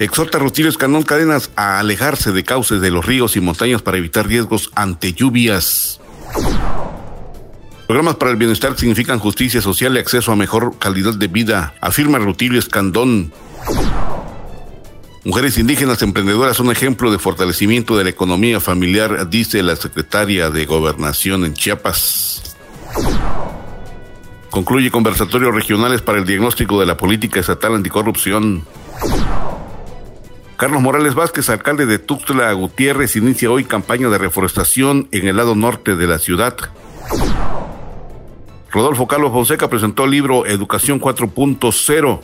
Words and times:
Exhorta 0.00 0.38
a 0.38 0.40
Rutilio 0.40 0.70
Escandón 0.70 1.02
Cadenas 1.02 1.50
a 1.56 1.78
alejarse 1.78 2.32
de 2.32 2.42
cauces 2.42 2.80
de 2.80 2.90
los 2.90 3.04
ríos 3.04 3.36
y 3.36 3.40
montañas 3.42 3.82
para 3.82 3.98
evitar 3.98 4.26
riesgos 4.26 4.70
ante 4.74 5.12
lluvias. 5.12 6.00
Programas 7.86 8.16
para 8.16 8.30
el 8.30 8.38
bienestar 8.38 8.78
significan 8.78 9.18
justicia 9.18 9.60
social 9.60 9.94
y 9.94 9.98
acceso 9.98 10.32
a 10.32 10.36
mejor 10.36 10.78
calidad 10.78 11.12
de 11.12 11.26
vida, 11.26 11.74
afirma 11.82 12.18
Rutilio 12.18 12.58
Escandón. 12.58 13.30
Mujeres 15.22 15.58
indígenas 15.58 16.00
emprendedoras 16.00 16.56
son 16.56 16.70
ejemplo 16.70 17.12
de 17.12 17.18
fortalecimiento 17.18 17.94
de 17.98 18.04
la 18.04 18.10
economía 18.10 18.58
familiar, 18.58 19.28
dice 19.28 19.62
la 19.62 19.76
secretaria 19.76 20.48
de 20.48 20.64
Gobernación 20.64 21.44
en 21.44 21.52
Chiapas. 21.52 22.56
Concluye 24.48 24.90
conversatorios 24.90 25.54
regionales 25.54 26.00
para 26.00 26.20
el 26.20 26.24
diagnóstico 26.24 26.80
de 26.80 26.86
la 26.86 26.96
política 26.96 27.38
estatal 27.38 27.74
anticorrupción. 27.74 28.64
Carlos 30.60 30.82
Morales 30.82 31.14
Vázquez, 31.14 31.48
alcalde 31.48 31.86
de 31.86 31.98
Tuxtla 31.98 32.52
Gutiérrez, 32.52 33.16
inicia 33.16 33.50
hoy 33.50 33.64
campaña 33.64 34.10
de 34.10 34.18
reforestación 34.18 35.08
en 35.10 35.26
el 35.26 35.38
lado 35.38 35.54
norte 35.54 35.96
de 35.96 36.06
la 36.06 36.18
ciudad. 36.18 36.54
Rodolfo 38.70 39.06
Carlos 39.06 39.32
Fonseca 39.32 39.70
presentó 39.70 40.04
el 40.04 40.10
libro 40.10 40.44
Educación 40.44 41.00
4.0. 41.00 42.20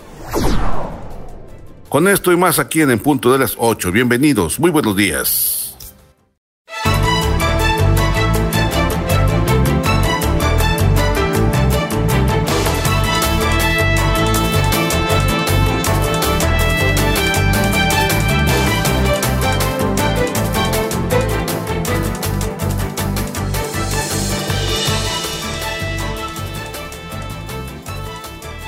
Con 1.88 2.08
esto 2.08 2.30
y 2.30 2.36
más 2.36 2.58
aquí 2.58 2.82
en 2.82 2.90
En 2.90 2.98
Punto 2.98 3.32
de 3.32 3.38
las 3.38 3.54
8. 3.56 3.90
Bienvenidos, 3.90 4.60
muy 4.60 4.70
buenos 4.70 4.94
días. 4.94 5.65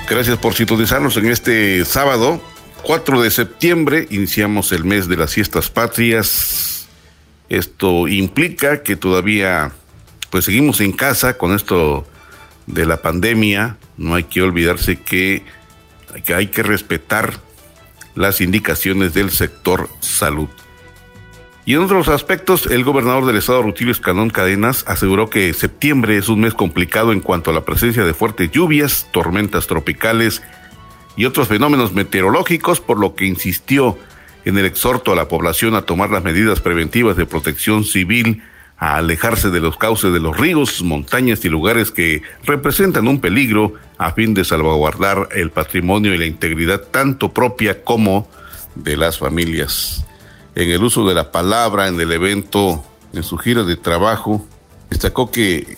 Gracias 0.08 0.38
por 0.38 0.54
sintonizarnos 0.54 1.18
en 1.18 1.26
este 1.26 1.84
sábado, 1.84 2.40
4 2.82 3.20
de 3.20 3.30
septiembre. 3.30 4.06
Iniciamos 4.08 4.72
el 4.72 4.84
mes 4.84 5.06
de 5.06 5.18
las 5.18 5.34
fiestas 5.34 5.68
patrias. 5.68 6.88
Esto 7.50 8.08
implica 8.08 8.82
que 8.82 8.96
todavía 8.96 9.72
pues 10.30 10.46
seguimos 10.46 10.80
en 10.80 10.92
casa 10.92 11.36
con 11.36 11.54
esto 11.54 12.06
de 12.66 12.86
la 12.86 13.02
pandemia. 13.02 13.76
No 13.98 14.14
hay 14.14 14.24
que 14.24 14.40
olvidarse 14.40 14.96
que 14.96 15.44
hay 16.34 16.46
que 16.46 16.62
respetar 16.62 17.34
las 18.14 18.40
indicaciones 18.40 19.12
del 19.12 19.30
sector 19.30 19.90
salud. 20.00 20.48
Y 21.68 21.74
en 21.74 21.82
otros 21.82 22.08
aspectos, 22.08 22.64
el 22.64 22.82
gobernador 22.82 23.26
del 23.26 23.36
estado 23.36 23.60
Rutilio 23.60 23.92
Escandón 23.92 24.30
Cadenas 24.30 24.84
aseguró 24.86 25.28
que 25.28 25.52
septiembre 25.52 26.16
es 26.16 26.30
un 26.30 26.40
mes 26.40 26.54
complicado 26.54 27.12
en 27.12 27.20
cuanto 27.20 27.50
a 27.50 27.52
la 27.52 27.66
presencia 27.66 28.04
de 28.04 28.14
fuertes 28.14 28.50
lluvias, 28.50 29.06
tormentas 29.12 29.66
tropicales 29.66 30.42
y 31.14 31.26
otros 31.26 31.48
fenómenos 31.48 31.92
meteorológicos, 31.92 32.80
por 32.80 32.98
lo 32.98 33.14
que 33.14 33.26
insistió 33.26 33.98
en 34.46 34.56
el 34.56 34.64
exhorto 34.64 35.12
a 35.12 35.14
la 35.14 35.28
población 35.28 35.74
a 35.74 35.82
tomar 35.82 36.08
las 36.08 36.24
medidas 36.24 36.60
preventivas 36.60 37.18
de 37.18 37.26
protección 37.26 37.84
civil, 37.84 38.42
a 38.78 38.96
alejarse 38.96 39.50
de 39.50 39.60
los 39.60 39.76
cauces 39.76 40.10
de 40.10 40.20
los 40.20 40.38
ríos, 40.38 40.82
montañas 40.82 41.44
y 41.44 41.50
lugares 41.50 41.90
que 41.90 42.22
representan 42.44 43.06
un 43.08 43.20
peligro 43.20 43.74
a 43.98 44.12
fin 44.12 44.32
de 44.32 44.46
salvaguardar 44.46 45.28
el 45.32 45.50
patrimonio 45.50 46.14
y 46.14 46.16
la 46.16 46.24
integridad 46.24 46.80
tanto 46.80 47.34
propia 47.34 47.84
como 47.84 48.26
de 48.74 48.96
las 48.96 49.18
familias 49.18 50.06
en 50.58 50.72
el 50.72 50.82
uso 50.82 51.06
de 51.06 51.14
la 51.14 51.30
palabra 51.30 51.86
en 51.86 52.00
el 52.00 52.10
evento, 52.10 52.84
en 53.12 53.22
su 53.22 53.38
gira 53.38 53.62
de 53.62 53.76
trabajo, 53.76 54.44
destacó 54.90 55.30
que 55.30 55.76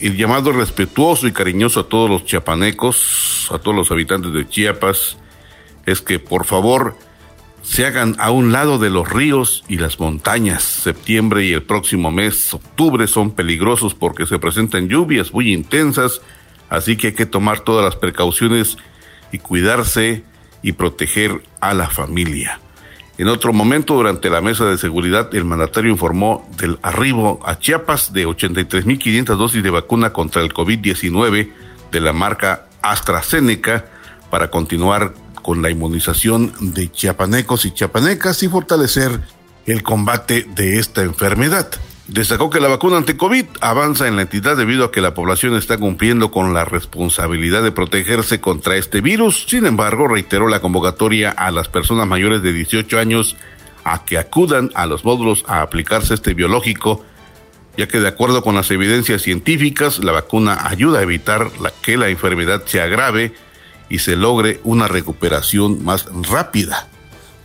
el 0.00 0.16
llamado 0.16 0.50
respetuoso 0.50 1.26
y 1.26 1.32
cariñoso 1.32 1.80
a 1.80 1.88
todos 1.90 2.08
los 2.08 2.24
chiapanecos, 2.24 3.48
a 3.50 3.58
todos 3.58 3.76
los 3.76 3.90
habitantes 3.90 4.32
de 4.32 4.48
Chiapas, 4.48 5.18
es 5.84 6.00
que 6.00 6.18
por 6.18 6.46
favor 6.46 6.96
se 7.60 7.84
hagan 7.84 8.16
a 8.18 8.30
un 8.30 8.50
lado 8.50 8.78
de 8.78 8.88
los 8.88 9.10
ríos 9.10 9.62
y 9.68 9.76
las 9.76 10.00
montañas. 10.00 10.62
Septiembre 10.62 11.44
y 11.44 11.52
el 11.52 11.62
próximo 11.62 12.10
mes, 12.10 12.54
octubre, 12.54 13.06
son 13.06 13.32
peligrosos 13.32 13.94
porque 13.94 14.24
se 14.24 14.38
presentan 14.38 14.88
lluvias 14.88 15.34
muy 15.34 15.52
intensas, 15.52 16.22
así 16.70 16.96
que 16.96 17.08
hay 17.08 17.14
que 17.14 17.26
tomar 17.26 17.60
todas 17.60 17.84
las 17.84 17.96
precauciones 17.96 18.78
y 19.32 19.38
cuidarse 19.38 20.24
y 20.62 20.72
proteger 20.72 21.42
a 21.60 21.74
la 21.74 21.90
familia. 21.90 22.58
En 23.16 23.28
otro 23.28 23.52
momento, 23.52 23.94
durante 23.94 24.28
la 24.28 24.40
mesa 24.40 24.64
de 24.64 24.76
seguridad, 24.76 25.32
el 25.34 25.44
mandatario 25.44 25.90
informó 25.90 26.48
del 26.58 26.78
arribo 26.82 27.38
a 27.44 27.58
Chiapas 27.58 28.12
de 28.12 28.26
83.500 28.26 29.36
dosis 29.36 29.62
de 29.62 29.70
vacuna 29.70 30.12
contra 30.12 30.42
el 30.42 30.52
COVID-19 30.52 31.52
de 31.92 32.00
la 32.00 32.12
marca 32.12 32.66
AstraZeneca 32.82 33.84
para 34.30 34.50
continuar 34.50 35.14
con 35.42 35.62
la 35.62 35.70
inmunización 35.70 36.52
de 36.60 36.90
chiapanecos 36.90 37.64
y 37.66 37.70
chiapanecas 37.70 38.42
y 38.42 38.48
fortalecer 38.48 39.20
el 39.66 39.84
combate 39.84 40.46
de 40.52 40.80
esta 40.80 41.02
enfermedad. 41.02 41.70
Destacó 42.06 42.50
que 42.50 42.60
la 42.60 42.68
vacuna 42.68 42.98
ante-COVID 42.98 43.46
avanza 43.62 44.06
en 44.06 44.16
la 44.16 44.22
entidad 44.22 44.58
debido 44.58 44.84
a 44.84 44.92
que 44.92 45.00
la 45.00 45.14
población 45.14 45.56
está 45.56 45.78
cumpliendo 45.78 46.30
con 46.30 46.52
la 46.52 46.66
responsabilidad 46.66 47.62
de 47.62 47.72
protegerse 47.72 48.42
contra 48.42 48.76
este 48.76 49.00
virus. 49.00 49.46
Sin 49.48 49.64
embargo, 49.64 50.06
reiteró 50.06 50.48
la 50.48 50.60
convocatoria 50.60 51.30
a 51.30 51.50
las 51.50 51.68
personas 51.68 52.06
mayores 52.06 52.42
de 52.42 52.52
18 52.52 52.98
años 52.98 53.36
a 53.84 54.04
que 54.04 54.18
acudan 54.18 54.70
a 54.74 54.84
los 54.84 55.04
módulos 55.06 55.44
a 55.48 55.62
aplicarse 55.62 56.12
este 56.12 56.34
biológico, 56.34 57.02
ya 57.78 57.88
que 57.88 58.00
de 58.00 58.08
acuerdo 58.08 58.42
con 58.42 58.54
las 58.54 58.70
evidencias 58.70 59.22
científicas, 59.22 60.04
la 60.04 60.12
vacuna 60.12 60.66
ayuda 60.68 60.98
a 60.98 61.02
evitar 61.02 61.50
que 61.80 61.96
la 61.96 62.10
enfermedad 62.10 62.64
se 62.66 62.82
agrave 62.82 63.32
y 63.88 64.00
se 64.00 64.16
logre 64.16 64.60
una 64.62 64.88
recuperación 64.88 65.82
más 65.82 66.06
rápida. 66.30 66.86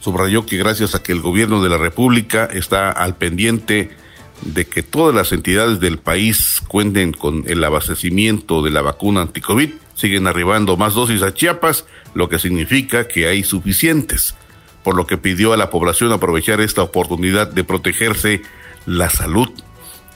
Subrayó 0.01 0.45
que 0.45 0.57
gracias 0.57 0.95
a 0.95 1.03
que 1.03 1.13
el 1.13 1.21
gobierno 1.21 1.63
de 1.63 1.69
la 1.69 1.77
República 1.77 2.45
está 2.45 2.91
al 2.91 3.15
pendiente 3.15 3.91
de 4.41 4.65
que 4.65 4.83
todas 4.83 5.13
las 5.13 5.31
entidades 5.31 5.79
del 5.79 5.97
país 5.97 6.61
cuenten 6.67 7.11
con 7.11 7.43
el 7.47 7.63
abastecimiento 7.63 8.61
de 8.61 8.71
la 8.71 8.81
vacuna 8.81 9.21
anticovid, 9.21 9.71
siguen 9.95 10.27
arribando 10.27 10.77
más 10.77 10.93
dosis 10.93 11.21
a 11.21 11.33
Chiapas, 11.33 11.85
lo 12.13 12.29
que 12.29 12.39
significa 12.39 13.07
que 13.07 13.27
hay 13.27 13.43
suficientes, 13.43 14.35
por 14.83 14.95
lo 14.95 15.05
que 15.05 15.17
pidió 15.17 15.53
a 15.53 15.57
la 15.57 15.69
población 15.69 16.11
aprovechar 16.11 16.61
esta 16.61 16.81
oportunidad 16.81 17.51
de 17.51 17.63
protegerse 17.63 18.41
la 18.85 19.09
salud 19.09 19.49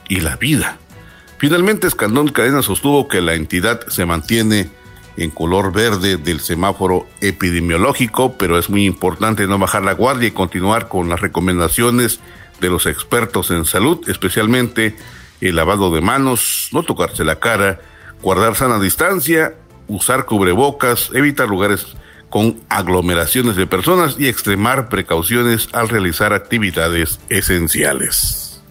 y 0.07 0.21
la 0.21 0.37
vida. 0.37 0.77
Finalmente, 1.37 1.87
Escandón 1.87 2.29
Cadena 2.29 2.61
sostuvo 2.61 3.09
que 3.09 3.19
la 3.19 3.33
entidad 3.33 3.85
se 3.87 4.05
mantiene 4.05 4.69
en 5.17 5.29
color 5.29 5.73
verde 5.73 6.17
del 6.17 6.39
semáforo 6.39 7.05
epidemiológico, 7.21 8.37
pero 8.37 8.57
es 8.57 8.69
muy 8.69 8.85
importante 8.85 9.45
no 9.45 9.59
bajar 9.59 9.83
la 9.83 9.93
guardia 9.93 10.29
y 10.29 10.31
continuar 10.31 10.87
con 10.87 11.09
las 11.09 11.21
recomendaciones 11.21 12.19
de 12.63 12.69
los 12.69 12.85
expertos 12.85 13.51
en 13.51 13.65
salud, 13.65 14.09
especialmente 14.09 14.95
el 15.41 15.57
lavado 15.57 15.93
de 15.93 15.99
manos, 15.99 16.69
no 16.71 16.83
tocarse 16.83 17.25
la 17.25 17.39
cara, 17.39 17.81
guardar 18.21 18.55
sana 18.55 18.79
distancia, 18.79 19.55
usar 19.87 20.25
cubrebocas, 20.25 21.09
evitar 21.13 21.49
lugares 21.49 21.97
con 22.29 22.61
aglomeraciones 22.69 23.57
de 23.57 23.67
personas 23.67 24.15
y 24.17 24.27
extremar 24.27 24.87
precauciones 24.87 25.67
al 25.73 25.89
realizar 25.89 26.33
actividades 26.33 27.19
esenciales. 27.29 28.61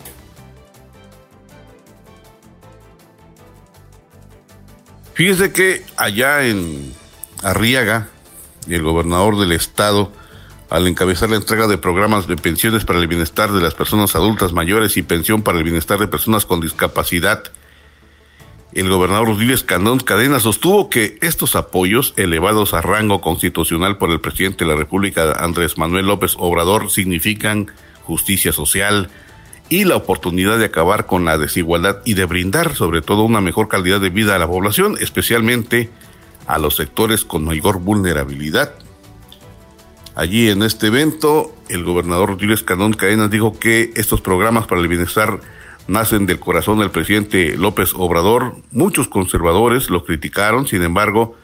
Fíjese 5.12 5.53
que 5.53 5.85
allá 5.99 6.44
en 6.47 6.94
Arriaga, 7.43 8.09
el 8.69 8.83
gobernador 8.83 9.39
del 9.39 9.53
estado 9.53 10.11
al 10.72 10.88
encabezar 10.88 11.28
la 11.28 11.36
entrega 11.36 11.66
de 11.66 11.76
programas 11.76 12.26
de 12.26 12.36
pensiones 12.36 12.86
para 12.86 12.98
el 12.98 13.06
bienestar 13.06 13.52
de 13.52 13.60
las 13.60 13.74
personas 13.74 14.16
adultas 14.16 14.54
mayores 14.54 14.96
y 14.96 15.02
pensión 15.02 15.42
para 15.42 15.58
el 15.58 15.64
bienestar 15.64 15.98
de 15.98 16.08
personas 16.08 16.46
con 16.46 16.62
discapacidad. 16.62 17.44
El 18.72 18.88
gobernador 18.88 19.28
Rodríguez 19.28 19.56
Escandón 19.56 20.00
Cadena 20.00 20.40
sostuvo 20.40 20.88
que 20.88 21.19
estos 21.20 21.56
apoyos 21.56 22.14
elevados 22.16 22.72
a 22.72 22.80
rango 22.80 23.20
constitucional 23.20 23.98
por 23.98 24.10
el 24.10 24.22
presidente 24.22 24.64
de 24.64 24.70
la 24.70 24.76
República, 24.78 25.32
Andrés 25.32 25.76
Manuel 25.76 26.06
López 26.06 26.36
Obrador, 26.38 26.90
significan 26.90 27.70
justicia 28.04 28.50
social 28.50 29.10
y 29.69 29.84
la 29.84 29.96
oportunidad 29.96 30.58
de 30.58 30.64
acabar 30.64 31.04
con 31.04 31.26
la 31.26 31.36
desigualdad 31.36 31.98
y 32.06 32.14
de 32.14 32.24
brindar 32.24 32.74
sobre 32.74 33.02
todo 33.02 33.24
una 33.24 33.42
mejor 33.42 33.69
calidad 33.69 34.00
de 34.00 34.08
vida 34.08 34.36
a 34.36 34.38
la 34.38 34.48
población, 34.48 34.96
especialmente 35.02 35.90
a 36.46 36.56
los 36.56 36.76
sectores 36.76 37.26
con 37.26 37.44
mayor 37.44 37.78
vulnerabilidad. 37.78 38.72
Allí 40.14 40.50
en 40.50 40.62
este 40.62 40.88
evento, 40.88 41.55
el 41.70 41.85
gobernador 41.85 42.31
Rodríguez 42.31 42.61
Escandón 42.61 42.93
Cadenas 42.93 43.31
dijo 43.31 43.59
que 43.59 43.93
estos 43.97 44.20
programas 44.20 44.67
para 44.67 44.82
el 44.82 44.88
bienestar 44.88 45.41
nacen 45.88 46.26
del 46.26 46.38
corazón 46.38 46.81
del 46.81 46.91
presidente 46.91 47.56
López 47.56 47.93
Obrador. 47.94 48.56
Muchos 48.73 49.09
conservadores 49.09 49.88
lo 49.88 50.05
criticaron, 50.05 50.67
sin 50.67 50.82
embargo, 50.82 51.37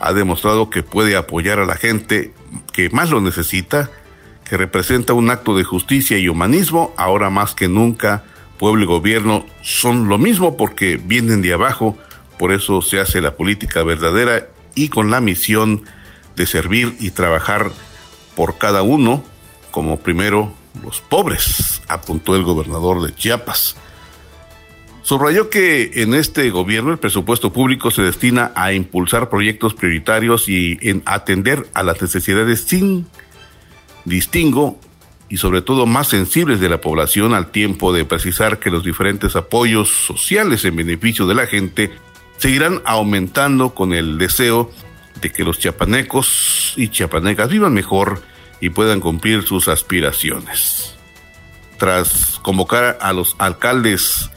ha 0.00 0.12
demostrado 0.12 0.70
que 0.70 0.82
puede 0.82 1.16
apoyar 1.16 1.60
a 1.60 1.66
la 1.66 1.76
gente 1.76 2.32
que 2.72 2.90
más 2.90 3.10
lo 3.10 3.20
necesita, 3.20 3.90
que 4.44 4.56
representa 4.56 5.12
un 5.12 5.30
acto 5.30 5.56
de 5.56 5.62
justicia 5.62 6.18
y 6.18 6.28
humanismo, 6.28 6.92
ahora 6.96 7.30
más 7.30 7.54
que 7.54 7.68
nunca, 7.68 8.24
pueblo 8.58 8.82
y 8.82 8.86
gobierno 8.86 9.46
son 9.62 10.08
lo 10.08 10.18
mismo 10.18 10.56
porque 10.56 11.00
vienen 11.02 11.42
de 11.42 11.52
abajo, 11.52 11.96
por 12.40 12.52
eso 12.52 12.82
se 12.82 12.98
hace 12.98 13.20
la 13.20 13.36
política 13.36 13.84
verdadera 13.84 14.48
y 14.74 14.88
con 14.88 15.10
la 15.10 15.20
misión 15.20 15.82
de 16.34 16.46
servir 16.46 16.96
y 17.00 17.12
trabajar 17.12 17.70
por 18.36 18.58
cada 18.58 18.82
uno, 18.82 19.24
como 19.72 19.98
primero 19.98 20.52
los 20.84 21.00
pobres, 21.00 21.82
apuntó 21.88 22.36
el 22.36 22.44
gobernador 22.44 23.02
de 23.02 23.14
Chiapas. 23.14 23.76
Subrayó 25.02 25.50
que 25.50 26.02
en 26.02 26.14
este 26.14 26.50
gobierno 26.50 26.92
el 26.92 26.98
presupuesto 26.98 27.52
público 27.52 27.90
se 27.90 28.02
destina 28.02 28.52
a 28.54 28.72
impulsar 28.72 29.28
proyectos 29.28 29.74
prioritarios 29.74 30.48
y 30.48 30.78
en 30.82 31.02
atender 31.06 31.68
a 31.74 31.82
las 31.82 32.00
necesidades 32.02 32.62
sin 32.62 33.06
distingo 34.04 34.78
y 35.28 35.38
sobre 35.38 35.62
todo 35.62 35.86
más 35.86 36.08
sensibles 36.08 36.60
de 36.60 36.68
la 36.68 36.80
población 36.80 37.34
al 37.34 37.50
tiempo 37.50 37.92
de 37.92 38.04
precisar 38.04 38.58
que 38.58 38.70
los 38.70 38.84
diferentes 38.84 39.34
apoyos 39.36 39.88
sociales 39.88 40.64
en 40.64 40.76
beneficio 40.76 41.26
de 41.26 41.34
la 41.34 41.46
gente 41.46 41.90
seguirán 42.36 42.82
aumentando 42.84 43.74
con 43.74 43.92
el 43.92 44.18
deseo 44.18 44.70
de 45.20 45.30
que 45.30 45.44
los 45.44 45.58
chiapanecos 45.58 46.74
y 46.76 46.88
chiapanecas 46.88 47.48
vivan 47.48 47.74
mejor 47.74 48.22
y 48.60 48.70
puedan 48.70 49.00
cumplir 49.00 49.42
sus 49.42 49.68
aspiraciones. 49.68 50.94
Tras 51.78 52.38
convocar 52.42 52.98
a 53.00 53.12
los 53.12 53.36
alcaldes 53.38 54.30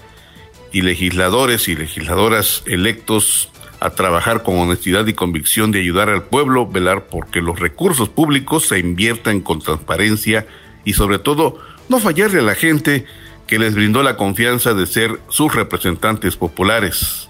y 0.72 0.82
legisladores 0.82 1.68
y 1.68 1.76
legisladoras 1.76 2.64
electos 2.66 3.50
a 3.80 3.92
trabajar 3.92 4.44
con 4.44 4.58
honestidad 4.58 5.08
y 5.08 5.14
convicción 5.14 5.72
de 5.72 5.80
ayudar 5.80 6.10
al 6.10 6.24
pueblo, 6.24 6.68
velar 6.68 7.08
porque 7.08 7.42
los 7.42 7.60
recursos 7.60 8.10
públicos 8.10 8.68
se 8.68 8.80
inviertan 8.80 9.40
con 9.40 9.62
transparencia 9.62 10.46
y 10.84 10.94
sobre 10.94 11.20
todo 11.20 11.60
no 11.88 12.00
fallarle 12.00 12.40
a 12.40 12.44
la 12.44 12.56
gente 12.56 13.06
que 13.48 13.58
les 13.58 13.74
brindó 13.74 14.04
la 14.04 14.18
confianza 14.18 14.74
de 14.74 14.86
ser 14.86 15.20
sus 15.30 15.56
representantes 15.56 16.36
populares. 16.36 17.29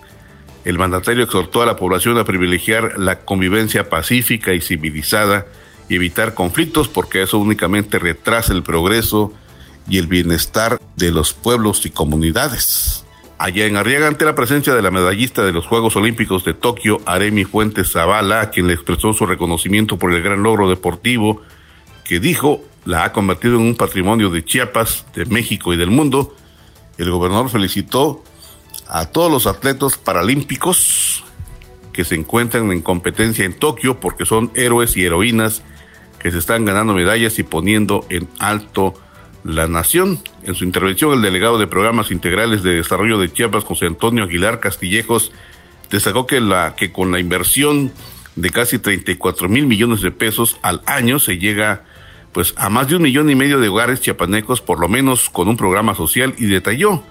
El 0.66 0.78
mandatario 0.78 1.24
exhortó 1.24 1.62
a 1.62 1.66
la 1.66 1.78
población 1.78 2.18
a 2.18 2.26
privilegiar 2.26 3.00
la 3.00 3.22
convivencia 3.22 3.90
pacífica 3.90 4.54
y 4.54 4.62
civilizada 4.62 5.46
y 5.88 5.96
evitar 5.96 6.34
conflictos 6.34 6.88
porque 6.88 7.22
eso 7.22 7.38
únicamente 7.38 7.98
retrasa 7.98 8.54
el 8.54 8.64
progreso 8.64 9.34
y 9.88 9.98
el 9.98 10.08
bienestar 10.08 10.80
de 10.96 11.12
los 11.12 11.34
pueblos 11.34 11.86
y 11.86 11.90
comunidades. 11.90 13.06
Allá 13.38 13.66
en 13.66 13.78
Arriaga, 13.78 14.08
ante 14.08 14.26
la 14.26 14.36
presencia 14.36 14.76
de 14.76 14.82
la 14.82 14.92
medallista 14.92 15.46
de 15.46 15.54
los 15.54 15.66
Juegos 15.66 15.96
Olímpicos 15.96 16.44
de 16.44 16.54
Tokio, 16.54 17.00
Aremi 17.06 17.46
Fuentes 17.46 17.94
Zavala, 17.94 18.52
quien 18.52 18.68
le 18.68 18.74
expresó 18.74 19.14
su 19.14 19.26
reconocimiento 19.26 19.98
por 19.98 20.14
el 20.14 20.22
gran 20.22 20.44
logro 20.44 20.70
deportivo, 20.70 21.42
que 22.04 22.20
dijo 22.20 22.62
la 22.86 23.06
ha 23.06 23.14
convertido 23.14 23.56
en 23.56 23.62
un 23.62 23.76
patrimonio 23.76 24.30
de 24.30 24.44
Chiapas, 24.44 25.06
de 25.14 25.26
México 25.26 25.74
y 25.74 25.78
del 25.78 25.90
mundo, 25.92 26.36
el 26.98 27.12
gobernador 27.12 27.50
felicitó 27.50 28.24
a 28.90 29.06
todos 29.06 29.32
los 29.32 29.48
atletas 29.48 29.98
paralímpicos 29.98 31.24
que 31.94 32.04
se 32.04 32.16
encuentran 32.16 32.72
en 32.72 32.82
competencia 32.82 33.46
en 33.46 33.54
Tokio 33.54 34.00
porque 34.00 34.26
son 34.26 34.52
héroes 34.56 34.98
y 34.98 35.06
heroínas 35.06 35.64
que 36.20 36.32
se 36.32 36.40
están 36.40 36.66
ganando 36.66 36.94
medallas 36.94 37.40
y 37.40 37.44
poniendo 37.44 38.06
en 38.10 38.28
alto 38.40 38.94
la 39.44 39.68
nación. 39.68 40.20
En 40.44 40.56
su 40.56 40.66
intervención, 40.66 41.14
el 41.14 41.22
delegado 41.22 41.58
de 41.58 41.68
Programas 41.68 42.12
Integrales 42.12 42.64
de 42.64 42.76
Desarrollo 42.76 43.18
de 43.20 43.32
Chiapas, 43.32 43.64
José 43.64 43.86
Antonio 43.86 44.24
Aguilar 44.24 44.60
Castillejos, 44.60 45.32
destacó 45.90 46.28
que, 46.28 46.42
la, 46.42 46.76
que 46.76 46.92
con 46.92 47.12
la 47.12 47.20
inversión 47.20 47.92
de 48.36 48.50
casi 48.50 48.80
34 48.80 49.48
mil 49.50 49.66
millones 49.66 50.02
de 50.02 50.12
pesos 50.12 50.58
al 50.62 50.82
año 50.86 51.20
se 51.20 51.38
llega 51.38 51.84
pues 52.32 52.54
a 52.58 52.70
más 52.70 52.88
de 52.88 52.96
un 52.96 53.02
millón 53.02 53.30
y 53.30 53.36
medio 53.36 53.60
de 53.60 53.70
hogares 53.70 54.02
chiapanecos, 54.02 54.62
por 54.62 54.80
lo 54.80 54.88
menos 54.88 55.30
con 55.30 55.48
un 55.48 55.58
programa 55.58 55.96
social, 55.96 56.36
y 56.38 56.46
detalló 56.46 57.04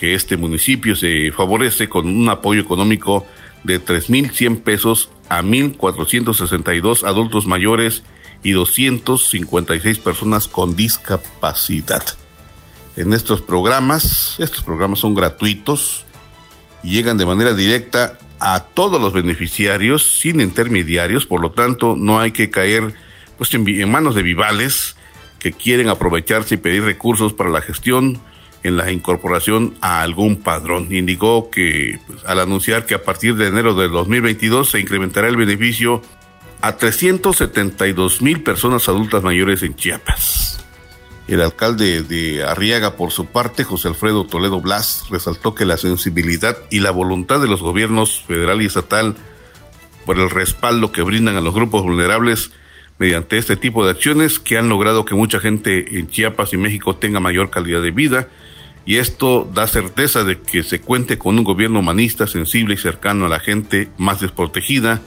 que 0.00 0.14
este 0.14 0.38
municipio 0.38 0.96
se 0.96 1.30
favorece 1.30 1.90
con 1.90 2.08
un 2.08 2.30
apoyo 2.30 2.62
económico 2.62 3.26
de 3.64 3.84
3.100 3.84 4.62
pesos 4.62 5.10
a 5.28 5.42
1.462 5.42 7.04
adultos 7.06 7.46
mayores 7.46 8.02
y 8.42 8.52
256 8.52 9.98
personas 9.98 10.48
con 10.48 10.74
discapacidad. 10.74 12.02
En 12.96 13.12
estos 13.12 13.42
programas, 13.42 14.36
estos 14.38 14.64
programas 14.64 15.00
son 15.00 15.14
gratuitos 15.14 16.06
y 16.82 16.92
llegan 16.92 17.18
de 17.18 17.26
manera 17.26 17.52
directa 17.52 18.18
a 18.40 18.60
todos 18.60 18.98
los 19.02 19.12
beneficiarios 19.12 20.18
sin 20.18 20.40
intermediarios, 20.40 21.26
por 21.26 21.42
lo 21.42 21.50
tanto 21.50 21.94
no 21.94 22.20
hay 22.20 22.30
que 22.30 22.48
caer 22.48 22.94
pues, 23.36 23.52
en 23.52 23.90
manos 23.90 24.14
de 24.14 24.22
vivales 24.22 24.96
que 25.38 25.52
quieren 25.52 25.90
aprovecharse 25.90 26.54
y 26.54 26.58
pedir 26.58 26.84
recursos 26.84 27.34
para 27.34 27.50
la 27.50 27.60
gestión 27.60 28.18
en 28.62 28.76
la 28.76 28.90
incorporación 28.92 29.74
a 29.80 30.02
algún 30.02 30.36
padrón. 30.36 30.92
Indicó 30.94 31.50
que 31.50 31.98
pues, 32.06 32.24
al 32.26 32.40
anunciar 32.40 32.86
que 32.86 32.94
a 32.94 33.02
partir 33.02 33.36
de 33.36 33.48
enero 33.48 33.74
del 33.74 33.90
2022 33.90 34.70
se 34.70 34.80
incrementará 34.80 35.28
el 35.28 35.36
beneficio 35.36 36.02
a 36.60 36.76
372 36.76 38.22
mil 38.22 38.42
personas 38.42 38.88
adultas 38.88 39.22
mayores 39.22 39.62
en 39.62 39.74
Chiapas. 39.76 40.64
El 41.26 41.40
alcalde 41.40 42.02
de 42.02 42.42
Arriaga, 42.42 42.96
por 42.96 43.12
su 43.12 43.26
parte, 43.26 43.62
José 43.62 43.88
Alfredo 43.88 44.26
Toledo 44.26 44.60
Blas, 44.60 45.04
resaltó 45.10 45.54
que 45.54 45.64
la 45.64 45.76
sensibilidad 45.76 46.58
y 46.70 46.80
la 46.80 46.90
voluntad 46.90 47.40
de 47.40 47.46
los 47.46 47.62
gobiernos 47.62 48.22
federal 48.26 48.60
y 48.60 48.66
estatal 48.66 49.14
por 50.04 50.18
el 50.18 50.28
respaldo 50.28 50.90
que 50.90 51.02
brindan 51.02 51.36
a 51.36 51.40
los 51.40 51.54
grupos 51.54 51.82
vulnerables 51.82 52.50
mediante 52.98 53.38
este 53.38 53.56
tipo 53.56 53.84
de 53.84 53.92
acciones 53.92 54.40
que 54.40 54.58
han 54.58 54.68
logrado 54.68 55.04
que 55.04 55.14
mucha 55.14 55.38
gente 55.38 55.98
en 55.98 56.08
Chiapas 56.08 56.52
y 56.52 56.56
México 56.56 56.96
tenga 56.96 57.20
mayor 57.20 57.48
calidad 57.48 57.80
de 57.80 57.92
vida 57.92 58.28
y 58.86 58.96
esto 58.96 59.48
da 59.52 59.66
certeza 59.66 60.24
de 60.24 60.40
que 60.40 60.62
se 60.62 60.80
cuente 60.80 61.18
con 61.18 61.38
un 61.38 61.44
gobierno 61.44 61.80
humanista, 61.80 62.26
sensible 62.26 62.74
y 62.74 62.78
cercano 62.78 63.26
a 63.26 63.28
la 63.28 63.40
gente 63.40 63.88
más 63.98 64.20
desprotegida, 64.20 65.00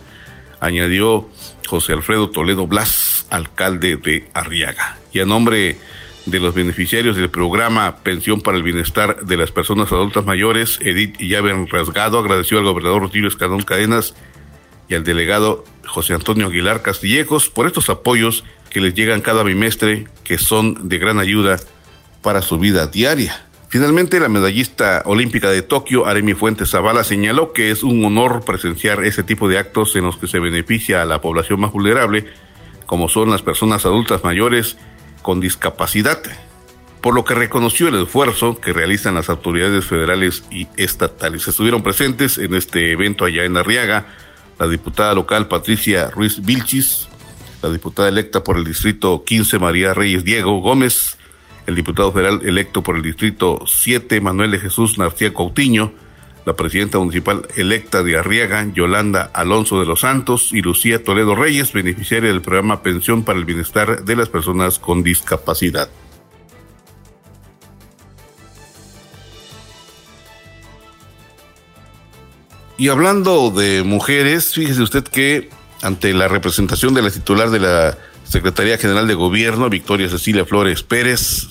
añadió 0.59 1.27
José 1.67 1.93
Alfredo 1.93 2.29
Toledo 2.29 2.67
Blas, 2.67 3.25
alcalde 3.29 3.97
de 3.97 4.29
Arriaga. 4.33 4.97
Y 5.11 5.19
a 5.19 5.25
nombre 5.25 5.77
de 6.25 6.39
los 6.39 6.53
beneficiarios 6.53 7.17
del 7.17 7.29
programa 7.29 7.97
Pensión 7.97 8.41
para 8.41 8.57
el 8.57 8.63
Bienestar 8.63 9.25
de 9.25 9.37
las 9.37 9.51
Personas 9.51 9.91
Adultas 9.91 10.25
Mayores, 10.25 10.79
Edith 10.81 11.17
Llaven 11.19 11.67
Rasgado 11.67 12.19
agradeció 12.19 12.59
al 12.59 12.65
gobernador 12.65 13.01
Rutilio 13.01 13.27
Escadón 13.27 13.63
Cadenas 13.63 14.15
y 14.87 14.95
al 14.95 15.03
delegado 15.03 15.65
José 15.85 16.13
Antonio 16.13 16.47
Aguilar 16.47 16.81
Castillejos 16.81 17.49
por 17.49 17.67
estos 17.67 17.89
apoyos 17.89 18.45
que 18.69 18.81
les 18.81 18.93
llegan 18.93 19.21
cada 19.21 19.43
bimestre, 19.43 20.07
que 20.23 20.37
son 20.37 20.87
de 20.87 20.97
gran 20.97 21.19
ayuda 21.19 21.59
para 22.21 22.41
su 22.41 22.57
vida 22.57 22.87
diaria. 22.87 23.45
Finalmente, 23.73 24.19
la 24.19 24.29
medallista 24.29 25.01
olímpica 25.03 25.49
de 25.49 25.63
Tokio, 25.63 26.05
Aremi 26.05 26.35
Fuentes 26.35 26.69
Zavala, 26.69 27.03
señaló 27.03 27.53
que 27.53 27.71
es 27.71 27.81
un 27.81 28.05
honor 28.05 28.45
presenciar 28.45 29.03
ese 29.03 29.23
tipo 29.23 29.49
de 29.49 29.57
actos 29.57 29.95
en 29.95 30.03
los 30.03 30.15
que 30.17 30.27
se 30.27 30.37
beneficia 30.37 31.01
a 31.01 31.05
la 31.05 31.21
población 31.21 31.59
más 31.59 31.71
vulnerable, 31.71 32.27
como 32.85 33.09
son 33.09 33.31
las 33.31 33.41
personas 33.41 33.83
adultas 33.87 34.23
mayores 34.23 34.77
con 35.23 35.39
discapacidad, 35.39 36.21
por 37.01 37.15
lo 37.15 37.25
que 37.25 37.33
reconoció 37.33 37.87
el 37.87 37.95
esfuerzo 37.95 38.61
que 38.61 38.73
realizan 38.73 39.15
las 39.15 39.27
autoridades 39.29 39.85
federales 39.85 40.43
y 40.51 40.67
estatales. 40.77 41.47
Estuvieron 41.47 41.81
presentes 41.81 42.37
en 42.37 42.53
este 42.53 42.91
evento 42.91 43.25
allá 43.25 43.43
en 43.43 43.57
Arriaga 43.57 44.05
la 44.59 44.67
diputada 44.67 45.15
local 45.15 45.47
Patricia 45.47 46.11
Ruiz 46.11 46.45
Vilchis, 46.45 47.07
la 47.63 47.71
diputada 47.71 48.07
electa 48.07 48.43
por 48.43 48.55
el 48.55 48.65
distrito 48.65 49.23
15 49.23 49.57
María 49.57 49.95
Reyes 49.95 50.23
Diego 50.23 50.61
Gómez, 50.61 51.17
el 51.67 51.75
diputado 51.75 52.11
federal 52.11 52.41
electo 52.43 52.81
por 52.81 52.95
el 52.95 53.01
Distrito 53.01 53.61
7, 53.65 54.19
Manuel 54.21 54.51
de 54.51 54.59
Jesús 54.59 54.97
Narcía 54.97 55.33
Coutinho, 55.33 55.93
la 56.45 56.55
presidenta 56.55 56.99
municipal 56.99 57.47
electa 57.55 58.03
de 58.03 58.17
Arriaga, 58.17 58.65
Yolanda 58.73 59.31
Alonso 59.33 59.79
de 59.79 59.85
los 59.85 60.01
Santos, 60.01 60.49
y 60.51 60.61
Lucía 60.61 61.03
Toledo 61.03 61.35
Reyes, 61.35 61.71
beneficiaria 61.71 62.29
del 62.29 62.41
programa 62.41 62.83
Pensión 62.83 63.23
para 63.23 63.39
el 63.39 63.45
Bienestar 63.45 64.03
de 64.03 64.15
las 64.15 64.29
Personas 64.29 64.79
con 64.79 65.03
Discapacidad. 65.03 65.89
Y 72.77 72.89
hablando 72.89 73.51
de 73.51 73.83
mujeres, 73.83 74.53
fíjese 74.53 74.81
usted 74.81 75.03
que 75.03 75.49
ante 75.81 76.13
la 76.13 76.27
representación 76.27 76.93
de 76.93 77.01
la 77.01 77.11
titular 77.11 77.49
de 77.49 77.59
la 77.59 77.97
Secretaría 78.33 78.79
General 78.79 79.07
de 79.07 79.13
Gobierno, 79.13 79.69
Victoria 79.69 80.09
Cecilia 80.09 80.43
Flores 80.43 80.81
Pérez, 80.81 81.49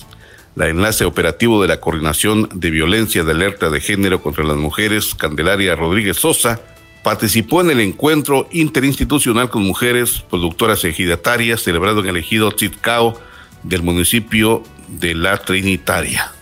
la 0.56 0.68
enlace 0.68 1.04
operativo 1.04 1.62
de 1.62 1.68
la 1.68 1.78
Coordinación 1.78 2.48
de 2.52 2.70
Violencia 2.70 3.22
de 3.22 3.30
Alerta 3.30 3.70
de 3.70 3.80
Género 3.80 4.20
contra 4.20 4.42
las 4.42 4.56
Mujeres, 4.56 5.14
Candelaria 5.14 5.76
Rodríguez 5.76 6.16
Sosa, 6.16 6.60
participó 7.04 7.60
en 7.60 7.70
el 7.70 7.78
encuentro 7.78 8.48
interinstitucional 8.50 9.48
con 9.48 9.62
mujeres 9.62 10.24
productoras 10.28 10.84
ejidatarias 10.84 11.62
celebrado 11.62 12.00
en 12.00 12.08
el 12.08 12.16
ejido 12.16 12.50
Tzitcao 12.50 13.16
del 13.62 13.84
municipio 13.84 14.64
de 14.88 15.14
La 15.14 15.38
Trinitaria. 15.38 16.32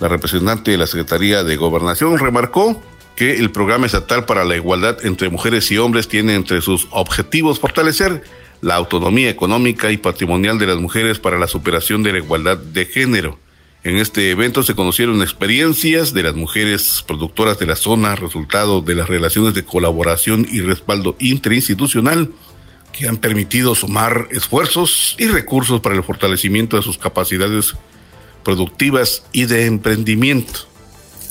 La 0.00 0.08
representante 0.08 0.70
de 0.70 0.78
la 0.78 0.86
Secretaría 0.86 1.44
de 1.44 1.56
Gobernación 1.56 2.18
remarcó 2.18 2.82
que 3.14 3.36
el 3.36 3.50
Programa 3.50 3.84
Estatal 3.84 4.24
para 4.24 4.46
la 4.46 4.56
Igualdad 4.56 5.04
entre 5.04 5.28
Mujeres 5.28 5.70
y 5.70 5.76
Hombres 5.76 6.08
tiene 6.08 6.34
entre 6.34 6.62
sus 6.62 6.88
objetivos 6.92 7.60
fortalecer 7.60 8.24
la 8.62 8.76
autonomía 8.76 9.28
económica 9.28 9.90
y 9.90 9.98
patrimonial 9.98 10.58
de 10.58 10.68
las 10.68 10.78
mujeres 10.78 11.18
para 11.18 11.38
la 11.38 11.48
superación 11.48 12.02
de 12.02 12.12
la 12.12 12.18
igualdad 12.18 12.56
de 12.56 12.86
género. 12.86 13.38
En 13.82 13.96
este 13.96 14.30
evento 14.30 14.62
se 14.62 14.76
conocieron 14.76 15.20
experiencias 15.20 16.14
de 16.14 16.22
las 16.22 16.36
mujeres 16.36 17.04
productoras 17.04 17.58
de 17.58 17.66
la 17.66 17.74
zona, 17.74 18.14
resultado 18.14 18.80
de 18.80 18.94
las 18.94 19.08
relaciones 19.08 19.54
de 19.54 19.64
colaboración 19.64 20.46
y 20.48 20.60
respaldo 20.60 21.16
interinstitucional 21.18 22.30
que 22.92 23.08
han 23.08 23.16
permitido 23.16 23.74
sumar 23.74 24.28
esfuerzos 24.30 25.16
y 25.18 25.26
recursos 25.26 25.80
para 25.80 25.96
el 25.96 26.04
fortalecimiento 26.04 26.76
de 26.76 26.82
sus 26.82 26.98
capacidades 26.98 27.74
productivas 28.44 29.24
y 29.32 29.46
de 29.46 29.66
emprendimiento. 29.66 30.60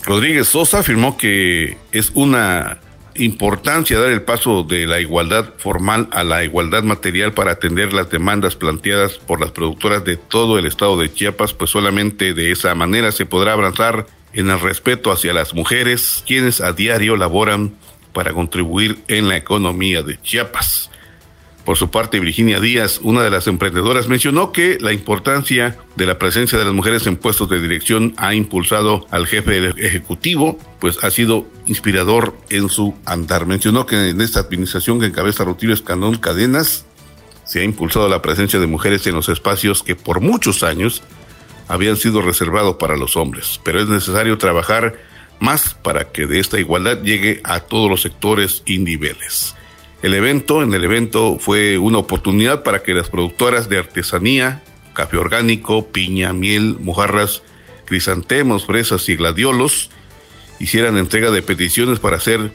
Rodríguez 0.04 0.50
Sosa 0.50 0.80
afirmó 0.80 1.16
que 1.16 1.78
es 1.94 2.12
una 2.14 2.80
importancia 3.16 4.00
dar 4.00 4.12
el 4.12 4.22
paso 4.22 4.64
de 4.64 4.88
la 4.88 5.00
igualdad 5.00 5.54
formal 5.58 6.08
a 6.12 6.24
la 6.24 6.44
igualdad 6.44 6.84
material 6.84 7.34
para 7.34 7.52
atender 7.52 7.94
las 7.94 8.10
demandas 8.10 8.56
planteadas 8.56 9.14
por 9.18 9.42
las 9.42 9.52
productoras 9.52 10.04
de 10.04 10.18
todo 10.18 10.58
el 10.58 10.66
estado 10.66 11.00
de 11.00 11.12
Chiapas, 11.14 11.54
pues 11.54 11.72
solamente 11.72 12.34
de 12.34 12.52
esa 12.52 12.76
manera 12.76 13.12
se 13.12 13.26
podrá 13.26 13.54
avanzar 13.54 14.08
en 14.34 14.50
el 14.50 14.60
respeto 14.60 15.12
hacia 15.12 15.34
las 15.34 15.54
mujeres, 15.54 16.24
quienes 16.28 16.62
a 16.62 16.74
diario 16.74 17.18
laboran 17.18 17.74
para 18.14 18.34
contribuir 18.34 19.00
en 19.08 19.28
la 19.28 19.38
economía 19.38 20.04
de 20.04 20.22
Chiapas. 20.22 20.91
Por 21.66 21.78
su 21.78 21.92
parte, 21.92 22.20
Virginia 22.20 22.60
Díaz, 22.60 23.00
una 23.04 23.22
de 23.22 23.30
las 23.30 23.46
emprendedoras, 23.46 24.08
mencionó 24.08 24.52
que 24.52 24.78
la 24.80 24.94
importancia 24.94 25.78
de 25.96 26.06
la 26.08 26.18
presencia 26.18 26.58
de 26.58 26.66
las 26.66 26.74
mujeres 26.74 27.06
en 27.06 27.18
puestos 27.18 27.50
de 27.50 27.62
dirección 27.62 28.14
ha 28.18 28.34
impulsado 28.34 29.06
al 29.12 29.28
jefe 29.28 29.70
ejecutivo, 29.78 30.58
pues 30.80 31.04
ha 31.04 31.12
sido 31.12 31.46
inspirador 31.68 32.36
en 32.50 32.68
su 32.68 32.96
andar. 33.06 33.46
Mencionó 33.46 33.86
que 33.86 34.10
en 34.10 34.22
esta 34.22 34.40
administración 34.40 35.00
que 35.00 35.06
encabeza 35.06 35.44
Rutilio 35.44 35.76
Escandón 35.76 36.18
Cadenas 36.18 36.86
se 37.46 37.60
ha 37.60 37.64
impulsado 37.64 38.10
la 38.10 38.24
presencia 38.24 38.60
de 38.60 38.68
mujeres 38.68 39.06
en 39.06 39.14
los 39.14 39.30
espacios 39.30 39.84
que 39.84 39.96
por 39.96 40.20
muchos 40.20 40.64
años 40.64 41.04
habían 41.68 41.96
sido 41.96 42.22
reservados 42.22 42.78
para 42.78 42.98
los 42.98 43.16
hombres, 43.16 43.60
pero 43.64 43.80
es 43.80 43.88
necesario 43.88 44.38
trabajar 44.38 44.96
más 45.40 45.76
para 45.76 46.12
que 46.12 46.26
de 46.26 46.40
esta 46.40 46.60
igualdad 46.60 47.02
llegue 47.04 47.42
a 47.44 47.60
todos 47.60 47.90
los 47.90 48.02
sectores 48.02 48.64
y 48.66 48.80
niveles. 48.80 49.56
El 50.02 50.16
evento, 50.16 50.64
en 50.64 50.74
el 50.74 50.84
evento 50.84 51.38
fue 51.40 51.78
una 51.78 52.00
oportunidad 52.00 52.64
para 52.64 52.82
que 52.82 52.94
las 52.94 53.10
productoras 53.10 53.70
de 53.70 53.78
artesanía, 53.78 54.64
café 54.94 55.18
orgánico, 55.18 55.88
piña, 55.88 56.34
miel, 56.34 56.78
mojarras, 56.80 57.44
crisantemos, 57.86 58.66
fresas 58.66 59.08
y 59.10 59.16
gladiolos 59.16 59.92
hicieran 60.60 60.98
entrega 60.98 61.30
de 61.30 61.42
peticiones 61.44 62.00
para 62.00 62.20
ser 62.20 62.52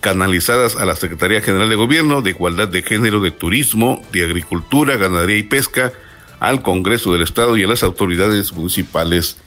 canalizadas 0.00 0.76
a 0.76 0.84
la 0.86 0.96
Secretaría 0.96 1.40
General 1.40 1.68
de 1.68 1.76
Gobierno 1.76 2.22
de 2.22 2.30
Igualdad 2.30 2.68
de 2.68 2.82
Género, 2.82 3.20
de 3.20 3.30
Turismo, 3.30 4.02
de 4.12 4.24
Agricultura, 4.24 4.96
Ganadería 4.96 5.38
y 5.38 5.42
Pesca, 5.44 5.92
al 6.40 6.62
Congreso 6.62 7.12
del 7.12 7.22
Estado 7.22 7.56
y 7.56 7.64
a 7.64 7.68
las 7.68 7.82
autoridades 7.82 8.52
municipales 8.52 9.38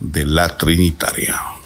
de 0.00 0.24
la 0.26 0.56
Trinitaria. 0.56 1.57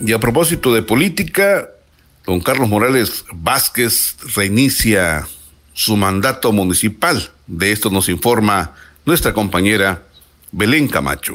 Y 0.00 0.12
a 0.12 0.18
propósito 0.18 0.72
de 0.72 0.82
política, 0.82 1.68
don 2.24 2.40
Carlos 2.40 2.68
Morales 2.68 3.24
Vázquez 3.32 4.16
reinicia 4.34 5.28
su 5.74 5.96
mandato 5.96 6.52
municipal. 6.52 7.30
De 7.46 7.70
esto 7.70 7.90
nos 7.90 8.08
informa 8.08 8.74
nuestra 9.04 9.34
compañera 9.34 10.02
Belén 10.52 10.88
Camacho. 10.88 11.34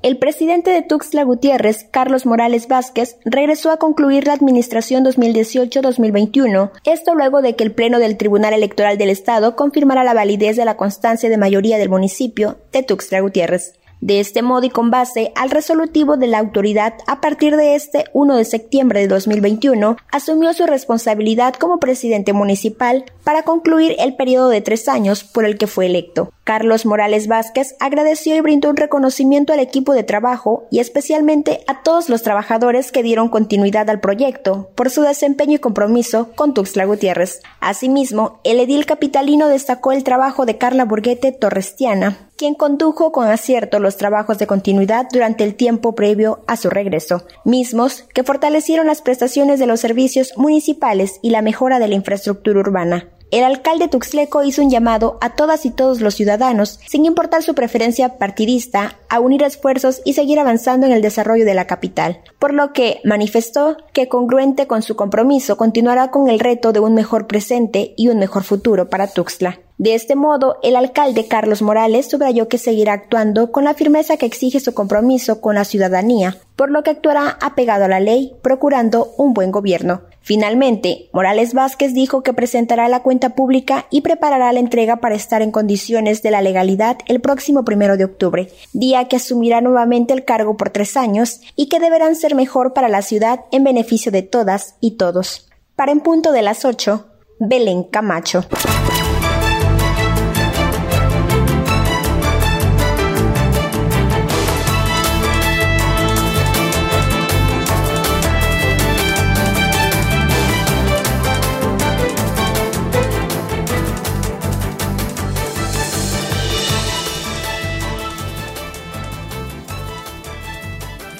El 0.00 0.16
presidente 0.18 0.70
de 0.70 0.82
Tuxtla 0.82 1.24
Gutiérrez, 1.24 1.82
Carlos 1.90 2.24
Morales 2.24 2.68
Vázquez, 2.68 3.16
regresó 3.24 3.72
a 3.72 3.78
concluir 3.78 4.28
la 4.28 4.32
administración 4.32 5.04
2018-2021, 5.04 6.70
esto 6.84 7.16
luego 7.16 7.42
de 7.42 7.56
que 7.56 7.64
el 7.64 7.72
Pleno 7.72 7.98
del 7.98 8.16
Tribunal 8.16 8.54
Electoral 8.54 8.96
del 8.96 9.10
Estado 9.10 9.56
confirmara 9.56 10.04
la 10.04 10.14
validez 10.14 10.56
de 10.56 10.64
la 10.64 10.76
constancia 10.76 11.28
de 11.28 11.36
mayoría 11.36 11.78
del 11.78 11.88
municipio 11.88 12.58
de 12.70 12.84
Tuxtla 12.84 13.18
Gutiérrez. 13.18 13.74
De 14.00 14.20
este 14.20 14.42
modo 14.42 14.64
y 14.64 14.70
con 14.70 14.92
base 14.92 15.32
al 15.34 15.50
resolutivo 15.50 16.16
de 16.16 16.28
la 16.28 16.38
autoridad, 16.38 16.94
a 17.08 17.20
partir 17.20 17.56
de 17.56 17.74
este 17.74 18.04
1 18.12 18.36
de 18.36 18.44
septiembre 18.44 19.00
de 19.00 19.08
2021, 19.08 19.96
asumió 20.12 20.54
su 20.54 20.66
responsabilidad 20.66 21.54
como 21.54 21.80
presidente 21.80 22.32
municipal 22.32 23.04
para 23.24 23.42
concluir 23.42 23.96
el 23.98 24.14
periodo 24.14 24.50
de 24.50 24.60
tres 24.60 24.88
años 24.88 25.24
por 25.24 25.44
el 25.44 25.58
que 25.58 25.66
fue 25.66 25.86
electo. 25.86 26.30
Carlos 26.48 26.86
Morales 26.86 27.26
Vázquez 27.26 27.76
agradeció 27.78 28.34
y 28.34 28.40
brindó 28.40 28.70
un 28.70 28.78
reconocimiento 28.78 29.52
al 29.52 29.60
equipo 29.60 29.92
de 29.92 30.02
trabajo 30.02 30.64
y 30.70 30.78
especialmente 30.78 31.60
a 31.66 31.82
todos 31.82 32.08
los 32.08 32.22
trabajadores 32.22 32.90
que 32.90 33.02
dieron 33.02 33.28
continuidad 33.28 33.90
al 33.90 34.00
proyecto 34.00 34.70
por 34.74 34.88
su 34.88 35.02
desempeño 35.02 35.56
y 35.56 35.58
compromiso 35.58 36.30
con 36.36 36.54
Tuxtla 36.54 36.86
Gutiérrez. 36.86 37.42
Asimismo, 37.60 38.40
el 38.44 38.60
edil 38.60 38.86
capitalino 38.86 39.48
destacó 39.48 39.92
el 39.92 40.04
trabajo 40.04 40.46
de 40.46 40.56
Carla 40.56 40.86
Burguete 40.86 41.32
Torrestiana, 41.32 42.16
quien 42.38 42.54
condujo 42.54 43.12
con 43.12 43.26
acierto 43.26 43.78
los 43.78 43.98
trabajos 43.98 44.38
de 44.38 44.46
continuidad 44.46 45.06
durante 45.12 45.44
el 45.44 45.54
tiempo 45.54 45.94
previo 45.94 46.44
a 46.46 46.56
su 46.56 46.70
regreso, 46.70 47.26
mismos 47.44 48.06
que 48.14 48.24
fortalecieron 48.24 48.86
las 48.86 49.02
prestaciones 49.02 49.58
de 49.58 49.66
los 49.66 49.80
servicios 49.80 50.32
municipales 50.38 51.20
y 51.20 51.28
la 51.28 51.42
mejora 51.42 51.78
de 51.78 51.88
la 51.88 51.94
infraestructura 51.96 52.60
urbana. 52.60 53.10
El 53.30 53.44
alcalde 53.44 53.88
Tuxleco 53.88 54.42
hizo 54.42 54.62
un 54.62 54.70
llamado 54.70 55.18
a 55.20 55.34
todas 55.36 55.66
y 55.66 55.70
todos 55.70 56.00
los 56.00 56.14
ciudadanos, 56.14 56.80
sin 56.88 57.04
importar 57.04 57.42
su 57.42 57.54
preferencia 57.54 58.16
partidista, 58.16 58.96
a 59.10 59.20
unir 59.20 59.42
esfuerzos 59.42 60.00
y 60.04 60.14
seguir 60.14 60.38
avanzando 60.38 60.86
en 60.86 60.92
el 60.92 61.02
desarrollo 61.02 61.44
de 61.44 61.52
la 61.52 61.66
capital, 61.66 62.22
por 62.38 62.54
lo 62.54 62.72
que 62.72 63.00
manifestó 63.04 63.76
que 63.92 64.08
congruente 64.08 64.66
con 64.66 64.80
su 64.80 64.96
compromiso 64.96 65.58
continuará 65.58 66.10
con 66.10 66.30
el 66.30 66.40
reto 66.40 66.72
de 66.72 66.80
un 66.80 66.94
mejor 66.94 67.26
presente 67.26 67.92
y 67.98 68.08
un 68.08 68.18
mejor 68.18 68.44
futuro 68.44 68.88
para 68.88 69.08
Tuxtla. 69.08 69.58
De 69.78 69.94
este 69.94 70.16
modo, 70.16 70.58
el 70.64 70.74
alcalde 70.74 71.28
Carlos 71.28 71.62
Morales 71.62 72.10
subrayó 72.10 72.48
que 72.48 72.58
seguirá 72.58 72.94
actuando 72.94 73.52
con 73.52 73.62
la 73.62 73.74
firmeza 73.74 74.16
que 74.16 74.26
exige 74.26 74.58
su 74.58 74.74
compromiso 74.74 75.40
con 75.40 75.54
la 75.54 75.64
ciudadanía, 75.64 76.36
por 76.56 76.68
lo 76.68 76.82
que 76.82 76.90
actuará 76.90 77.38
apegado 77.40 77.84
a 77.84 77.88
la 77.88 78.00
ley, 78.00 78.34
procurando 78.42 79.12
un 79.16 79.34
buen 79.34 79.52
gobierno. 79.52 80.02
Finalmente, 80.20 81.08
Morales 81.12 81.54
Vázquez 81.54 81.94
dijo 81.94 82.24
que 82.24 82.32
presentará 82.32 82.88
la 82.88 83.04
cuenta 83.04 83.36
pública 83.36 83.86
y 83.88 84.00
preparará 84.00 84.52
la 84.52 84.58
entrega 84.58 84.96
para 84.96 85.14
estar 85.14 85.42
en 85.42 85.52
condiciones 85.52 86.22
de 86.22 86.32
la 86.32 86.42
legalidad 86.42 86.98
el 87.06 87.20
próximo 87.20 87.64
primero 87.64 87.96
de 87.96 88.04
octubre, 88.04 88.48
día 88.72 89.06
que 89.06 89.16
asumirá 89.16 89.60
nuevamente 89.60 90.12
el 90.12 90.24
cargo 90.24 90.56
por 90.56 90.70
tres 90.70 90.96
años 90.96 91.40
y 91.54 91.68
que 91.68 91.78
deberán 91.78 92.16
ser 92.16 92.34
mejor 92.34 92.74
para 92.74 92.88
la 92.88 93.02
ciudad 93.02 93.44
en 93.52 93.62
beneficio 93.62 94.10
de 94.10 94.22
todas 94.22 94.74
y 94.80 94.96
todos. 94.96 95.48
Para 95.76 95.92
en 95.92 96.00
punto 96.00 96.32
de 96.32 96.42
las 96.42 96.64
ocho, 96.64 97.06
Belén 97.38 97.84
Camacho. 97.84 98.44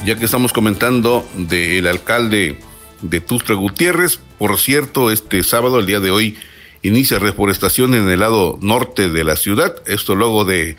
Ya 0.09 0.17
que 0.17 0.25
estamos 0.25 0.55
comentando 0.55 1.29
del 1.35 1.87
alcalde 1.87 2.59
de 3.03 3.21
Tustra 3.21 3.55
Gutiérrez, 3.55 4.19
por 4.39 4.59
cierto, 4.59 5.11
este 5.11 5.43
sábado, 5.43 5.79
el 5.79 5.85
día 5.85 6.01
de 6.01 6.11
hoy, 6.11 6.39
inicia 6.81 7.19
reforestación 7.19 7.93
en 7.93 8.09
el 8.09 8.21
lado 8.21 8.59
norte 8.63 9.11
de 9.11 9.23
la 9.23 9.37
ciudad, 9.37 9.77
esto 9.85 10.15
luego 10.15 10.47
de 10.47 10.79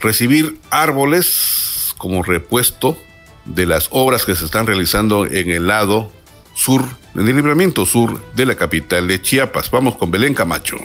recibir 0.00 0.58
árboles 0.70 1.94
como 1.98 2.22
repuesto 2.22 2.96
de 3.44 3.66
las 3.66 3.88
obras 3.90 4.24
que 4.24 4.34
se 4.34 4.46
están 4.46 4.66
realizando 4.66 5.26
en 5.26 5.50
el 5.50 5.66
lado 5.66 6.10
sur, 6.54 6.82
en 7.14 7.28
el 7.28 7.36
libramiento 7.36 7.84
sur 7.84 8.24
de 8.34 8.46
la 8.46 8.54
capital 8.54 9.06
de 9.06 9.20
Chiapas. 9.20 9.70
Vamos 9.70 9.96
con 9.96 10.10
Belén 10.10 10.32
Camacho. 10.32 10.78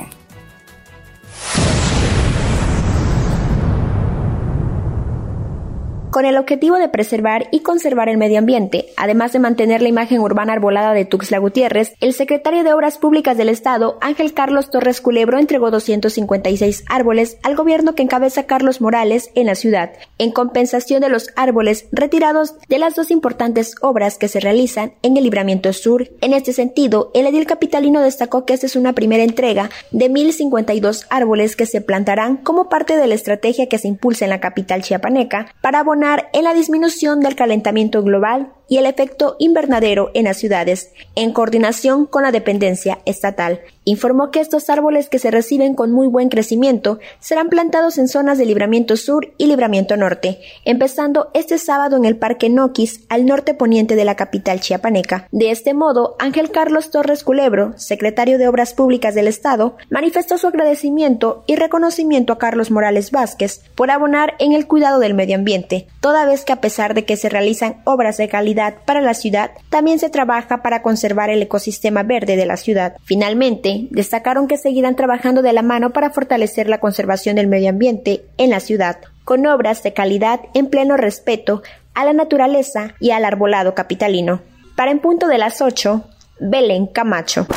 Con 6.18 6.26
el 6.26 6.40
objetivo 6.40 6.78
de 6.78 6.90
preservar 6.90 7.48
y 7.52 7.60
conservar 7.60 8.10
el 8.10 8.18
medio 8.18 8.40
ambiente, 8.40 8.88
además 8.98 9.34
de 9.34 9.40
mantener 9.40 9.84
la 9.84 9.90
imagen 9.90 10.20
urbana 10.20 10.54
arbolada 10.54 10.96
de 10.96 11.06
Tuxtla 11.06 11.38
Gutiérrez, 11.38 11.94
el 12.02 12.12
secretario 12.12 12.64
de 12.64 12.74
Obras 12.74 12.98
Públicas 12.98 13.38
del 13.38 13.50
Estado, 13.50 14.00
Ángel 14.02 14.34
Carlos 14.34 14.72
Torres 14.72 15.00
Culebro, 15.00 15.38
entregó 15.38 15.70
256 15.70 16.86
árboles 16.90 17.38
al 17.44 17.56
gobierno 17.56 17.94
que 17.94 18.02
encabeza 18.02 18.48
Carlos 18.48 18.82
Morales 18.82 19.30
en 19.36 19.46
la 19.46 19.54
ciudad, 19.54 19.92
en 20.18 20.32
compensación 20.32 21.02
de 21.02 21.10
los 21.10 21.30
árboles 21.36 21.86
retirados 21.92 22.56
de 22.68 22.80
las 22.80 22.96
dos 22.96 23.12
importantes 23.12 23.76
obras 23.82 24.18
que 24.18 24.28
se 24.28 24.40
realizan 24.40 24.94
en 25.04 25.18
el 25.18 25.24
Libramiento 25.24 25.72
Sur. 25.72 26.10
En 26.22 26.34
este 26.34 26.52
sentido, 26.52 27.12
el 27.14 27.28
edil 27.28 27.46
capitalino 27.46 28.02
destacó 28.02 28.44
que 28.44 28.56
esta 28.56 28.66
es 28.66 28.76
una 28.76 28.94
primera 28.94 29.22
entrega 29.22 29.70
de 29.92 30.10
1.052 30.10 31.06
árboles 31.12 31.56
que 31.56 31.68
se 31.68 31.82
plantarán 31.82 32.38
como 32.38 32.70
parte 32.70 32.98
de 32.98 33.06
la 33.06 33.14
estrategia 33.14 33.70
que 33.70 33.78
se 33.78 33.88
impulsa 33.88 34.26
en 34.26 34.32
la 34.32 34.40
capital 34.40 34.82
chiapaneca 34.82 35.54
para 35.62 35.82
abonar 35.82 36.07
en 36.34 36.44
la 36.44 36.54
disminución 36.54 37.20
del 37.20 37.36
calentamiento 37.36 38.02
global 38.02 38.54
y 38.70 38.78
el 38.78 38.86
efecto 38.86 39.36
invernadero 39.40 40.10
en 40.14 40.26
las 40.26 40.38
ciudades, 40.38 40.92
en 41.16 41.34
coordinación 41.34 42.06
con 42.06 42.24
la 42.24 42.32
dependencia 42.32 43.00
estatal. 43.06 43.62
Informó 43.88 44.32
que 44.32 44.42
estos 44.42 44.70
árboles 44.70 45.08
que 45.08 45.18
se 45.18 45.32
reciben 45.32 45.74
con 45.74 45.94
muy 45.94 46.08
buen 46.08 46.28
crecimiento 46.28 47.00
serán 47.22 47.48
plantados 47.48 47.98
en 47.98 48.10
zonas 48.10 48.38
de 48.38 48.46
libramiento 48.46 48.98
sur 48.98 49.34
y 49.38 49.46
libramiento 49.46 49.96
norte, 49.96 50.42
empezando 50.66 51.30
este 51.34 51.58
sábado 51.58 51.96
en 51.96 52.04
el 52.04 52.18
Parque 52.18 52.50
Noquis, 52.50 53.06
al 53.08 53.26
norte 53.26 53.54
poniente 53.54 53.96
de 53.96 54.04
la 54.04 54.16
capital 54.16 54.60
chiapaneca. 54.60 55.30
De 55.32 55.52
este 55.52 55.74
modo, 55.74 56.18
Ángel 56.20 56.52
Carlos 56.52 56.92
Torres 56.92 57.24
Culebro, 57.24 57.80
secretario 57.80 58.38
de 58.38 58.50
Obras 58.50 58.74
Públicas 58.74 59.16
del 59.16 59.30
Estado, 59.30 59.78
manifestó 59.90 60.38
su 60.38 60.48
agradecimiento 60.48 61.46
y 61.48 61.56
reconocimiento 61.56 62.34
a 62.34 62.38
Carlos 62.38 62.72
Morales 62.72 63.12
Vázquez 63.12 63.62
por 63.74 63.90
abonar 63.90 64.34
en 64.40 64.52
el 64.52 64.68
cuidado 64.68 65.00
del 65.00 65.14
medio 65.14 65.38
ambiente, 65.38 65.88
toda 66.02 66.26
vez 66.26 66.44
que 66.44 66.52
a 66.52 66.60
pesar 66.60 66.94
de 66.94 67.06
que 67.06 67.16
se 67.16 67.30
realizan 67.30 67.82
obras 67.86 68.18
de 68.18 68.28
calidad 68.28 68.76
para 68.86 69.00
la 69.00 69.14
ciudad, 69.14 69.52
también 69.70 69.98
se 70.00 70.10
trabaja 70.10 70.62
para 70.62 70.82
conservar 70.82 71.30
el 71.30 71.42
ecosistema 71.42 72.04
verde 72.04 72.36
de 72.36 72.46
la 72.46 72.58
ciudad. 72.58 72.98
Finalmente, 73.06 73.77
destacaron 73.92 74.48
que 74.48 74.58
seguirán 74.58 74.96
trabajando 74.96 75.42
de 75.42 75.54
la 75.54 75.62
mano 75.62 75.92
para 75.92 76.10
fortalecer 76.10 76.70
la 76.70 76.80
conservación 76.80 77.36
del 77.36 77.48
medio 77.48 77.70
ambiente 77.70 78.26
en 78.38 78.50
la 78.50 78.60
ciudad, 78.60 79.00
con 79.24 79.46
obras 79.46 79.84
de 79.84 79.94
calidad 79.94 80.42
en 80.54 80.68
pleno 80.68 80.98
respeto 80.98 81.62
a 81.94 82.06
la 82.06 82.14
naturaleza 82.14 82.96
y 83.00 83.12
al 83.12 83.26
arbolado 83.26 83.74
capitalino. 83.74 84.42
Para 84.76 84.92
en 84.92 85.00
punto 85.00 85.28
de 85.28 85.38
las 85.38 85.62
8, 85.62 86.04
Belén 86.40 86.88
Camacho. 86.88 87.48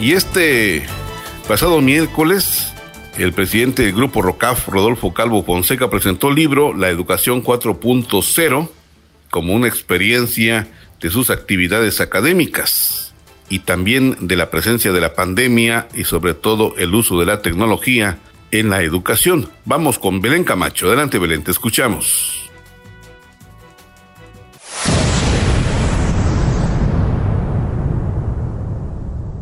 Y 0.00 0.14
este 0.14 0.82
pasado 1.46 1.82
miércoles, 1.82 2.72
el 3.18 3.34
presidente 3.34 3.82
del 3.82 3.92
grupo 3.92 4.22
ROCAF, 4.22 4.68
Rodolfo 4.68 5.12
Calvo 5.12 5.44
Fonseca, 5.44 5.90
presentó 5.90 6.28
el 6.28 6.36
libro 6.36 6.74
La 6.74 6.88
Educación 6.88 7.44
4.0 7.44 8.70
como 9.28 9.52
una 9.52 9.68
experiencia 9.68 10.68
de 11.02 11.10
sus 11.10 11.28
actividades 11.28 12.00
académicas 12.00 13.12
y 13.50 13.58
también 13.58 14.16
de 14.20 14.36
la 14.36 14.50
presencia 14.50 14.90
de 14.90 15.02
la 15.02 15.14
pandemia 15.14 15.86
y 15.94 16.04
sobre 16.04 16.32
todo 16.32 16.74
el 16.78 16.94
uso 16.94 17.20
de 17.20 17.26
la 17.26 17.42
tecnología 17.42 18.18
en 18.52 18.70
la 18.70 18.82
educación. 18.82 19.50
Vamos 19.66 19.98
con 19.98 20.22
Belén 20.22 20.44
Camacho. 20.44 20.86
Adelante 20.86 21.18
Belén, 21.18 21.44
te 21.44 21.50
escuchamos. 21.50 22.39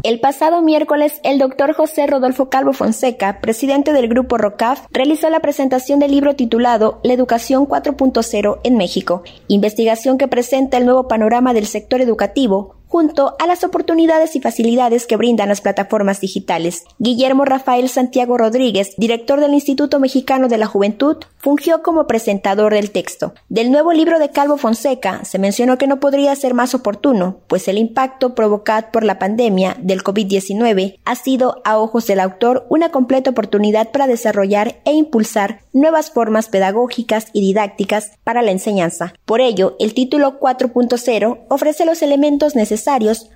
El 0.08 0.20
pasado 0.20 0.62
miércoles, 0.62 1.20
el 1.22 1.36
doctor 1.36 1.74
José 1.74 2.06
Rodolfo 2.06 2.48
Calvo 2.48 2.72
Fonseca, 2.72 3.42
presidente 3.42 3.92
del 3.92 4.08
grupo 4.08 4.38
ROCAF, 4.38 4.86
realizó 4.90 5.28
la 5.28 5.40
presentación 5.40 5.98
del 5.98 6.12
libro 6.12 6.34
titulado 6.34 6.98
La 7.02 7.12
Educación 7.12 7.66
4.0 7.66 8.60
en 8.64 8.78
México, 8.78 9.22
investigación 9.48 10.16
que 10.16 10.26
presenta 10.26 10.78
el 10.78 10.86
nuevo 10.86 11.08
panorama 11.08 11.52
del 11.52 11.66
sector 11.66 12.00
educativo, 12.00 12.77
junto 12.88 13.36
a 13.38 13.46
las 13.46 13.64
oportunidades 13.64 14.34
y 14.34 14.40
facilidades 14.40 15.06
que 15.06 15.16
brindan 15.16 15.48
las 15.48 15.60
plataformas 15.60 16.20
digitales. 16.20 16.84
Guillermo 16.98 17.44
Rafael 17.44 17.88
Santiago 17.88 18.38
Rodríguez, 18.38 18.94
director 18.96 19.40
del 19.40 19.54
Instituto 19.54 20.00
Mexicano 20.00 20.48
de 20.48 20.58
la 20.58 20.66
Juventud, 20.66 21.18
fungió 21.36 21.82
como 21.82 22.06
presentador 22.06 22.72
del 22.72 22.90
texto. 22.90 23.34
Del 23.48 23.70
nuevo 23.70 23.92
libro 23.92 24.18
de 24.18 24.30
Calvo 24.30 24.56
Fonseca 24.56 25.24
se 25.24 25.38
mencionó 25.38 25.78
que 25.78 25.86
no 25.86 26.00
podría 26.00 26.34
ser 26.34 26.54
más 26.54 26.74
oportuno, 26.74 27.40
pues 27.46 27.68
el 27.68 27.78
impacto 27.78 28.34
provocado 28.34 28.88
por 28.90 29.04
la 29.04 29.18
pandemia 29.18 29.76
del 29.80 30.02
COVID-19 30.02 30.98
ha 31.04 31.14
sido, 31.14 31.60
a 31.64 31.78
ojos 31.78 32.06
del 32.06 32.20
autor, 32.20 32.66
una 32.70 32.90
completa 32.90 33.30
oportunidad 33.30 33.90
para 33.90 34.06
desarrollar 34.06 34.80
e 34.84 34.92
impulsar 34.92 35.60
nuevas 35.72 36.10
formas 36.10 36.48
pedagógicas 36.48 37.28
y 37.32 37.40
didácticas 37.40 38.12
para 38.24 38.42
la 38.42 38.50
enseñanza. 38.50 39.14
Por 39.24 39.40
ello, 39.40 39.76
el 39.78 39.94
título 39.94 40.40
4.0 40.40 41.40
ofrece 41.48 41.84
los 41.84 42.02
elementos 42.02 42.54
necesarios 42.54 42.77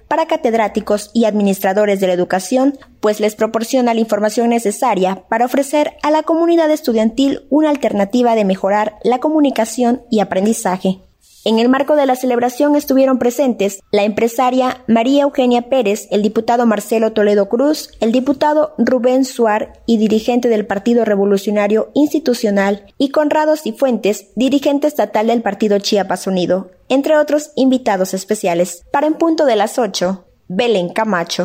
para 0.09 0.27
catedráticos 0.27 1.11
y 1.15 1.25
administradores 1.25 2.01
de 2.01 2.07
la 2.07 2.13
educación, 2.13 2.79
pues 3.01 3.21
les 3.21 3.35
proporciona 3.35 3.95
la 3.95 4.01
información 4.01 4.51
necesaria 4.51 5.25
para 5.29 5.47
ofrecer 5.47 5.95
a 6.03 6.11
la 6.11 6.23
comunidad 6.23 6.71
estudiantil 6.71 7.47
una 7.51 7.71
alternativa 7.71 8.35
de 8.35 8.45
mejorar 8.45 8.99
la 9.05 9.19
comunicación 9.19 10.03
y 10.11 10.21
aprendizaje. 10.21 11.01
En 11.45 11.59
el 11.59 11.69
marco 11.69 11.97
de 11.97 12.07
la 12.07 12.15
celebración 12.15 12.77
estuvieron 12.77 13.19
presentes 13.19 13.81
la 13.91 14.05
empresaria 14.05 14.85
María 14.87 15.25
Eugenia 15.25 15.63
Pérez, 15.63 16.07
el 16.13 16.23
diputado 16.23 16.67
Marcelo 16.67 17.13
Toledo 17.13 17.49
Cruz, 17.49 17.91
el 17.99 18.13
diputado 18.13 18.75
Rubén 18.79 19.25
Suar 19.25 19.81
y 19.85 19.97
dirigente 19.97 20.49
del 20.49 20.67
Partido 20.67 21.05
Revolucionario 21.05 21.91
Institucional, 21.95 22.87
y 22.97 23.09
Conrado 23.09 23.57
Cifuentes, 23.57 24.29
dirigente 24.37 24.87
estatal 24.87 25.27
del 25.27 25.43
Partido 25.43 25.81
Chiapas 25.81 26.29
Unido, 26.29 26.71
entre 26.89 27.17
otros 27.17 27.51
invitados 27.57 28.15
especiales. 28.15 28.85
Para 28.93 29.09
en 29.09 29.15
punto 29.15 29.45
de 29.45 29.57
las 29.57 29.81
8, 29.81 30.25
Belén 30.47 30.91
Camacho. 30.91 31.45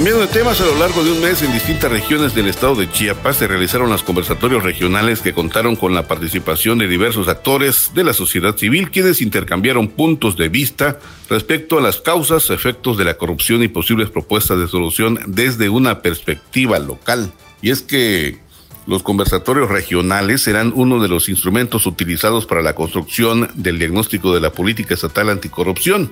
Cambiando 0.00 0.26
de 0.26 0.32
temas, 0.32 0.58
a 0.62 0.64
lo 0.64 0.78
largo 0.78 1.04
de 1.04 1.12
un 1.12 1.20
mes 1.20 1.42
en 1.42 1.52
distintas 1.52 1.92
regiones 1.92 2.34
del 2.34 2.48
estado 2.48 2.74
de 2.74 2.90
Chiapas 2.90 3.36
se 3.36 3.46
realizaron 3.46 3.90
los 3.90 4.02
conversatorios 4.02 4.62
regionales 4.62 5.20
que 5.20 5.34
contaron 5.34 5.76
con 5.76 5.92
la 5.92 6.08
participación 6.08 6.78
de 6.78 6.88
diversos 6.88 7.28
actores 7.28 7.90
de 7.92 8.04
la 8.04 8.14
sociedad 8.14 8.56
civil, 8.56 8.90
quienes 8.90 9.20
intercambiaron 9.20 9.88
puntos 9.88 10.38
de 10.38 10.48
vista 10.48 10.98
respecto 11.28 11.76
a 11.76 11.82
las 11.82 12.00
causas, 12.00 12.48
efectos 12.48 12.96
de 12.96 13.04
la 13.04 13.18
corrupción 13.18 13.62
y 13.62 13.68
posibles 13.68 14.08
propuestas 14.08 14.58
de 14.58 14.68
solución 14.68 15.18
desde 15.26 15.68
una 15.68 16.00
perspectiva 16.00 16.78
local. 16.78 17.30
Y 17.60 17.68
es 17.68 17.82
que 17.82 18.38
los 18.86 19.02
conversatorios 19.02 19.68
regionales 19.68 20.40
serán 20.40 20.72
uno 20.74 21.02
de 21.02 21.08
los 21.08 21.28
instrumentos 21.28 21.84
utilizados 21.84 22.46
para 22.46 22.62
la 22.62 22.74
construcción 22.74 23.50
del 23.54 23.78
diagnóstico 23.78 24.32
de 24.32 24.40
la 24.40 24.50
política 24.50 24.94
estatal 24.94 25.28
anticorrupción 25.28 26.10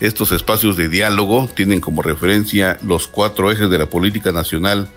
estos 0.00 0.32
espacios 0.32 0.76
de 0.76 0.88
diálogo 0.88 1.48
tienen 1.54 1.80
como 1.80 2.02
referencia 2.02 2.78
los 2.82 3.08
cuatro 3.08 3.50
ejes 3.50 3.68
de 3.68 3.78
la 3.78 3.86
política 3.86 4.32
nacional 4.32 4.88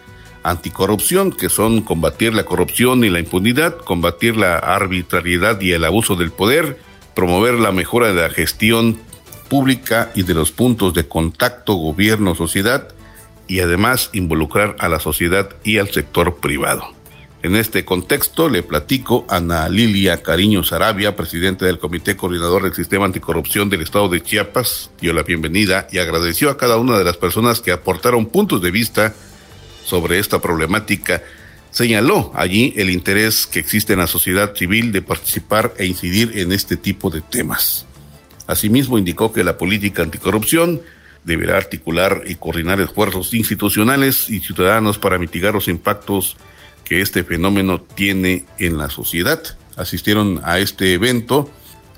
anticorrupción, 0.44 1.32
que 1.32 1.50
son 1.50 1.82
combatir 1.82 2.34
la 2.34 2.44
corrupción 2.44 3.04
y 3.04 3.10
la 3.10 3.20
impunidad, 3.20 3.78
combatir 3.78 4.38
la 4.38 4.58
arbitrariedad 4.58 5.60
y 5.62 5.72
el 5.72 5.86
abuso 5.86 6.16
del 6.16 6.32
poder, 6.32 6.80
promover 7.16 7.56
la 7.56 7.72
mejora 7.72 8.08
de 8.08 8.22
la 8.22 8.30
gestión 8.30 9.00
pública 9.50 10.12
y 10.16 10.24
de 10.24 10.34
los 10.34 10.52
puntos 10.52 10.94
de 10.94 11.08
contacto 11.08 11.74
gobierno-sociedad 11.74 12.88
y 13.48 13.60
además 13.60 14.10
involucrar 14.14 14.76
a 14.80 14.88
la 14.88 15.00
sociedad 15.00 15.50
y 15.64 15.78
al 15.78 15.90
sector 15.90 16.38
privado. 16.38 17.01
En 17.44 17.56
este 17.56 17.84
contexto 17.84 18.50
le 18.50 18.62
platico 18.62 19.26
a 19.28 19.38
Ana 19.38 19.68
Lilia 19.68 20.22
Cariño 20.22 20.64
Sarabia, 20.64 21.16
presidenta 21.16 21.66
del 21.66 21.80
Comité 21.80 22.16
Coordinador 22.16 22.62
del 22.62 22.76
Sistema 22.76 23.06
Anticorrupción 23.06 23.68
del 23.68 23.82
Estado 23.82 24.10
de 24.10 24.22
Chiapas, 24.22 24.92
dio 25.02 25.12
la 25.12 25.24
bienvenida 25.24 25.88
y 25.92 25.98
agradeció 25.98 26.52
a 26.52 26.58
cada 26.58 26.78
una 26.78 27.00
de 27.00 27.04
las 27.04 27.18
personas 27.18 27.60
que 27.60 27.72
aportaron 27.72 28.28
puntos 28.28 28.62
de 28.62 28.70
vista 28.70 29.16
sobre 29.84 30.20
esta 30.20 30.40
problemática. 30.40 31.24
Señaló 31.72 32.32
allí 32.36 32.76
el 32.78 32.92
interés 32.92 33.48
que 33.48 33.60
existe 33.60 33.94
en 33.94 34.00
la 34.00 34.08
sociedad 34.08 34.54
civil 34.56 34.92
de 34.92 35.02
participar 35.02 35.74
e 35.80 35.88
incidir 35.88 36.38
en 36.38 36.52
este 36.52 36.78
tipo 36.78 37.10
de 37.10 37.22
temas. 37.22 37.88
Asimismo, 38.46 39.00
indicó 39.00 39.34
que 39.34 39.44
la 39.44 39.58
política 39.58 40.04
anticorrupción 40.04 40.80
deberá 41.24 41.58
articular 41.58 42.22
y 42.28 42.36
coordinar 42.36 42.80
esfuerzos 42.82 43.34
institucionales 43.34 44.30
y 44.30 44.42
ciudadanos 44.42 45.00
para 45.00 45.18
mitigar 45.18 45.56
los 45.56 45.68
impactos 45.68 46.38
que 46.92 47.00
este 47.00 47.24
fenómeno 47.24 47.80
tiene 47.80 48.44
en 48.60 48.78
la 48.78 48.90
sociedad. 48.90 49.42
Asistieron 49.78 50.42
a 50.44 50.60
este 50.60 50.94
evento 50.94 51.50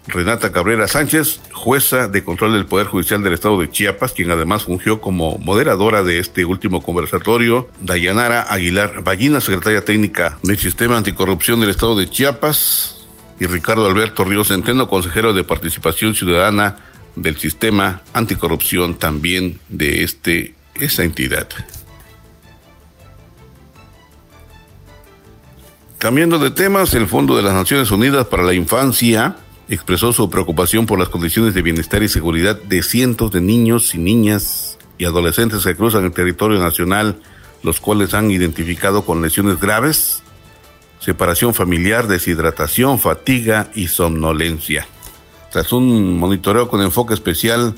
Renata 0.05 0.51
Cabrera 0.51 0.87
Sánchez, 0.87 1.39
jueza 1.51 2.07
de 2.07 2.23
control 2.23 2.53
del 2.53 2.67
Poder 2.67 2.85
Judicial 2.85 3.23
del 3.23 3.33
Estado 3.33 3.59
de 3.59 3.71
Chiapas, 3.71 4.11
quien 4.11 4.29
además 4.29 4.65
fungió 4.65 5.01
como 5.01 5.39
moderadora 5.39 6.03
de 6.03 6.19
este 6.19 6.45
último 6.45 6.83
conversatorio, 6.83 7.69
Dayanara 7.81 8.43
Aguilar 8.43 9.03
Ballina, 9.03 9.41
secretaria 9.41 9.83
técnica 9.83 10.37
del 10.43 10.59
Sistema 10.59 10.95
Anticorrupción 10.95 11.59
del 11.59 11.71
Estado 11.71 11.97
de 11.97 12.07
Chiapas, 12.07 13.07
y 13.39 13.47
Ricardo 13.47 13.87
Alberto 13.87 14.23
Ríos 14.23 14.49
Centeno, 14.49 14.87
consejero 14.87 15.33
de 15.33 15.43
Participación 15.43 16.13
Ciudadana 16.13 16.75
del 17.15 17.37
Sistema 17.37 18.03
Anticorrupción 18.13 18.99
también 18.99 19.59
de 19.69 20.03
este, 20.03 20.53
esa 20.75 21.03
entidad. 21.03 21.47
Cambiando 26.03 26.37
de 26.37 26.51
temas, 26.51 26.93
el 26.95 27.07
Fondo 27.07 27.37
de 27.37 27.43
las 27.43 27.53
Naciones 27.53 27.89
Unidas 27.89 28.25
para 28.25 28.43
la 28.43 28.53
Infancia 28.53 29.37
expresó 29.69 30.11
su 30.11 30.29
preocupación 30.29 30.85
por 30.85 30.99
las 30.99 31.07
condiciones 31.07 31.53
de 31.53 31.61
bienestar 31.61 32.03
y 32.03 32.09
seguridad 32.09 32.61
de 32.61 32.83
cientos 32.83 33.31
de 33.31 33.39
niños 33.39 33.95
y 33.95 33.99
niñas 33.99 34.77
y 34.97 35.05
adolescentes 35.05 35.63
que 35.63 35.77
cruzan 35.77 36.03
el 36.03 36.11
territorio 36.11 36.59
nacional, 36.59 37.21
los 37.63 37.79
cuales 37.79 38.13
han 38.13 38.31
identificado 38.31 39.05
con 39.05 39.21
lesiones 39.21 39.61
graves, 39.61 40.23
separación 40.99 41.53
familiar, 41.53 42.09
deshidratación, 42.09 42.99
fatiga 42.99 43.71
y 43.73 43.87
somnolencia. 43.87 44.85
Tras 45.53 45.71
un 45.71 46.19
monitoreo 46.19 46.67
con 46.67 46.81
enfoque 46.81 47.13
especial 47.13 47.75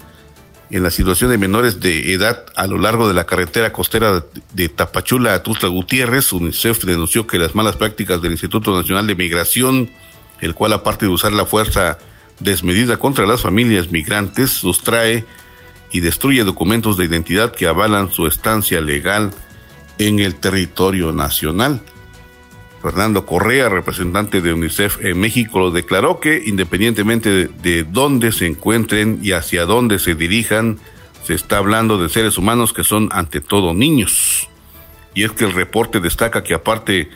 en 0.69 0.84
la 0.84 0.89
situación 0.89 1.30
de 1.30 1.38
menores 1.38 1.80
de 1.80 2.13
edad 2.13 2.45
a 2.56 2.67
lo 2.67 2.78
largo 2.78 3.08
de 3.08 3.13
la 3.13 3.25
carretera 3.25 3.71
costera 3.71 4.23
de 4.54 4.69
Tapachula 4.69 5.34
a 5.34 5.43
Tuzla 5.43 5.69
Gutiérrez, 5.69 6.34
UNICEF 6.34 6.84
denunció 6.84 7.28
que 7.28 7.38
las 7.38 7.56
malas 7.56 7.75
prácticas 7.75 8.21
del 8.21 8.32
Instituto 8.32 8.75
Nacional 8.75 9.08
de 9.08 9.15
Migración, 9.15 9.91
el 10.41 10.56
cual 10.56 10.73
aparte 10.73 11.06
de 11.06 11.12
usar 11.12 11.34
la 11.34 11.45
fuerza 11.45 11.97
desmedida 12.39 12.97
contra 12.97 13.25
las 13.25 13.41
familias 13.41 13.91
migrantes, 13.91 14.51
sustrae 14.51 15.25
y 15.91 15.99
destruye 15.99 16.43
documentos 16.43 16.97
de 16.97 17.06
identidad 17.06 17.54
que 17.54 17.67
avalan 17.67 18.12
su 18.12 18.28
estancia 18.28 18.82
legal 18.82 19.32
en 19.97 20.19
el 20.19 20.36
territorio 20.36 21.12
nacional. 21.12 21.82
Fernando 22.86 23.26
Correa, 23.26 23.67
representante 23.67 24.41
de 24.41 24.54
UNICEF 24.54 25.04
en 25.04 25.19
México, 25.19 25.71
declaró 25.71 26.19
que 26.19 26.43
independientemente 26.45 27.48
de, 27.48 27.84
dónde 27.84 28.32
se 28.32 28.45
encuentren 28.45 29.17
y 29.24 29.32
hacia 29.32 29.65
dónde 29.65 29.98
se 29.98 30.13
dirijan, 30.13 30.78
se 31.24 31.34
está 31.34 31.58
hablando 31.58 31.98
de 31.98 32.10
seres 32.10 32.38
humanos 32.38 32.74
que 32.74 32.84
son 32.84 33.10
ante 33.12 33.41
todo 33.41 33.74
niños. 33.74 34.48
Y 35.15 35.24
es 35.24 35.32
que 35.32 35.45
el 35.45 35.54
reporte 35.54 36.00
destaca 36.00 36.43
que 36.43 36.54
aparte 36.54 37.10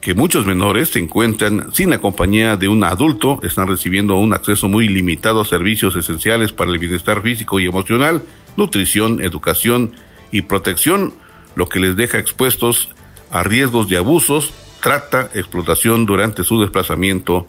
que 0.00 0.14
muchos 0.14 0.46
menores 0.46 0.88
se 0.88 0.98
encuentran 0.98 1.72
sin 1.72 1.90
la 1.90 2.00
compañía 2.00 2.56
de 2.56 2.66
un 2.66 2.82
adulto, 2.82 3.38
están 3.44 3.68
recibiendo 3.68 4.16
un 4.16 4.32
acceso 4.32 4.68
muy 4.68 4.88
limitado 4.88 5.42
a 5.42 5.44
servicios 5.44 5.94
esenciales 5.94 6.52
para 6.52 6.72
el 6.72 6.80
bienestar 6.80 7.22
físico 7.22 7.60
y 7.60 7.66
emocional, 7.66 8.24
nutrición, 8.56 9.22
educación 9.22 9.92
y 10.32 10.42
protección, 10.42 11.14
lo 11.54 11.68
que 11.68 11.78
les 11.78 11.94
deja 11.94 12.18
expuestos 12.18 12.88
a 13.30 13.44
riesgos 13.44 13.88
de 13.88 13.98
abusos, 13.98 14.52
trata, 14.84 15.30
explotación 15.32 16.04
durante 16.04 16.44
su 16.44 16.60
desplazamiento 16.60 17.46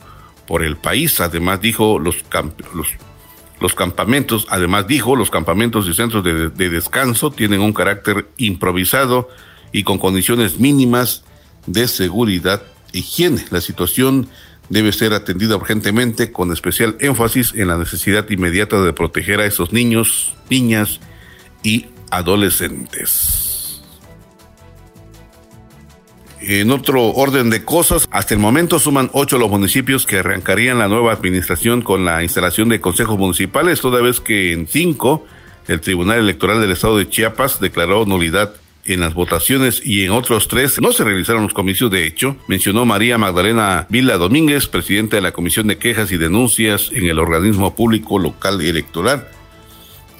por 0.47 0.63
el 0.63 0.77
país. 0.77 1.19
Además 1.19 1.59
dijo 1.59 1.99
los, 1.99 2.23
los, 2.73 2.87
los 3.59 3.75
campamentos, 3.75 4.47
además 4.49 4.87
dijo 4.87 5.17
los 5.17 5.29
campamentos 5.29 5.85
y 5.89 5.93
centros 5.93 6.23
de, 6.23 6.49
de 6.49 6.69
descanso 6.69 7.31
tienen 7.31 7.59
un 7.59 7.73
carácter 7.73 8.29
improvisado 8.37 9.27
y 9.73 9.83
con 9.83 9.97
condiciones 9.97 10.59
mínimas 10.59 11.25
de 11.67 11.89
seguridad 11.89 12.63
e 12.93 12.99
higiene. 12.99 13.43
La 13.51 13.59
situación 13.59 14.29
debe 14.69 14.93
ser 14.93 15.11
atendida 15.11 15.57
urgentemente 15.57 16.31
con 16.31 16.53
especial 16.53 16.95
énfasis 17.01 17.53
en 17.53 17.67
la 17.67 17.77
necesidad 17.77 18.29
inmediata 18.29 18.81
de 18.81 18.93
proteger 18.93 19.41
a 19.41 19.45
esos 19.45 19.73
niños, 19.73 20.33
niñas 20.49 21.01
y 21.63 21.87
adolescentes. 22.11 23.44
En 26.47 26.69
otro 26.69 27.07
orden 27.07 27.49
de 27.49 27.65
cosas, 27.65 28.07
hasta 28.11 28.35
el 28.35 28.39
momento 28.39 28.77
suman 28.77 29.09
ocho 29.13 29.39
los 29.39 29.49
municipios 29.49 30.05
que 30.05 30.19
arrancarían 30.19 30.77
la 30.77 30.87
nueva 30.87 31.11
administración 31.11 31.81
con 31.81 32.05
la 32.05 32.21
instalación 32.21 32.69
de 32.69 32.79
consejos 32.79 33.17
municipales, 33.17 33.81
toda 33.81 33.99
vez 33.99 34.19
que 34.19 34.51
en 34.51 34.67
cinco 34.67 35.25
el 35.67 35.81
Tribunal 35.81 36.19
Electoral 36.19 36.61
del 36.61 36.69
Estado 36.69 36.99
de 36.99 37.09
Chiapas 37.09 37.59
declaró 37.59 38.05
nulidad 38.05 38.53
en 38.85 38.99
las 38.99 39.15
votaciones 39.15 39.81
y 39.83 40.03
en 40.03 40.11
otros 40.11 40.47
tres 40.47 40.79
no 40.79 40.91
se 40.91 41.03
realizaron 41.03 41.41
los 41.41 41.53
comicios 41.55 41.89
de 41.89 42.05
hecho, 42.05 42.37
mencionó 42.47 42.85
María 42.85 43.17
Magdalena 43.17 43.87
Vila 43.89 44.17
Domínguez, 44.17 44.67
presidenta 44.67 45.15
de 45.15 45.23
la 45.23 45.31
Comisión 45.31 45.65
de 45.65 45.79
Quejas 45.79 46.11
y 46.11 46.17
Denuncias 46.17 46.91
en 46.93 47.09
el 47.09 47.17
organismo 47.17 47.75
público 47.75 48.19
local 48.19 48.61
electoral. 48.61 49.27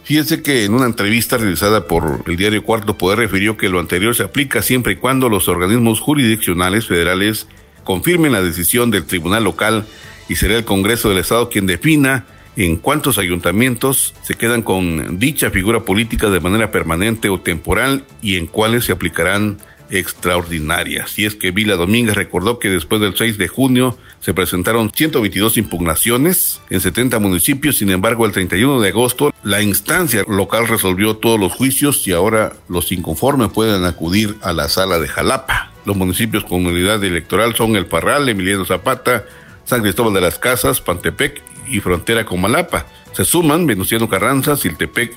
Fíjense 0.05 0.43
que 0.43 0.65
en 0.65 0.75
una 0.75 0.85
entrevista 0.85 1.35
realizada 1.35 1.87
por 1.87 2.23
el 2.27 2.37
diario 2.37 2.63
Cuarto 2.63 2.95
Poder 2.95 3.17
refirió 3.17 3.57
que 3.57 3.69
lo 3.69 3.79
anterior 3.79 4.15
se 4.15 4.21
aplica 4.21 4.61
siempre 4.61 4.93
y 4.93 4.97
cuando 4.97 5.29
los 5.29 5.47
organismos 5.47 5.99
jurisdiccionales 5.99 6.85
federales 6.85 7.47
confirmen 7.83 8.31
la 8.31 8.43
decisión 8.43 8.91
del 8.91 9.05
tribunal 9.05 9.43
local 9.43 9.87
y 10.29 10.35
será 10.35 10.57
el 10.57 10.63
Congreso 10.63 11.09
del 11.09 11.17
Estado 11.17 11.49
quien 11.49 11.65
defina 11.65 12.27
en 12.55 12.77
cuántos 12.77 13.17
ayuntamientos 13.17 14.13
se 14.21 14.35
quedan 14.35 14.61
con 14.61 15.17
dicha 15.17 15.49
figura 15.49 15.79
política 15.79 16.29
de 16.29 16.39
manera 16.39 16.69
permanente 16.69 17.29
o 17.29 17.39
temporal 17.39 18.03
y 18.21 18.37
en 18.37 18.45
cuáles 18.45 18.85
se 18.85 18.91
aplicarán 18.91 19.57
extraordinarias. 19.89 21.17
Y 21.19 21.25
es 21.25 21.35
que 21.35 21.51
Vila 21.51 21.75
Domínguez 21.75 22.15
recordó 22.15 22.59
que 22.59 22.69
después 22.69 23.01
del 23.01 23.15
6 23.15 23.37
de 23.37 23.47
junio 23.47 23.97
se 24.19 24.33
presentaron 24.33 24.91
122 24.93 25.57
impugnaciones 25.57 26.61
en 26.69 26.81
70 26.81 27.19
municipios, 27.19 27.77
sin 27.77 27.89
embargo 27.91 28.25
el 28.25 28.31
31 28.31 28.81
de 28.81 28.89
agosto 28.89 29.33
la 29.43 29.61
instancia 29.61 30.23
local 30.27 30.67
resolvió 30.67 31.17
todos 31.17 31.39
los 31.39 31.53
juicios 31.53 32.07
y 32.07 32.13
ahora 32.13 32.53
los 32.67 32.91
inconformes 32.91 33.49
pueden 33.49 33.85
acudir 33.85 34.35
a 34.41 34.53
la 34.53 34.69
sala 34.69 34.99
de 34.99 35.07
Jalapa. 35.07 35.71
Los 35.85 35.95
municipios 35.95 36.43
con 36.43 36.65
unidad 36.65 37.03
electoral 37.03 37.55
son 37.55 37.75
El 37.75 37.85
Parral, 37.85 38.27
Emiliano 38.27 38.65
Zapata, 38.65 39.25
San 39.65 39.81
Cristóbal 39.81 40.13
de 40.13 40.21
las 40.21 40.39
Casas, 40.39 40.81
Pantepec 40.81 41.43
y 41.67 41.79
frontera 41.79 42.25
con 42.25 42.41
Malapa. 42.41 42.87
Se 43.11 43.23
suman 43.23 43.67
Venustiano 43.67 44.09
Carranza, 44.09 44.57
Siltepec 44.57 45.13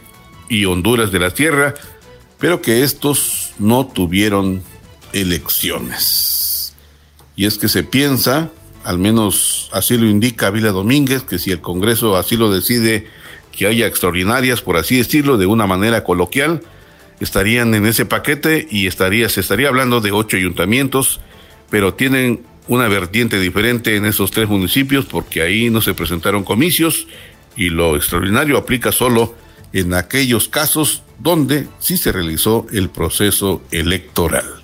y 0.48 0.64
Honduras 0.66 1.11
de 1.11 1.18
la 1.18 1.31
Sierra, 1.31 1.74
pero 2.38 2.62
que 2.62 2.83
estos 2.83 3.53
no 3.59 3.87
tuvieron 3.87 4.62
elecciones. 5.12 6.74
Y 7.37 7.46
es 7.46 7.59
que 7.59 7.68
se 7.68 7.83
piensa, 7.85 8.51
al 8.85 8.98
menos 8.98 9.70
así 9.72 9.96
lo 9.96 10.07
indica 10.07 10.51
Vila 10.51 10.70
Domínguez, 10.70 11.22
que 11.22 11.38
si 11.38 11.51
el 11.51 11.61
Congreso 11.61 12.16
así 12.16 12.37
lo 12.37 12.51
decide, 12.51 13.07
que 13.53 13.66
haya 13.66 13.87
extraordinarias, 13.87 14.61
por 14.61 14.77
así 14.77 14.96
decirlo, 14.96 15.37
de 15.37 15.46
una 15.46 15.66
manera 15.66 16.05
coloquial, 16.05 16.62
estarían 17.20 17.74
en 17.74 17.87
ese 17.87 18.07
paquete 18.07 18.68
y 18.70 18.87
estaría, 18.87 19.29
se 19.29 19.40
estaría 19.40 19.68
hablando 19.68 20.01
de 20.01 20.12
ocho 20.12 20.37
ayuntamientos, 20.37 21.20
pero 21.70 21.94
tienen 21.94 22.44
una 22.68 22.87
vertiente 22.87 23.40
diferente 23.40 23.96
en 23.96 24.05
esos 24.05 24.31
tres 24.31 24.48
municipios 24.48 25.07
porque 25.07 25.42
ahí 25.42 25.70
no 25.70 25.81
se 25.81 25.94
presentaron 25.94 26.44
comicios 26.44 27.07
y 27.57 27.70
lo 27.70 27.96
extraordinario 27.96 28.57
aplica 28.57 28.92
solo 28.92 29.35
en 29.72 29.94
aquellos 29.94 30.48
casos 30.48 31.03
donde 31.18 31.68
sí 31.78 31.96
se 31.96 32.12
realizó 32.12 32.66
el 32.72 32.90
proceso 32.90 33.62
electoral. 33.70 34.58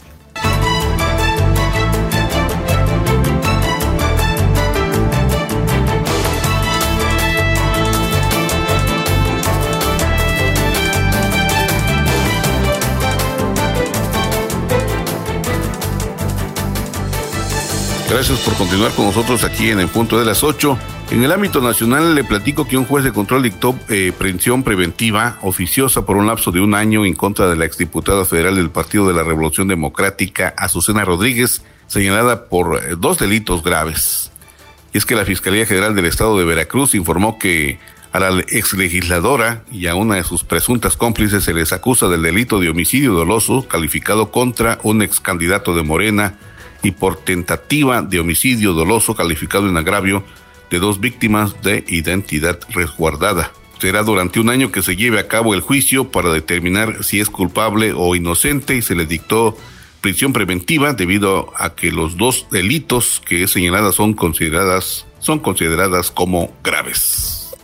Gracias 18.15 18.39
por 18.43 18.55
continuar 18.55 18.93
con 18.93 19.07
nosotros 19.07 19.43
aquí 19.43 19.71
en 19.71 19.81
el 19.81 19.89
punto 19.89 20.21
de 20.21 20.25
las 20.25 20.45
8. 20.45 20.79
En 21.11 21.25
el 21.25 21.33
ámbito 21.33 21.61
nacional 21.61 22.15
le 22.15 22.23
platico 22.23 22.65
que 22.65 22.77
un 22.77 22.85
juez 22.85 23.03
de 23.03 23.13
control 23.13 23.43
dictó 23.43 23.77
eh, 23.89 24.13
prisión 24.17 24.63
preventiva 24.63 25.37
oficiosa 25.43 26.07
por 26.07 26.17
un 26.17 26.29
lapso 26.29 26.53
de 26.53 26.61
un 26.61 26.77
año 26.77 27.05
en 27.05 27.17
contra 27.17 27.49
de 27.49 27.57
la 27.57 27.65
exdiputada 27.65 28.25
federal 28.25 28.55
del 28.55 28.71
Partido 28.71 29.09
de 29.09 29.15
la 29.15 29.25
Revolución 29.25 29.67
Democrática, 29.67 30.55
Azucena 30.57 31.05
Rodríguez, 31.05 31.63
señalada 31.89 32.45
por 32.45 32.77
eh, 32.77 32.95
dos 32.97 33.19
delitos 33.19 33.65
graves. 33.65 34.31
Y 34.93 34.99
es 34.99 35.07
que 35.07 35.17
la 35.17 35.25
Fiscalía 35.25 35.67
General 35.67 35.97
del 35.97 36.07
Estado 36.07 36.39
de 36.39 36.45
Veracruz 36.45 36.95
informó 36.95 37.37
que 37.37 37.81
a 38.13 38.21
la 38.21 38.45
exlegisladora 38.47 39.65
y 39.73 39.89
a 39.89 39.97
una 39.97 40.15
de 40.15 40.23
sus 40.23 40.45
presuntas 40.45 40.97
cómplices 40.97 41.43
se 41.43 41.53
les 41.53 41.73
acusa 41.73 42.07
del 42.07 42.23
delito 42.23 42.61
de 42.61 42.69
homicidio 42.69 43.13
doloso 43.13 43.67
calificado 43.67 44.31
contra 44.31 44.79
un 44.85 45.03
ex 45.03 45.19
candidato 45.19 45.75
de 45.75 45.83
Morena 45.83 46.39
y 46.85 46.93
por 46.93 47.17
tentativa 47.17 48.03
de 48.03 48.21
homicidio 48.21 48.73
doloso 48.73 49.15
calificado 49.15 49.69
en 49.69 49.77
agravio 49.77 50.23
de 50.71 50.79
dos 50.79 51.01
víctimas 51.01 51.61
de 51.63 51.85
identidad 51.89 52.61
resguardada. 52.71 53.53
Será 53.79 54.03
durante 54.03 54.41
un 54.41 54.51
año 54.51 54.71
que 54.71 54.83
se 54.83 54.97
lleve 54.97 55.19
a 55.19 55.29
cabo 55.29 55.55
el 55.55 55.61
juicio 55.61 56.11
para 56.11 56.31
determinar 56.31 57.03
si 57.03 57.21
es 57.21 57.29
culpable 57.29 57.93
o 57.95 58.15
inocente 58.15 58.77
y 58.77 58.83
se 58.83 58.95
le 58.95 59.07
dictó 59.07 59.57
prisión 60.01 60.33
preventiva 60.33 60.93
debido 60.93 61.53
a 61.57 61.75
que 61.75 61.91
los 61.91 62.17
dos 62.17 62.47
delitos 62.51 63.23
que 63.27 63.43
es 63.45 63.51
señalada 63.51 63.91
son 63.91 64.15
consideradas 64.15 65.07
son 65.19 65.39
consideradas 65.39 66.11
como 66.11 66.53
graves. 66.63 67.55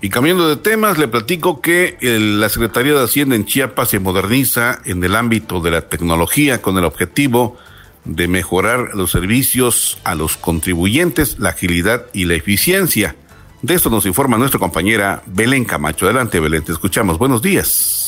Y 0.00 0.08
cambiando 0.08 0.48
de 0.48 0.56
temas, 0.56 0.96
le 0.96 1.08
platico 1.08 1.60
que 1.60 1.98
la 2.00 2.48
Secretaría 2.48 2.94
de 2.94 3.04
Hacienda 3.04 3.36
en 3.36 3.44
Chiapas 3.44 3.90
se 3.90 3.98
moderniza 3.98 4.80
en 4.84 5.04
el 5.04 5.14
ámbito 5.14 5.60
de 5.60 5.72
la 5.72 5.88
tecnología 5.88 6.62
con 6.62 6.78
el 6.78 6.84
objetivo 6.84 7.58
de 8.04 8.28
mejorar 8.28 8.94
los 8.94 9.10
servicios 9.10 9.98
a 10.04 10.14
los 10.14 10.36
contribuyentes, 10.36 11.38
la 11.38 11.50
agilidad 11.50 12.06
y 12.12 12.24
la 12.24 12.34
eficiencia. 12.34 13.16
De 13.62 13.74
esto 13.74 13.90
nos 13.90 14.06
informa 14.06 14.38
nuestra 14.38 14.58
compañera 14.58 15.22
Belén 15.26 15.64
Camacho. 15.64 16.06
Adelante, 16.06 16.40
Belén, 16.40 16.64
te 16.64 16.72
escuchamos. 16.72 17.18
Buenos 17.18 17.42
días. 17.42 17.99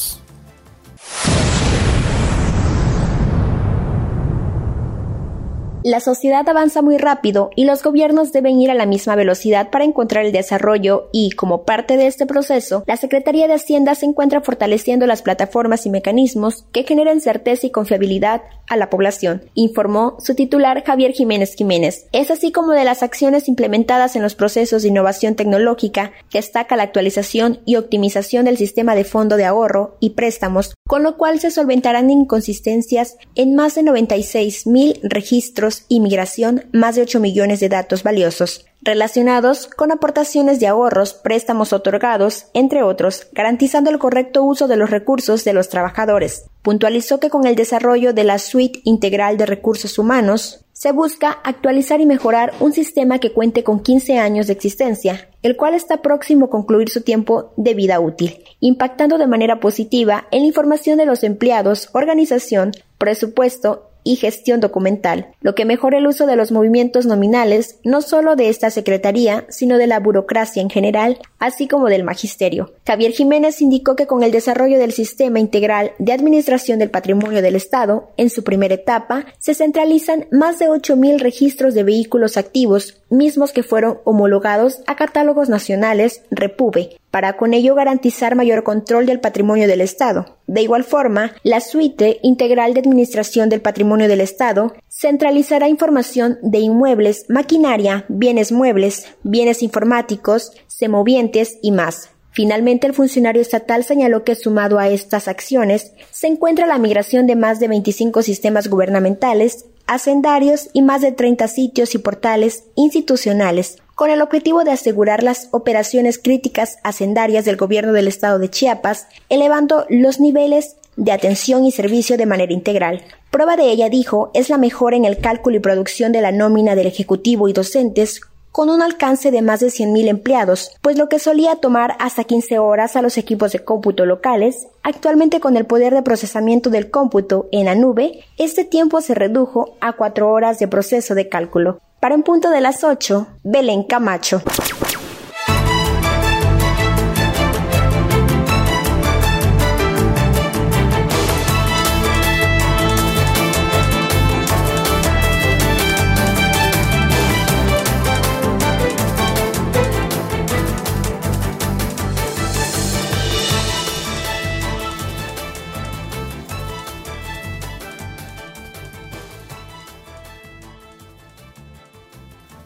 La 5.85 5.99
sociedad 5.99 6.49
avanza 6.49 6.81
muy 6.81 6.97
rápido 6.97 7.51
y 7.57 7.65
los 7.65 7.83
gobiernos 7.83 8.33
deben 8.33 8.61
ir 8.61 8.71
a 8.71 8.75
la 8.75 8.87
misma 8.87 9.17
velocidad 9.17 9.71
para 9.71 9.85
encontrar 9.85 10.25
el 10.25 10.31
desarrollo 10.31 11.09
y, 11.13 11.33
como 11.33 11.65
parte 11.65 11.97
de 11.97 12.07
este 12.07 12.25
proceso, 12.25 12.85
la 12.87 12.97
Secretaría 12.97 13.49
de 13.49 13.55
Hacienda 13.55 13.97
se 13.97 14.07
encuentra 14.07 14.43
fortaleciendo 14.43 15.09
las 15.09 15.23
plataformas 15.23 15.85
y 15.85 15.91
mecanismos 15.91 16.67
que 16.71 16.85
generen 16.85 17.21
certeza 17.21 17.67
y 17.67 17.71
confiabilidad 17.71 18.43
a 18.69 18.77
la 18.77 18.91
población, 18.91 19.43
informó 19.55 20.17
su 20.21 20.37
titular 20.37 20.85
Javier 20.85 21.13
Jiménez 21.13 21.57
Jiménez. 21.57 22.07
Es 22.13 22.31
así 22.31 22.53
como 22.53 22.73
de 22.73 22.85
las 22.85 23.03
acciones 23.03 23.49
implementadas 23.49 24.15
en 24.15 24.23
los 24.23 24.37
procesos 24.37 24.83
de 24.83 24.89
innovación 24.89 25.35
tecnológica 25.35 26.13
destaca 26.33 26.77
la 26.77 26.85
actualización 26.85 27.61
y 27.67 27.75
optimización 27.75 28.45
del 28.45 28.57
sistema 28.57 28.95
de 28.95 29.05
fondo 29.05 29.37
de 29.37 29.47
ahorro 29.47 29.97
y 29.99 30.11
préstamos, 30.11 30.75
con 30.87 31.03
lo 31.03 31.17
cual 31.17 31.41
se 31.41 31.51
solventarán 31.51 32.09
inconsistencias 32.09 33.17
en 33.35 33.57
más 33.57 33.75
de 33.75 33.83
96 33.83 34.67
mil 34.69 35.01
registros 35.03 35.72
y 35.89 36.01
migración 36.01 36.65
más 36.73 36.97
de 36.97 37.03
8 37.03 37.21
millones 37.21 37.61
de 37.61 37.69
datos 37.69 38.03
valiosos, 38.03 38.65
relacionados 38.83 39.67
con 39.67 39.93
aportaciones 39.93 40.61
de 40.61 40.67
ahorros, 40.67 41.15
préstamos 41.15 41.73
otorgados, 41.73 42.47
entre 42.53 42.83
otros, 42.83 43.29
garantizando 43.33 43.91
el 43.91 43.99
correcto 43.99 44.43
uso 44.43 44.69
de 44.69 44.77
los 44.77 44.91
recursos 44.91 45.45
de 45.45 45.53
los 45.53 45.69
trabajadores. 45.69 46.47
Puntualizó 46.63 47.21
que 47.21 47.31
con 47.31 47.47
el 47.47 47.55
desarrollo 47.55 48.13
de 48.13 48.25
la 48.25 48.39
suite 48.39 48.81
integral 48.85 49.37
de 49.37 49.47
recursos 49.47 49.99
humanos, 49.99 50.65
se 50.83 50.91
busca 50.91 51.31
actualizar 51.45 52.01
y 52.01 52.07
mejorar 52.07 52.53
un 52.59 52.73
sistema 52.73 53.21
que 53.21 53.33
cuente 53.33 53.63
con 53.63 53.85
15 53.85 54.19
años 54.19 54.49
de 54.49 54.55
existencia, 54.55 55.29
el 55.43 55.57
cual 55.57 55.75
está 55.75 56.03
próximo 56.03 56.47
a 56.47 56.51
concluir 56.51 56.89
su 56.89 57.03
tiempo 57.03 57.53
de 57.57 57.75
vida 57.75 58.01
útil, 58.01 58.43
impactando 58.59 59.17
de 59.17 59.29
manera 59.29 59.61
positiva 59.61 60.27
en 60.33 60.41
la 60.41 60.49
información 60.49 60.99
de 60.99 61.07
los 61.07 61.23
empleados, 61.23 61.89
organización, 61.93 62.73
presupuesto 62.99 63.92
y 64.05 64.17
gestión 64.17 64.61
documental, 64.61 65.29
lo 65.41 65.55
que 65.55 65.65
mejora 65.65 65.99
el 65.99 66.07
uso 66.07 66.27
de 66.27 66.37
los 66.37 66.53
movimientos 66.53 67.07
nominales 67.07 67.79
no 67.85 68.03
solo 68.03 68.37
de 68.37 68.49
esta 68.49 68.71
Secretaría, 68.71 69.45
sino 69.49 69.79
de 69.79 69.87
la 69.87 70.01
burocracia 70.01 70.63
en 70.63 70.71
general, 70.71 71.19
así 71.39 71.69
como 71.69 71.89
del 71.89 72.05
magisterio. 72.05 72.73
Javier 72.87 73.13
Jiménez 73.13 73.61
indicó 73.61 73.97
que 73.97 74.07
con 74.07 74.23
el 74.23 74.31
desarrollo 74.31 74.79
del 74.79 74.93
sistema 74.93 75.39
integral 75.39 75.93
de 75.99 76.13
administración 76.13 76.79
del 76.79 76.91
patrimonio 76.91 77.43
del 77.43 77.57
Estado, 77.57 78.11
en 78.17 78.31
su 78.31 78.45
primera 78.45 78.75
etapa, 78.75 79.27
se 79.39 79.55
centralizan 79.55 80.27
más 80.31 80.59
de 80.59 80.69
8.000 80.69 81.21
registros 81.21 81.75
de 81.75 81.85
vehículos 81.85 82.37
activos, 82.37 83.03
mismos 83.11 83.53
que 83.53 83.63
fueron 83.63 83.99
homologados 84.05 84.81
a 84.87 84.97
catálogos 84.97 85.49
nacionales 85.49 86.23
Repube, 86.31 86.97
para 87.13 87.37
con 87.37 87.53
ello 87.53 87.75
garantizar 87.75 88.35
mayor 88.35 88.65
control 88.65 89.05
del 89.05 89.21
patrimonio 89.21 89.69
del 89.69 89.83
Estado. 89.83 90.39
De 90.47 90.63
igual 90.63 90.83
forma, 90.83 91.35
la 91.45 91.61
suite 91.61 92.19
integral 92.23 92.73
de 92.73 92.81
administración 92.81 93.51
del 93.51 93.61
patrimonio 93.61 94.09
del 94.09 94.23
Estado 94.23 94.73
centralizará 94.89 95.69
información 95.69 96.39
de 96.43 96.59
inmuebles, 96.59 97.27
maquinaria, 97.29 98.07
bienes 98.09 98.51
muebles, 98.51 99.07
bienes 99.23 99.63
informáticos, 99.63 100.53
semovientes 100.67 101.59
y 101.61 101.71
más. 101.71 102.09
Finalmente, 102.31 102.87
el 102.87 102.95
funcionario 102.95 103.43
estatal 103.43 103.85
señaló 103.85 104.25
que 104.25 104.35
sumado 104.35 104.79
a 104.79 104.89
estas 104.89 105.29
acciones 105.29 105.93
se 106.11 106.29
encuentra 106.29 106.67
la 106.67 106.79
migración 106.79 107.27
de 107.27 107.37
más 107.37 107.61
de 107.61 107.69
25 107.69 108.23
sistemas 108.23 108.69
gubernamentales, 108.69 109.67
hacendarios 109.87 110.71
y 110.73 110.81
más 110.81 111.03
de 111.03 111.13
30 111.13 111.47
sitios 111.49 111.95
y 111.95 111.99
portales 111.99 112.65
institucionales, 112.75 113.83
con 114.03 114.11
el 114.11 114.21
objetivo 114.21 114.65
de 114.65 114.73
asegurar 114.73 115.23
las 115.23 115.47
operaciones 115.53 116.19
críticas 116.19 116.79
hacendarias 116.83 117.45
del 117.45 117.57
gobierno 117.57 117.93
del 117.93 118.09
estado 118.09 118.41
de 118.41 118.51
Chiapas, 118.51 119.07
elevando 119.29 119.87
los 119.91 120.19
niveles 120.19 120.75
de 120.97 121.13
atención 121.13 121.65
y 121.65 121.71
servicio 121.71 122.17
de 122.17 122.27
manera 122.27 122.53
integral. 122.53 123.05
Prueba 123.31 123.55
de 123.55 123.71
ella, 123.71 123.89
dijo, 123.91 124.33
es 124.35 124.49
la 124.49 124.59
mejora 124.59 124.97
en 124.97 125.05
el 125.05 125.19
cálculo 125.19 125.57
y 125.57 125.61
producción 125.61 126.11
de 126.11 126.21
la 126.21 126.33
nómina 126.33 126.75
del 126.75 126.89
Ejecutivo 126.89 127.49
y 127.49 127.53
docentes 127.53 128.23
con 128.53 128.69
un 128.69 128.83
alcance 128.83 129.31
de 129.31 129.43
más 129.43 129.61
de 129.61 129.69
100.000 129.69 130.09
empleados, 130.09 130.71
pues 130.83 130.97
lo 130.99 131.09
que 131.09 131.19
solía 131.19 131.57
tomar 131.57 131.97
hasta 131.99 132.25
15 132.25 132.59
horas 132.59 132.95
a 132.95 133.03
los 133.03 133.19
equipos 133.19 133.53
de 133.53 133.65
cómputo 133.65 134.07
locales, 134.07 134.69
actualmente 134.83 135.41
con 135.41 135.57
el 135.57 135.67
poder 135.67 135.95
de 135.95 136.03
procesamiento 136.03 136.71
del 136.71 136.91
cómputo 136.91 137.49
en 137.51 137.65
la 137.65 137.75
nube, 137.75 138.21
este 138.39 138.65
tiempo 138.65 139.01
se 139.01 139.15
redujo 139.15 139.77
a 139.81 139.95
4 139.95 140.31
horas 140.31 140.59
de 140.59 140.69
proceso 140.69 141.15
de 141.15 141.29
cálculo. 141.29 141.81
Para 141.99 142.15
un 142.15 142.23
punto 142.23 142.51
de 142.51 142.61
las 142.61 142.85
8, 142.85 143.27
Belén 143.43 143.85
Camacho. 143.85 144.43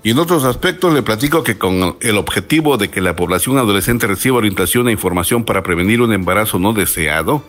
Y 0.07 0.11
en 0.13 0.21
otros 0.21 0.45
aspectos 0.45 0.95
le 0.95 1.03
platico 1.03 1.43
que 1.43 1.59
con 1.59 1.97
el 2.01 2.17
objetivo 2.17 2.77
de 2.77 2.91
que 2.91 3.01
la 3.01 3.17
población 3.17 3.59
adolescente 3.59 4.07
reciba 4.07 4.37
orientación 4.37 4.87
e 4.87 4.93
información 4.93 5.43
para 5.43 5.65
prevenir 5.65 6.01
un 6.01 6.13
embarazo 6.13 6.61
no 6.61 6.73
deseado, 6.73 7.43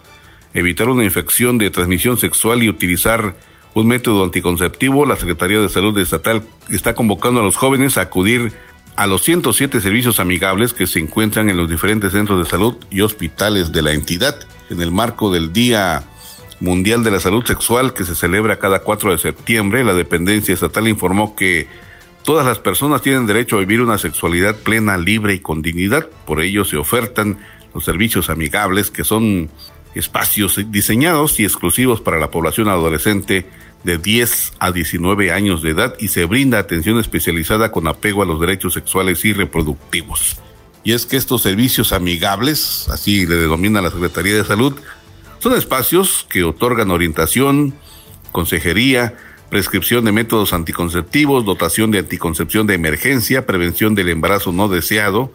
evitar 0.55 0.89
una 0.89 1.03
infección 1.03 1.59
de 1.59 1.69
transmisión 1.69 2.17
sexual 2.17 2.63
y 2.63 2.69
utilizar 2.69 3.35
un 3.75 3.85
método 3.85 4.23
anticonceptivo, 4.23 5.05
la 5.05 5.17
Secretaría 5.17 5.59
de 5.59 5.69
Salud 5.69 5.95
Estatal 5.99 6.41
está 6.67 6.95
convocando 6.95 7.41
a 7.41 7.43
los 7.43 7.57
jóvenes 7.57 7.99
a 7.99 8.01
acudir 8.01 8.53
a 8.95 9.05
los 9.05 9.21
107 9.21 9.79
servicios 9.79 10.19
amigables 10.19 10.73
que 10.73 10.87
se 10.87 10.97
encuentran 10.97 11.51
en 11.51 11.57
los 11.57 11.69
diferentes 11.69 12.11
centros 12.11 12.43
de 12.43 12.49
salud 12.49 12.75
y 12.89 13.01
hospitales 13.01 13.71
de 13.71 13.83
la 13.83 13.91
entidad 13.91 14.35
en 14.71 14.81
el 14.81 14.91
marco 14.91 15.31
del 15.31 15.53
Día 15.53 16.05
Mundial 16.59 17.03
de 17.03 17.11
la 17.11 17.19
Salud 17.19 17.45
Sexual 17.45 17.93
que 17.93 18.03
se 18.03 18.15
celebra 18.15 18.57
cada 18.57 18.79
4 18.79 19.11
de 19.11 19.19
septiembre. 19.19 19.83
La 19.83 19.93
dependencia 19.93 20.55
estatal 20.55 20.87
informó 20.87 21.35
que 21.35 21.67
Todas 22.27 22.45
las 22.45 22.59
personas 22.59 23.01
tienen 23.01 23.25
derecho 23.25 23.55
a 23.55 23.59
vivir 23.59 23.79
una 23.79 23.97
sexualidad 23.97 24.57
plena, 24.57 24.97
libre 24.97 25.35
y 25.35 25.39
con 25.39 25.61
dignidad. 25.61 26.09
Por 26.25 26.41
ello 26.41 26.65
se 26.65 26.75
ofertan 26.75 27.39
los 27.73 27.85
servicios 27.85 28.29
amigables, 28.29 28.91
que 28.91 29.05
son 29.05 29.49
espacios 29.95 30.59
diseñados 30.69 31.39
y 31.39 31.45
exclusivos 31.45 32.01
para 32.01 32.19
la 32.19 32.29
población 32.29 32.67
adolescente 32.67 33.49
de 33.85 33.97
10 33.97 34.55
a 34.59 34.73
19 34.73 35.31
años 35.31 35.61
de 35.61 35.69
edad 35.69 35.95
y 35.99 36.09
se 36.09 36.25
brinda 36.25 36.59
atención 36.59 36.99
especializada 36.99 37.71
con 37.71 37.87
apego 37.87 38.23
a 38.23 38.25
los 38.25 38.41
derechos 38.41 38.73
sexuales 38.73 39.23
y 39.23 39.31
reproductivos. 39.31 40.35
Y 40.83 40.91
es 40.91 41.05
que 41.05 41.15
estos 41.15 41.43
servicios 41.43 41.93
amigables, 41.93 42.89
así 42.89 43.25
le 43.25 43.37
denomina 43.37 43.79
la 43.79 43.89
Secretaría 43.89 44.35
de 44.35 44.43
Salud, 44.43 44.73
son 45.39 45.55
espacios 45.55 46.27
que 46.29 46.43
otorgan 46.43 46.91
orientación, 46.91 47.73
consejería, 48.33 49.15
prescripción 49.49 50.05
de 50.05 50.11
métodos 50.11 50.53
anticonceptivos, 50.53 51.45
dotación 51.45 51.91
de 51.91 51.99
anticoncepción 51.99 52.67
de 52.67 52.75
emergencia, 52.75 53.45
prevención 53.45 53.95
del 53.95 54.09
embarazo 54.09 54.51
no 54.51 54.67
deseado, 54.67 55.31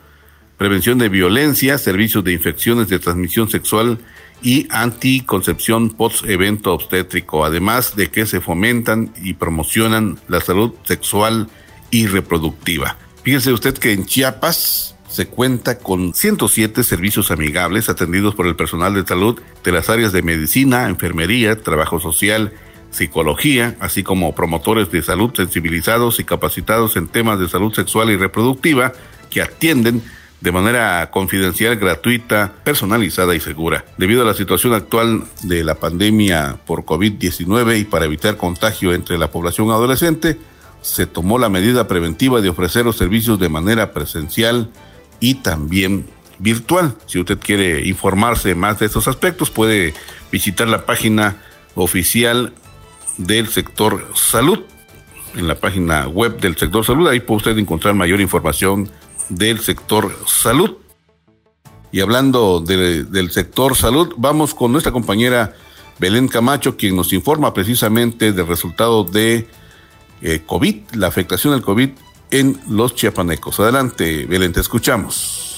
prevención 0.59 0.99
de 0.99 1.09
violencia, 1.09 1.79
servicios 1.79 2.23
de 2.25 2.33
infecciones 2.33 2.89
de 2.89 2.99
transmisión 2.99 3.51
sexual 3.51 3.99
y 4.43 4.67
anticoncepción 4.71 5.91
post-evento 5.91 6.73
obstétrico, 6.73 7.45
además 7.45 7.97
de 7.97 8.11
que 8.11 8.27
se 8.27 8.41
fomentan 8.41 9.13
y 9.23 9.35
promocionan 9.35 10.19
la 10.29 10.41
salud 10.41 10.73
sexual 10.85 11.49
y 11.91 12.07
reproductiva. 12.07 12.97
Fíjese 13.23 13.53
usted 13.53 13.79
que 13.79 13.93
en 13.93 14.05
Chiapas 14.05 14.97
se 15.09 15.27
cuenta 15.27 15.79
con 15.79 16.15
107 16.15 16.83
servicios 16.83 17.31
amigables 17.31 17.89
atendidos 17.89 18.35
por 18.35 18.47
el 18.47 18.57
personal 18.57 18.95
de 18.95 19.07
salud 19.07 19.41
de 19.63 19.73
las 19.73 19.91
áreas 19.91 20.13
de 20.13 20.23
medicina, 20.23 20.89
enfermería, 20.89 21.61
trabajo 21.61 22.01
social, 22.01 22.53
psicología, 22.93 23.77
así 23.81 24.03
como 24.03 24.35
promotores 24.35 24.91
de 24.91 25.03
salud 25.03 25.33
sensibilizados 25.35 26.21
y 26.21 26.25
capacitados 26.25 26.97
en 26.97 27.09
temas 27.09 27.41
de 27.41 27.49
salud 27.49 27.73
sexual 27.75 28.11
y 28.11 28.17
reproductiva 28.17 28.93
que 29.31 29.43
atienden 29.43 30.03
de 30.43 30.53
manera 30.53 31.09
confidencial, 31.11 31.77
gratuita, 31.77 32.53
personalizada 32.65 33.35
y 33.35 33.41
segura. 33.41 33.85
Debido 33.97 34.23
a 34.23 34.25
la 34.25 34.35
situación 34.35 34.75
actual 34.75 35.25
de 35.43 35.63
la 35.63 35.77
pandemia 35.77 36.59
por 36.67 36.85
COVID-19 36.85 37.81
y 37.81 37.85
para 37.85 38.07
evitar 38.07 38.37
contagio 38.37 38.93
entre 38.93 39.19
la 39.19 39.31
población 39.31 39.71
adolescente, 39.71 40.39
se 40.81 41.07
tomó 41.07 41.39
la 41.39 41.49
medida 41.49 41.87
preventiva 41.87 42.41
de 42.41 42.49
ofrecer 42.49 42.85
los 42.85 42.97
servicios 42.97 43.39
de 43.39 43.49
manera 43.49 43.93
presencial 43.93 44.69
y 45.21 45.35
también 45.35 46.07
virtual. 46.41 46.97
Si 47.07 47.21
usted 47.21 47.39
quiere 47.39 47.87
informarse 47.87 48.57
más 48.57 48.81
de 48.81 48.87
estos 48.87 49.07
aspectos, 49.07 49.49
puede 49.49 49.95
visitar 50.33 50.67
la 50.67 50.85
página 50.85 51.37
oficial 51.77 52.53
del 53.17 53.49
sector 53.49 54.11
salud. 54.15 54.61
En 55.35 55.49
la 55.49 55.55
página 55.55 56.09
web 56.09 56.39
del 56.41 56.57
sector 56.57 56.85
salud, 56.85 57.09
ahí 57.09 57.21
puede 57.21 57.39
usted 57.39 57.59
encontrar 57.59 57.95
mayor 57.95 58.21
información 58.21 58.91
del 59.29 59.61
sector 59.61 60.15
salud. 60.27 60.77
Y 61.91 62.01
hablando 62.01 62.61
del 62.61 63.31
sector 63.31 63.77
salud, 63.77 64.15
vamos 64.17 64.55
con 64.55 64.73
nuestra 64.73 64.93
compañera 64.93 65.55
Belén 65.99 66.29
Camacho, 66.29 66.77
quien 66.77 66.97
nos 66.97 67.13
informa 67.13 67.53
precisamente 67.55 68.33
del 68.33 68.47
resultado 68.47 69.05
de 69.05 69.47
eh, 70.23 70.43
COVID, 70.47 70.95
la 70.95 71.09
afectación 71.09 71.53
del 71.53 71.63
COVID 71.63 71.91
en 72.31 72.61
los 72.69 72.95
chiapanecos. 72.95 73.61
Adelante, 73.61 74.27
Belén, 74.27 74.53
te 74.53 74.61
escuchamos. 74.61 75.52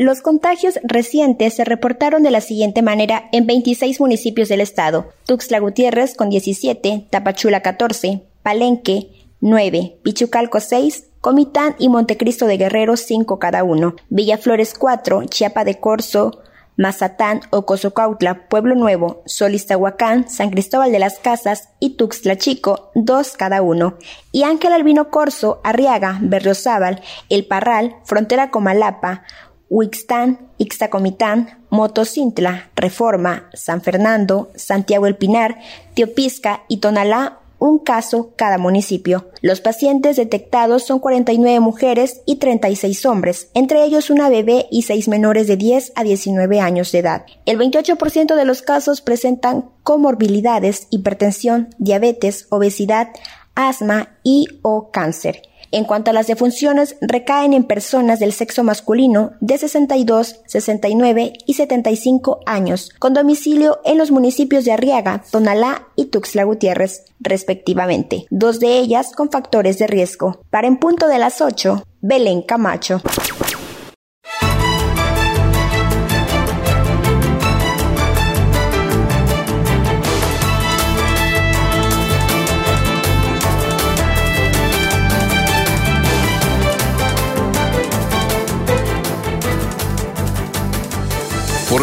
Los 0.00 0.22
contagios 0.22 0.80
recientes 0.82 1.52
se 1.52 1.64
reportaron 1.66 2.22
de 2.22 2.30
la 2.30 2.40
siguiente 2.40 2.80
manera 2.80 3.28
en 3.32 3.46
26 3.46 4.00
municipios 4.00 4.48
del 4.48 4.62
estado. 4.62 5.12
Tuxtla 5.26 5.58
Gutiérrez 5.58 6.14
con 6.14 6.30
17, 6.30 7.08
Tapachula 7.10 7.60
14, 7.60 8.22
Palenque 8.42 9.10
9, 9.42 9.98
Pichucalco 10.02 10.58
6, 10.58 11.08
Comitán 11.20 11.76
y 11.78 11.90
Montecristo 11.90 12.46
de 12.46 12.56
Guerrero 12.56 12.96
5 12.96 13.38
cada 13.38 13.62
uno, 13.62 13.94
Villaflores 14.08 14.72
4, 14.72 15.24
Chiapa 15.24 15.64
de 15.64 15.78
Corzo, 15.78 16.40
Mazatán, 16.78 17.42
Ocosocautla, 17.50 18.48
Pueblo 18.48 18.74
Nuevo, 18.76 19.22
Solistahuacán, 19.26 20.30
San 20.30 20.48
Cristóbal 20.48 20.92
de 20.92 20.98
las 20.98 21.18
Casas 21.18 21.68
y 21.78 21.96
Tuxtla 21.96 22.36
Chico, 22.38 22.90
dos 22.94 23.36
cada 23.36 23.60
uno, 23.60 23.98
y 24.32 24.44
Ángel 24.44 24.72
Albino 24.72 25.10
Corzo, 25.10 25.60
Arriaga, 25.62 26.18
Berriozábal, 26.22 27.02
El 27.28 27.44
Parral, 27.44 27.96
Frontera 28.04 28.50
Comalapa, 28.50 29.24
Huixtán, 29.70 30.50
Ixtacomitán, 30.58 31.60
Motocintla, 31.70 32.70
Reforma, 32.76 33.48
San 33.54 33.80
Fernando, 33.80 34.50
Santiago 34.56 35.06
El 35.06 35.16
Pinar, 35.16 35.58
Teopisca 35.94 36.64
y 36.68 36.78
Tonalá, 36.78 37.38
un 37.60 37.78
caso 37.78 38.32
cada 38.36 38.58
municipio. 38.58 39.28
Los 39.42 39.60
pacientes 39.60 40.16
detectados 40.16 40.84
son 40.84 40.98
49 40.98 41.60
mujeres 41.60 42.22
y 42.26 42.36
36 42.36 43.06
hombres, 43.06 43.50
entre 43.54 43.84
ellos 43.84 44.10
una 44.10 44.28
bebé 44.28 44.66
y 44.70 44.82
seis 44.82 45.06
menores 45.08 45.46
de 45.46 45.56
10 45.56 45.92
a 45.94 46.02
19 46.02 46.60
años 46.60 46.90
de 46.90 46.98
edad. 46.98 47.26
El 47.46 47.58
28% 47.58 48.34
de 48.34 48.44
los 48.44 48.62
casos 48.62 49.02
presentan 49.02 49.70
comorbilidades, 49.84 50.88
hipertensión, 50.90 51.68
diabetes, 51.78 52.46
obesidad, 52.50 53.10
asma 53.54 54.16
y 54.24 54.48
o 54.62 54.90
cáncer. 54.90 55.42
En 55.72 55.84
cuanto 55.84 56.10
a 56.10 56.14
las 56.14 56.26
defunciones, 56.26 56.96
recaen 57.00 57.52
en 57.52 57.64
personas 57.64 58.18
del 58.18 58.32
sexo 58.32 58.64
masculino 58.64 59.32
de 59.40 59.56
62, 59.56 60.40
69 60.46 61.32
y 61.46 61.54
75 61.54 62.40
años, 62.44 62.90
con 62.98 63.14
domicilio 63.14 63.80
en 63.84 63.98
los 63.98 64.10
municipios 64.10 64.64
de 64.64 64.72
Arriaga, 64.72 65.22
Tonalá 65.30 65.86
y 65.94 66.06
Tuxtla 66.06 66.44
Gutiérrez, 66.44 67.04
respectivamente, 67.20 68.26
dos 68.30 68.58
de 68.58 68.78
ellas 68.78 69.12
con 69.12 69.30
factores 69.30 69.78
de 69.78 69.86
riesgo. 69.86 70.40
Para 70.50 70.66
en 70.66 70.78
punto 70.78 71.06
de 71.06 71.18
las 71.18 71.40
8, 71.40 71.84
Belén 72.00 72.42
Camacho. 72.42 73.00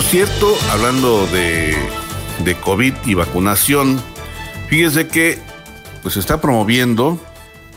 Cierto, 0.07 0.55
hablando 0.71 1.27
de, 1.27 1.75
de 2.45 2.55
COVID 2.55 2.93
y 3.05 3.13
vacunación, 3.13 4.01
fíjese 4.69 5.09
que 5.09 5.37
pues 6.01 6.13
se 6.13 6.21
está 6.21 6.39
promoviendo 6.39 7.19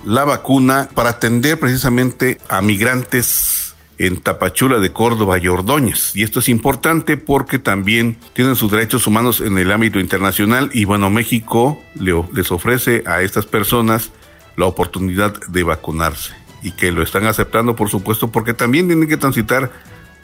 la 0.05 0.25
vacuna 0.25 0.89
para 0.95 1.11
atender 1.11 1.59
precisamente 1.59 2.39
a 2.49 2.63
migrantes 2.63 3.75
en 3.99 4.21
Tapachula 4.21 4.79
de 4.79 4.93
Córdoba 4.93 5.39
y 5.39 5.49
Ordóñez. 5.49 6.15
Y 6.15 6.23
esto 6.23 6.39
es 6.39 6.49
importante 6.49 7.17
porque 7.17 7.59
también 7.59 8.17
tienen 8.33 8.55
sus 8.55 8.71
derechos 8.71 9.09
humanos 9.09 9.41
en 9.41 9.59
el 9.59 9.73
ámbito 9.73 9.99
internacional 9.99 10.71
y 10.73 10.85
bueno, 10.85 11.11
México 11.11 11.83
les 11.97 12.53
ofrece 12.53 13.03
a 13.07 13.23
estas 13.23 13.47
personas 13.47 14.13
la 14.57 14.67
oportunidad 14.67 15.35
de 15.49 15.65
vacunarse 15.65 16.33
y 16.63 16.71
que 16.73 16.93
lo 16.93 17.03
están 17.03 17.27
aceptando 17.27 17.75
por 17.75 17.89
supuesto 17.89 18.31
porque 18.31 18.55
también 18.55 18.87
tienen 18.87 19.09
que 19.09 19.17
transitar 19.17 19.73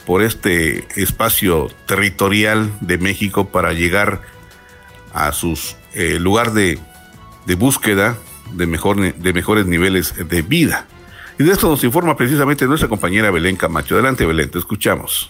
por 0.07 0.23
este 0.23 0.87
espacio 0.95 1.67
territorial 1.85 2.71
de 2.79 2.97
México 2.97 3.49
para 3.49 3.73
llegar 3.73 4.21
a 5.13 5.33
sus 5.33 5.75
eh, 5.93 6.17
lugar 6.17 6.53
de, 6.53 6.79
de 7.45 7.55
búsqueda 7.55 8.17
de, 8.53 8.67
mejor, 8.67 9.13
de 9.13 9.33
mejores 9.33 9.65
niveles 9.65 10.15
de 10.29 10.41
vida. 10.43 10.87
Y 11.37 11.43
de 11.43 11.51
esto 11.51 11.67
nos 11.67 11.83
informa 11.83 12.15
precisamente 12.15 12.65
nuestra 12.67 12.87
compañera 12.87 13.31
Belén 13.31 13.57
Camacho. 13.57 13.95
Adelante, 13.95 14.25
Belén, 14.25 14.49
te 14.49 14.59
escuchamos. 14.59 15.29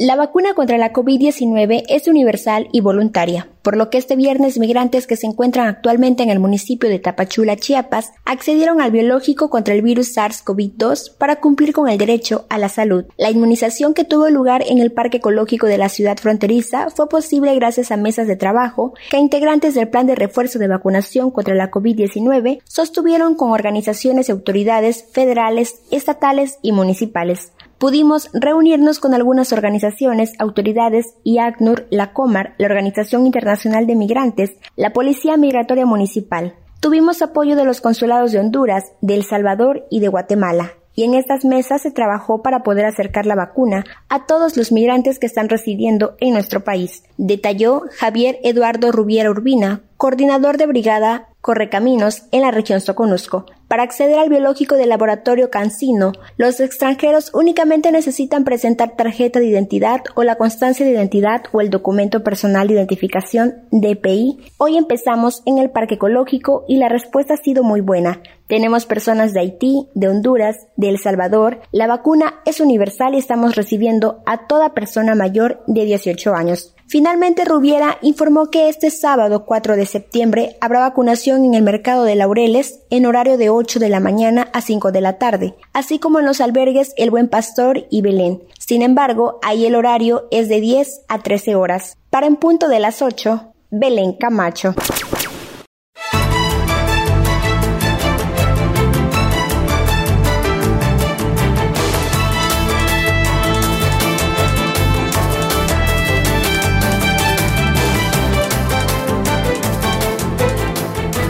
La 0.00 0.14
vacuna 0.14 0.54
contra 0.54 0.78
la 0.78 0.92
COVID-19 0.92 1.82
es 1.88 2.06
universal 2.06 2.68
y 2.70 2.80
voluntaria, 2.80 3.48
por 3.62 3.76
lo 3.76 3.90
que 3.90 3.98
este 3.98 4.14
viernes 4.14 4.56
migrantes 4.56 5.08
que 5.08 5.16
se 5.16 5.26
encuentran 5.26 5.66
actualmente 5.66 6.22
en 6.22 6.30
el 6.30 6.38
municipio 6.38 6.88
de 6.88 7.00
Tapachula, 7.00 7.56
Chiapas, 7.56 8.12
accedieron 8.24 8.80
al 8.80 8.92
biológico 8.92 9.50
contra 9.50 9.74
el 9.74 9.82
virus 9.82 10.16
SARS-CoV-2 10.16 11.16
para 11.18 11.40
cumplir 11.40 11.72
con 11.72 11.88
el 11.88 11.98
derecho 11.98 12.46
a 12.48 12.58
la 12.58 12.68
salud. 12.68 13.06
La 13.16 13.32
inmunización 13.32 13.92
que 13.92 14.04
tuvo 14.04 14.30
lugar 14.30 14.62
en 14.68 14.78
el 14.78 14.92
Parque 14.92 15.16
Ecológico 15.16 15.66
de 15.66 15.78
la 15.78 15.88
ciudad 15.88 16.16
fronteriza 16.16 16.90
fue 16.90 17.08
posible 17.08 17.52
gracias 17.56 17.90
a 17.90 17.96
mesas 17.96 18.28
de 18.28 18.36
trabajo 18.36 18.94
que 19.10 19.18
integrantes 19.18 19.74
del 19.74 19.88
plan 19.88 20.06
de 20.06 20.14
refuerzo 20.14 20.60
de 20.60 20.68
vacunación 20.68 21.32
contra 21.32 21.56
la 21.56 21.72
COVID-19 21.72 22.60
sostuvieron 22.62 23.34
con 23.34 23.50
organizaciones 23.50 24.28
y 24.28 24.32
autoridades 24.32 25.06
federales, 25.10 25.80
estatales 25.90 26.60
y 26.62 26.70
municipales 26.70 27.50
pudimos 27.78 28.28
reunirnos 28.32 28.98
con 28.98 29.14
algunas 29.14 29.52
organizaciones, 29.52 30.32
autoridades 30.38 31.14
y 31.22 31.38
ACNUR, 31.38 31.86
la 31.90 32.12
COMAR, 32.12 32.54
la 32.58 32.66
Organización 32.66 33.26
Internacional 33.26 33.86
de 33.86 33.96
Migrantes, 33.96 34.50
la 34.76 34.92
Policía 34.92 35.36
Migratoria 35.36 35.86
Municipal. 35.86 36.54
Tuvimos 36.80 37.22
apoyo 37.22 37.56
de 37.56 37.64
los 37.64 37.80
consulados 37.80 38.32
de 38.32 38.40
Honduras, 38.40 38.92
de 39.00 39.14
El 39.14 39.24
Salvador 39.24 39.86
y 39.90 40.00
de 40.00 40.08
Guatemala. 40.08 40.72
Y 40.94 41.04
en 41.04 41.14
estas 41.14 41.44
mesas 41.44 41.82
se 41.82 41.92
trabajó 41.92 42.42
para 42.42 42.64
poder 42.64 42.84
acercar 42.84 43.24
la 43.24 43.36
vacuna 43.36 43.84
a 44.08 44.26
todos 44.26 44.56
los 44.56 44.72
migrantes 44.72 45.20
que 45.20 45.26
están 45.26 45.48
residiendo 45.48 46.16
en 46.18 46.32
nuestro 46.32 46.64
país, 46.64 47.04
detalló 47.16 47.82
Javier 47.96 48.40
Eduardo 48.42 48.90
Rubiera 48.90 49.30
Urbina, 49.30 49.82
coordinador 49.98 50.58
de 50.58 50.66
brigada 50.66 51.28
Correcaminos 51.40 52.24
en 52.30 52.42
la 52.42 52.50
región 52.50 52.80
Soconusco. 52.80 53.46
Para 53.68 53.82
acceder 53.82 54.18
al 54.18 54.28
biológico 54.28 54.76
del 54.76 54.90
laboratorio 54.90 55.50
Cancino, 55.50 56.12
los 56.36 56.60
extranjeros 56.60 57.30
únicamente 57.34 57.90
necesitan 57.90 58.44
presentar 58.44 58.96
tarjeta 58.96 59.40
de 59.40 59.46
identidad 59.46 60.02
o 60.14 60.22
la 60.22 60.36
constancia 60.36 60.86
de 60.86 60.92
identidad 60.92 61.42
o 61.52 61.60
el 61.60 61.70
documento 61.70 62.22
personal 62.22 62.68
de 62.68 62.74
identificación 62.74 63.54
DPI. 63.70 64.38
Hoy 64.58 64.76
empezamos 64.76 65.42
en 65.46 65.58
el 65.58 65.70
Parque 65.70 65.94
Ecológico 65.94 66.64
y 66.68 66.76
la 66.76 66.88
respuesta 66.88 67.34
ha 67.34 67.38
sido 67.38 67.62
muy 67.64 67.80
buena. 67.80 68.20
Tenemos 68.46 68.86
personas 68.86 69.32
de 69.32 69.40
Haití, 69.40 69.88
de 69.94 70.08
Honduras, 70.08 70.56
de 70.76 70.90
El 70.90 70.98
Salvador. 70.98 71.60
La 71.72 71.86
vacuna 71.86 72.36
es 72.46 72.60
universal 72.60 73.14
y 73.14 73.18
estamos 73.18 73.56
recibiendo 73.56 74.22
a 74.26 74.46
toda 74.46 74.74
persona 74.74 75.14
mayor 75.14 75.62
de 75.66 75.84
18 75.84 76.34
años. 76.34 76.74
Finalmente, 76.88 77.44
Rubiera 77.44 77.98
informó 78.00 78.46
que 78.46 78.70
este 78.70 78.90
sábado 78.90 79.44
4 79.44 79.76
de 79.76 79.84
septiembre 79.84 80.56
habrá 80.62 80.80
vacunación 80.80 81.44
en 81.44 81.52
el 81.52 81.62
mercado 81.62 82.04
de 82.04 82.14
Laureles 82.14 82.80
en 82.88 83.04
horario 83.04 83.36
de 83.36 83.50
8 83.50 83.78
de 83.78 83.90
la 83.90 84.00
mañana 84.00 84.48
a 84.54 84.62
5 84.62 84.90
de 84.90 85.02
la 85.02 85.18
tarde, 85.18 85.54
así 85.74 85.98
como 85.98 86.18
en 86.18 86.24
los 86.24 86.40
albergues 86.40 86.94
El 86.96 87.10
Buen 87.10 87.28
Pastor 87.28 87.86
y 87.90 88.00
Belén. 88.00 88.42
Sin 88.58 88.80
embargo, 88.80 89.38
ahí 89.42 89.66
el 89.66 89.74
horario 89.74 90.28
es 90.30 90.48
de 90.48 90.62
10 90.62 91.02
a 91.08 91.18
13 91.18 91.56
horas. 91.56 91.98
Para 92.08 92.26
en 92.26 92.36
punto 92.36 92.68
de 92.68 92.80
las 92.80 93.02
8, 93.02 93.52
Belén 93.70 94.14
Camacho. 94.14 94.74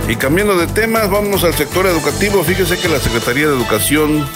Y 0.09 0.16
cambiando 0.16 0.56
de 0.56 0.66
temas, 0.66 1.11
vamos 1.11 1.44
al 1.44 1.52
sector 1.52 1.84
educativo. 1.84 2.42
Fíjese 2.42 2.78
que 2.78 2.88
la 2.88 2.98
Secretaría 2.98 3.46
de 3.46 3.54
Educación, 3.54 4.26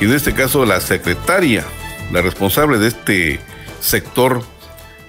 y 0.00 0.06
en 0.06 0.14
este 0.14 0.32
caso 0.32 0.64
la 0.64 0.80
secretaria, 0.80 1.66
la 2.10 2.22
responsable 2.22 2.78
de 2.78 2.88
este 2.88 3.38
sector, 3.78 4.42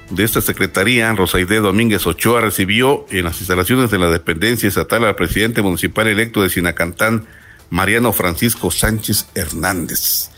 de 0.10 0.26
esta 0.26 0.42
secretaría, 0.42 1.14
Rosaide 1.14 1.62
Domínguez 1.62 2.06
Ochoa, 2.06 2.42
recibió 2.42 3.06
en 3.12 3.24
las 3.24 3.40
instalaciones 3.40 3.92
de 3.92 3.98
la 3.98 4.10
dependencia 4.10 4.68
estatal 4.68 5.06
al 5.06 5.16
presidente 5.16 5.62
municipal 5.62 6.06
electo 6.08 6.44
de 6.44 6.50
Sinacantán, 6.50 7.26
Mariano 7.70 8.12
Francisco 8.12 8.72
Sánchez 8.72 9.28
Hernández. 9.36 10.32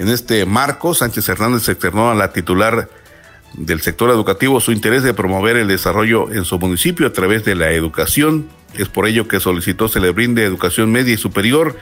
En 0.00 0.08
este 0.08 0.46
marco, 0.46 0.94
Sánchez 0.94 1.28
Hernández 1.28 1.68
externó 1.68 2.10
a 2.10 2.16
la 2.16 2.32
titular 2.32 2.88
del 3.52 3.80
sector 3.82 4.10
educativo 4.10 4.60
su 4.60 4.72
interés 4.72 5.04
de 5.04 5.14
promover 5.14 5.56
el 5.56 5.68
desarrollo 5.68 6.32
en 6.32 6.44
su 6.44 6.58
municipio 6.58 7.06
a 7.06 7.12
través 7.12 7.44
de 7.44 7.54
la 7.54 7.70
educación. 7.70 8.48
Es 8.74 8.88
por 8.88 9.06
ello 9.06 9.28
que 9.28 9.40
solicitó 9.40 9.88
se 9.88 10.00
le 10.00 10.10
brinde 10.10 10.44
educación 10.44 10.92
media 10.92 11.14
y 11.14 11.16
superior 11.16 11.76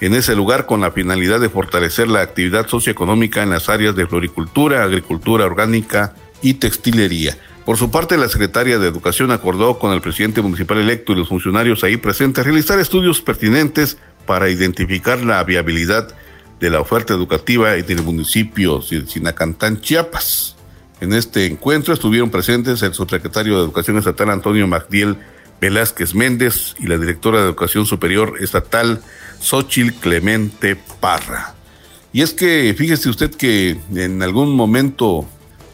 en 0.00 0.14
ese 0.14 0.34
lugar 0.34 0.66
con 0.66 0.80
la 0.80 0.90
finalidad 0.90 1.40
de 1.40 1.48
fortalecer 1.48 2.08
la 2.08 2.22
actividad 2.22 2.66
socioeconómica 2.66 3.42
en 3.42 3.50
las 3.50 3.68
áreas 3.68 3.94
de 3.94 4.06
floricultura, 4.06 4.82
agricultura 4.82 5.44
orgánica 5.44 6.14
y 6.42 6.54
textilería. 6.54 7.36
Por 7.64 7.76
su 7.76 7.92
parte, 7.92 8.18
la 8.18 8.28
secretaria 8.28 8.80
de 8.80 8.88
Educación 8.88 9.30
acordó 9.30 9.78
con 9.78 9.92
el 9.92 10.00
presidente 10.00 10.42
municipal 10.42 10.78
electo 10.78 11.12
y 11.12 11.16
los 11.16 11.28
funcionarios 11.28 11.84
ahí 11.84 11.96
presentes 11.96 12.44
realizar 12.44 12.80
estudios 12.80 13.20
pertinentes 13.20 13.96
para 14.26 14.48
identificar 14.50 15.22
la 15.22 15.42
viabilidad 15.44 16.12
de 16.58 16.70
la 16.70 16.80
oferta 16.80 17.14
educativa 17.14 17.76
en 17.76 17.88
el 17.88 18.02
municipio 18.02 18.80
de 18.80 19.06
Sinacantán, 19.06 19.80
Chiapas. 19.80 20.56
En 21.00 21.12
este 21.12 21.46
encuentro 21.46 21.94
estuvieron 21.94 22.30
presentes 22.30 22.82
el 22.82 22.94
subsecretario 22.94 23.56
de 23.56 23.62
Educación 23.62 23.98
Estatal 23.98 24.30
Antonio 24.30 24.66
Magdiel 24.66 25.16
Velázquez 25.62 26.14
Méndez 26.14 26.74
y 26.78 26.86
la 26.88 26.98
directora 26.98 27.38
de 27.38 27.44
Educación 27.46 27.86
Superior 27.86 28.34
Estatal 28.40 29.00
Xochil 29.40 29.94
Clemente 29.94 30.76
Parra. 31.00 31.54
Y 32.12 32.20
es 32.20 32.34
que 32.34 32.74
fíjese 32.76 33.08
usted 33.08 33.34
que 33.34 33.78
en 33.94 34.22
algún 34.22 34.54
momento 34.54 35.26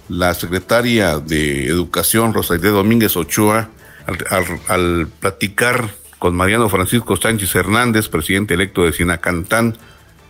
la 0.08 0.32
secretaria 0.34 1.18
de 1.18 1.66
Educación, 1.66 2.32
Rosaide 2.32 2.68
Domínguez 2.68 3.16
Ochoa, 3.16 3.70
al, 4.06 4.60
al, 4.68 5.08
platicar 5.08 5.90
con 6.20 6.36
Mariano 6.36 6.68
Francisco 6.68 7.16
Sánchez 7.16 7.52
Hernández, 7.56 8.08
presidente 8.08 8.54
electo 8.54 8.84
de 8.84 8.92
Sinacantán, 8.92 9.76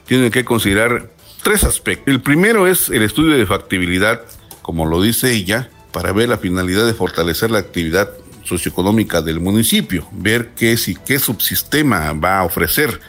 tiene 0.06 0.30
que 0.30 0.46
considerar 0.46 1.10
tres 1.42 1.64
aspectos. 1.64 2.08
El 2.08 2.22
primero 2.22 2.66
es 2.66 2.88
el 2.88 3.02
estudio 3.02 3.36
de 3.36 3.44
factibilidad 3.44 4.22
como 4.68 4.84
lo 4.84 5.00
dice 5.00 5.32
ella, 5.32 5.70
para 5.92 6.12
ver 6.12 6.28
la 6.28 6.36
finalidad 6.36 6.84
de 6.84 6.92
fortalecer 6.92 7.50
la 7.50 7.58
actividad 7.58 8.10
socioeconómica 8.48 9.22
del 9.22 9.40
municipio, 9.40 10.08
ver 10.12 10.50
qué, 10.56 10.76
si, 10.76 10.94
qué 10.94 11.18
subsistema 11.18 12.12
va 12.12 12.40
a 12.40 12.44
ofrecer. 12.44 13.00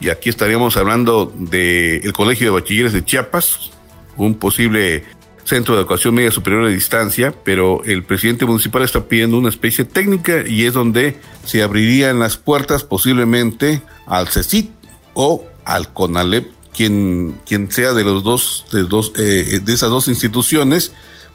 Y 0.00 0.10
aquí 0.10 0.28
estaríamos 0.28 0.76
hablando 0.76 1.32
del 1.36 2.04
el 2.04 2.12
Colegio 2.12 2.46
de 2.46 2.60
Bachilleres 2.60 2.92
de 2.92 3.04
Chiapas, 3.04 3.70
un 4.16 4.34
posible 4.34 5.04
centro 5.44 5.74
de 5.74 5.80
educación 5.80 6.14
media 6.14 6.30
superior 6.30 6.64
a 6.64 6.68
distancia, 6.68 7.32
pero 7.44 7.82
el 7.84 8.02
presidente 8.02 8.46
municipal 8.46 8.82
está 8.82 9.04
pidiendo 9.04 9.38
una 9.38 9.48
especie 9.48 9.84
técnica 9.84 10.42
y 10.46 10.64
es 10.64 10.74
donde 10.74 11.18
se 11.44 11.62
abrirían 11.62 12.18
las 12.18 12.36
puertas 12.36 12.82
posiblemente 12.82 13.80
al 14.06 14.28
CECIT 14.28 14.70
o 15.14 15.44
al 15.64 15.92
CONALEP 15.92 16.56
quien, 16.76 17.40
quien 17.46 17.70
sea 17.70 17.94
de 17.94 18.04
los 18.04 18.22
dos, 18.22 18.66
de, 18.70 18.82
dos 18.82 19.12
eh, 19.16 19.60
de 19.62 19.72
esas 19.72 19.88
dos 19.88 20.08
instituciones, 20.08 20.92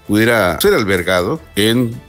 pudiera 0.08 0.60
ser 0.62 0.74
albergado 0.74 1.42
en 1.56 2.00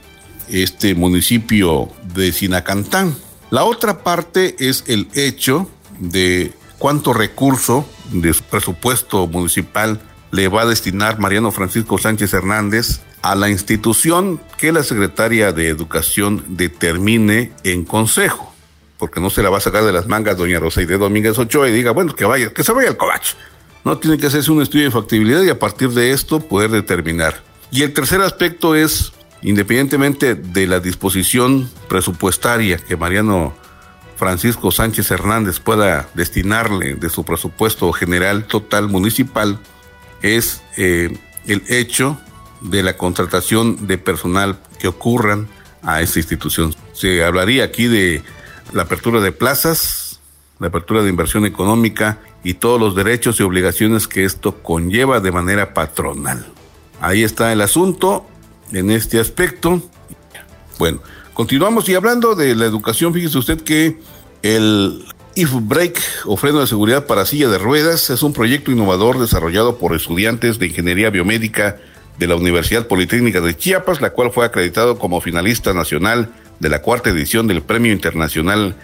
este 0.49 0.95
municipio 0.95 1.89
de 2.13 2.31
Sinacantán. 2.31 3.15
La 3.49 3.63
otra 3.63 4.03
parte 4.03 4.55
es 4.59 4.83
el 4.87 5.07
hecho 5.13 5.69
de 5.99 6.53
cuánto 6.79 7.13
recurso 7.13 7.87
de 8.11 8.33
presupuesto 8.49 9.27
municipal 9.27 10.01
le 10.31 10.47
va 10.47 10.63
a 10.63 10.65
destinar 10.65 11.19
Mariano 11.19 11.51
Francisco 11.51 11.97
Sánchez 11.97 12.33
Hernández 12.33 13.01
a 13.21 13.35
la 13.35 13.49
institución 13.49 14.41
que 14.57 14.71
la 14.71 14.83
secretaria 14.83 15.51
de 15.51 15.67
Educación 15.67 16.43
determine 16.47 17.51
en 17.63 17.85
consejo 17.85 18.53
porque 19.03 19.19
no 19.19 19.29
se 19.29 19.43
la 19.43 19.49
va 19.49 19.57
a 19.57 19.59
sacar 19.59 19.83
de 19.83 19.91
las 19.91 20.07
mangas 20.07 20.37
doña 20.37 20.59
Rosaide 20.59 20.97
Domínguez 20.97 21.37
Ochoa 21.37 21.67
y 21.67 21.73
diga, 21.73 21.91
bueno, 21.91 22.15
que 22.15 22.23
vaya, 22.23 22.53
que 22.53 22.63
se 22.63 22.71
vaya 22.71 22.87
al 22.87 22.95
Covach. 22.95 23.33
No 23.83 23.97
tiene 23.97 24.17
que 24.17 24.27
hacerse 24.27 24.49
un 24.49 24.61
estudio 24.61 24.85
de 24.85 24.91
factibilidad 24.91 25.41
y 25.41 25.49
a 25.49 25.59
partir 25.59 25.89
de 25.89 26.11
esto 26.11 26.39
poder 26.39 26.71
determinar. 26.71 27.43
Y 27.69 27.81
el 27.81 27.91
tercer 27.91 28.21
aspecto 28.21 28.75
es, 28.75 29.11
independientemente 29.43 30.35
de 30.35 30.67
la 30.67 30.79
disposición 30.79 31.69
presupuestaria 31.89 32.77
que 32.77 32.97
Mariano 32.97 33.53
Francisco 34.15 34.71
Sánchez 34.71 35.11
Hernández 35.11 35.59
pueda 35.59 36.09
destinarle 36.13 36.95
de 36.95 37.09
su 37.09 37.25
presupuesto 37.25 37.91
general 37.91 38.45
total 38.45 38.87
municipal, 38.87 39.59
es 40.21 40.63
eh, 40.77 41.17
el 41.45 41.63
hecho 41.67 42.17
de 42.61 42.83
la 42.83 42.95
contratación 42.95 43.87
de 43.87 43.97
personal 43.97 44.59
que 44.79 44.87
ocurran 44.87 45.49
a 45.81 46.01
esta 46.01 46.19
institución. 46.19 46.73
Se 46.93 47.23
hablaría 47.23 47.65
aquí 47.65 47.87
de 47.87 48.23
la 48.71 48.83
apertura 48.83 49.19
de 49.19 49.33
plazas, 49.33 50.21
la 50.59 50.67
apertura 50.67 51.03
de 51.03 51.09
inversión 51.09 51.45
económica 51.45 52.19
y 52.43 52.53
todos 52.53 52.79
los 52.79 52.95
derechos 52.95 53.39
y 53.39 53.43
obligaciones 53.43 54.07
que 54.07 54.23
esto 54.23 54.63
conlleva 54.63 55.19
de 55.19 55.33
manera 55.33 55.73
patronal. 55.73 56.45
Ahí 57.01 57.23
está 57.23 57.51
el 57.51 57.59
asunto 57.59 58.25
en 58.73 58.91
este 58.91 59.19
aspecto. 59.19 59.81
Bueno, 60.77 61.01
continuamos 61.33 61.87
y 61.89 61.95
hablando 61.95 62.35
de 62.35 62.55
la 62.55 62.65
educación, 62.65 63.13
fíjese 63.13 63.37
usted 63.37 63.61
que 63.61 63.99
el 64.41 65.05
If 65.35 65.51
Break 65.53 65.99
o 66.25 66.37
de 66.37 66.67
seguridad 66.67 67.05
para 67.07 67.25
silla 67.25 67.49
de 67.49 67.57
ruedas 67.57 68.09
es 68.09 68.23
un 68.23 68.33
proyecto 68.33 68.71
innovador 68.71 69.19
desarrollado 69.19 69.77
por 69.77 69.95
estudiantes 69.95 70.59
de 70.59 70.67
ingeniería 70.67 71.09
biomédica 71.09 71.77
de 72.19 72.27
la 72.27 72.35
Universidad 72.35 72.87
Politécnica 72.87 73.41
de 73.41 73.57
Chiapas, 73.57 74.01
la 74.01 74.11
cual 74.11 74.31
fue 74.31 74.45
acreditado 74.45 74.99
como 74.99 75.21
finalista 75.21 75.73
nacional 75.73 76.31
de 76.59 76.69
la 76.69 76.81
cuarta 76.81 77.09
edición 77.09 77.47
del 77.47 77.63
Premio 77.63 77.91
Internacional 77.91 78.75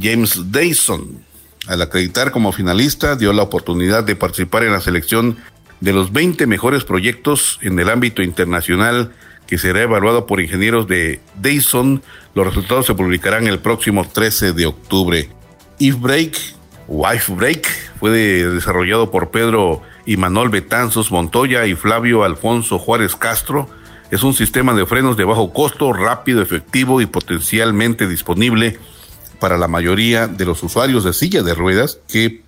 James 0.00 0.50
Dyson. 0.50 1.24
Al 1.66 1.82
acreditar 1.82 2.30
como 2.30 2.52
finalista, 2.52 3.14
dio 3.14 3.32
la 3.34 3.42
oportunidad 3.42 4.04
de 4.04 4.16
participar 4.16 4.62
en 4.62 4.72
la 4.72 4.80
selección 4.80 5.36
de 5.80 5.92
los 5.92 6.12
20 6.12 6.46
mejores 6.46 6.84
proyectos 6.84 7.58
en 7.60 7.78
el 7.78 7.90
ámbito 7.90 8.22
internacional 8.22 9.12
que 9.48 9.58
será 9.58 9.82
evaluado 9.82 10.26
por 10.26 10.40
ingenieros 10.40 10.86
de 10.86 11.20
Dyson. 11.40 12.02
Los 12.34 12.46
resultados 12.46 12.86
se 12.86 12.94
publicarán 12.94 13.48
el 13.48 13.58
próximo 13.58 14.06
13 14.06 14.52
de 14.52 14.66
octubre. 14.66 15.28
If 15.80 15.98
Break, 15.98 16.36
Wife 16.86 17.32
Break, 17.32 17.66
fue 17.98 18.10
desarrollado 18.10 19.10
por 19.10 19.30
Pedro 19.30 19.82
y 20.06 20.16
Manuel 20.16 20.50
Betanzos 20.50 21.10
Montoya 21.10 21.66
y 21.66 21.74
Flavio 21.74 22.22
Alfonso 22.22 22.78
Juárez 22.78 23.16
Castro 23.16 23.68
es 24.10 24.22
un 24.22 24.32
sistema 24.32 24.72
de 24.72 24.86
frenos 24.86 25.16
de 25.16 25.24
bajo 25.24 25.52
costo, 25.52 25.92
rápido, 25.92 26.40
efectivo 26.40 27.00
y 27.02 27.06
potencialmente 27.06 28.08
disponible 28.08 28.78
para 29.38 29.58
la 29.58 29.68
mayoría 29.68 30.28
de 30.28 30.46
los 30.46 30.62
usuarios 30.62 31.04
de 31.04 31.12
silla 31.12 31.42
de 31.42 31.54
ruedas 31.54 31.98
que 32.08 32.42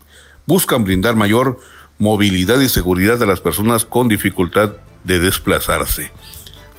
buscan 0.47 0.85
brindar 0.85 1.17
mayor 1.17 1.61
movilidad 1.99 2.61
y 2.61 2.69
seguridad 2.71 3.23
a 3.23 3.27
las 3.27 3.41
personas 3.41 3.85
con 3.85 4.09
dificultad 4.09 4.73
de 5.05 5.19
desplazarse. 5.19 6.11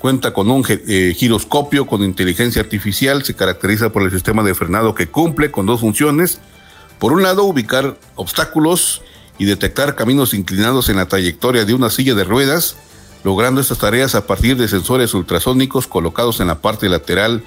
Cuenta 0.01 0.33
con 0.33 0.49
un 0.49 0.65
eh, 0.67 1.13
giroscopio 1.15 1.85
con 1.85 2.01
inteligencia 2.01 2.59
artificial, 2.59 3.23
se 3.23 3.35
caracteriza 3.35 3.91
por 3.91 4.01
el 4.01 4.09
sistema 4.09 4.41
de 4.41 4.55
frenado 4.55 4.95
que 4.95 5.07
cumple 5.07 5.51
con 5.51 5.67
dos 5.67 5.81
funciones. 5.81 6.41
Por 6.97 7.13
un 7.13 7.21
lado, 7.21 7.43
ubicar 7.43 7.99
obstáculos 8.15 9.03
y 9.37 9.45
detectar 9.45 9.93
caminos 9.93 10.33
inclinados 10.33 10.89
en 10.89 10.97
la 10.97 11.05
trayectoria 11.05 11.65
de 11.65 11.75
una 11.75 11.91
silla 11.91 12.15
de 12.15 12.23
ruedas, 12.23 12.77
logrando 13.23 13.61
estas 13.61 13.77
tareas 13.77 14.15
a 14.15 14.25
partir 14.25 14.57
de 14.57 14.67
sensores 14.67 15.13
ultrasónicos 15.13 15.85
colocados 15.85 16.39
en 16.39 16.47
la 16.47 16.61
parte 16.61 16.89
lateral 16.89 17.43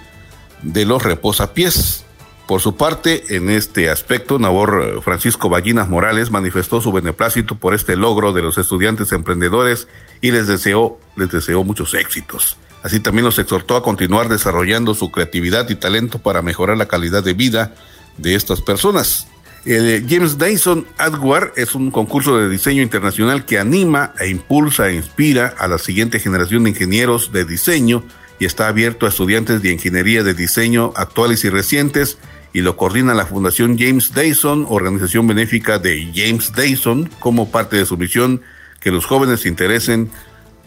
de 0.63 0.85
los 0.85 1.03
reposapiés. 1.03 2.05
Por 2.47 2.61
su 2.61 2.77
parte, 2.77 3.37
en 3.37 3.51
este 3.51 3.91
aspecto, 3.91 4.39
Nabor 4.39 5.03
Francisco 5.03 5.49
Ballinas 5.49 5.89
Morales 5.89 6.31
manifestó 6.31 6.81
su 6.81 6.93
beneplácito 6.93 7.57
por 7.57 7.75
este 7.75 7.97
logro 7.97 8.33
de 8.33 8.43
los 8.43 8.59
estudiantes 8.59 9.11
emprendedores 9.11 9.89
y 10.21 10.31
les 10.31 10.47
deseó, 10.47 10.99
les 11.17 11.49
muchos 11.65 11.95
éxitos. 11.95 12.57
Así 12.83 13.01
también 13.01 13.25
los 13.25 13.39
exhortó 13.39 13.77
a 13.77 13.83
continuar 13.83 14.29
desarrollando 14.29 14.95
su 14.95 15.11
creatividad 15.11 15.69
y 15.71 15.75
talento 15.75 16.19
para 16.19 16.43
mejorar 16.43 16.77
la 16.77 16.87
calidad 16.87 17.25
de 17.25 17.33
vida 17.33 17.75
de 18.19 18.35
estas 18.35 18.61
personas. 18.61 19.27
El 19.65 20.07
James 20.07 20.37
Dyson 20.37 20.87
Adward 20.99 21.53
es 21.57 21.75
un 21.75 21.91
concurso 21.91 22.37
de 22.37 22.51
diseño 22.51 22.83
internacional 22.83 23.47
que 23.47 23.59
anima 23.59 24.13
e 24.21 24.29
impulsa 24.29 24.91
e 24.91 24.97
inspira 24.97 25.55
a 25.57 25.67
la 25.69 25.79
siguiente 25.79 26.21
generación 26.21 26.65
de 26.65 26.71
ingenieros 26.71 27.33
de 27.33 27.47
diseño 27.47 28.05
y 28.39 28.45
está 28.45 28.69
abierto 28.69 29.07
a 29.07 29.09
estudiantes 29.09 29.63
de 29.63 29.73
ingeniería 29.73 30.23
de 30.23 30.35
diseño 30.35 30.93
actuales 30.97 31.45
y 31.45 31.49
recientes 31.49 32.19
y 32.53 32.61
lo 32.61 32.77
coordina 32.77 33.15
la 33.15 33.25
Fundación 33.25 33.79
James 33.79 34.13
Dyson, 34.15 34.67
organización 34.69 35.27
benéfica 35.27 35.79
de 35.79 36.13
James 36.15 36.53
Dyson, 36.55 37.11
como 37.19 37.51
parte 37.51 37.77
de 37.77 37.87
su 37.87 37.97
misión 37.97 38.43
que 38.85 38.91
los 38.91 39.07
jóvenes 39.07 39.41
se 39.41 39.49
interesen 39.49 40.11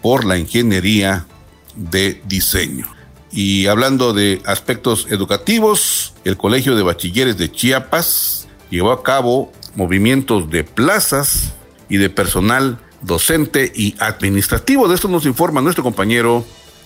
por 0.02 0.26
la 0.26 0.40
ingeniería 0.40 1.28
de 1.76 2.20
diseño. 2.26 2.88
Y 3.32 3.68
hablando 3.68 4.14
de 4.14 4.42
aspectos 4.46 5.06
educativos, 5.12 6.16
el 6.26 6.36
Colegio 6.36 6.76
de 6.76 6.82
Bachilleres 6.82 7.38
de 7.38 7.52
Chiapas 7.52 8.48
llevó 8.72 8.92
a 8.92 9.04
cabo 9.04 9.52
movimientos 9.76 10.50
de 10.50 10.64
plazas 10.64 11.54
y 11.90 11.98
de 11.98 12.10
personal 12.10 12.80
docente 13.02 13.72
y 13.76 13.96
administrativo. 14.00 14.88
De 14.88 14.96
esto 14.96 15.08
nos 15.08 15.28
informa 15.28 15.62
nuestro 15.62 15.84
compañero 15.84 16.44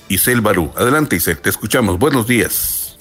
Isel 0.09 0.41
Barú. 0.41 0.71
Adelante, 0.75 1.15
Isel, 1.15 1.37
te 1.37 1.49
escuchamos. 1.49 1.97
Buenos 1.97 2.27
días. 2.27 2.97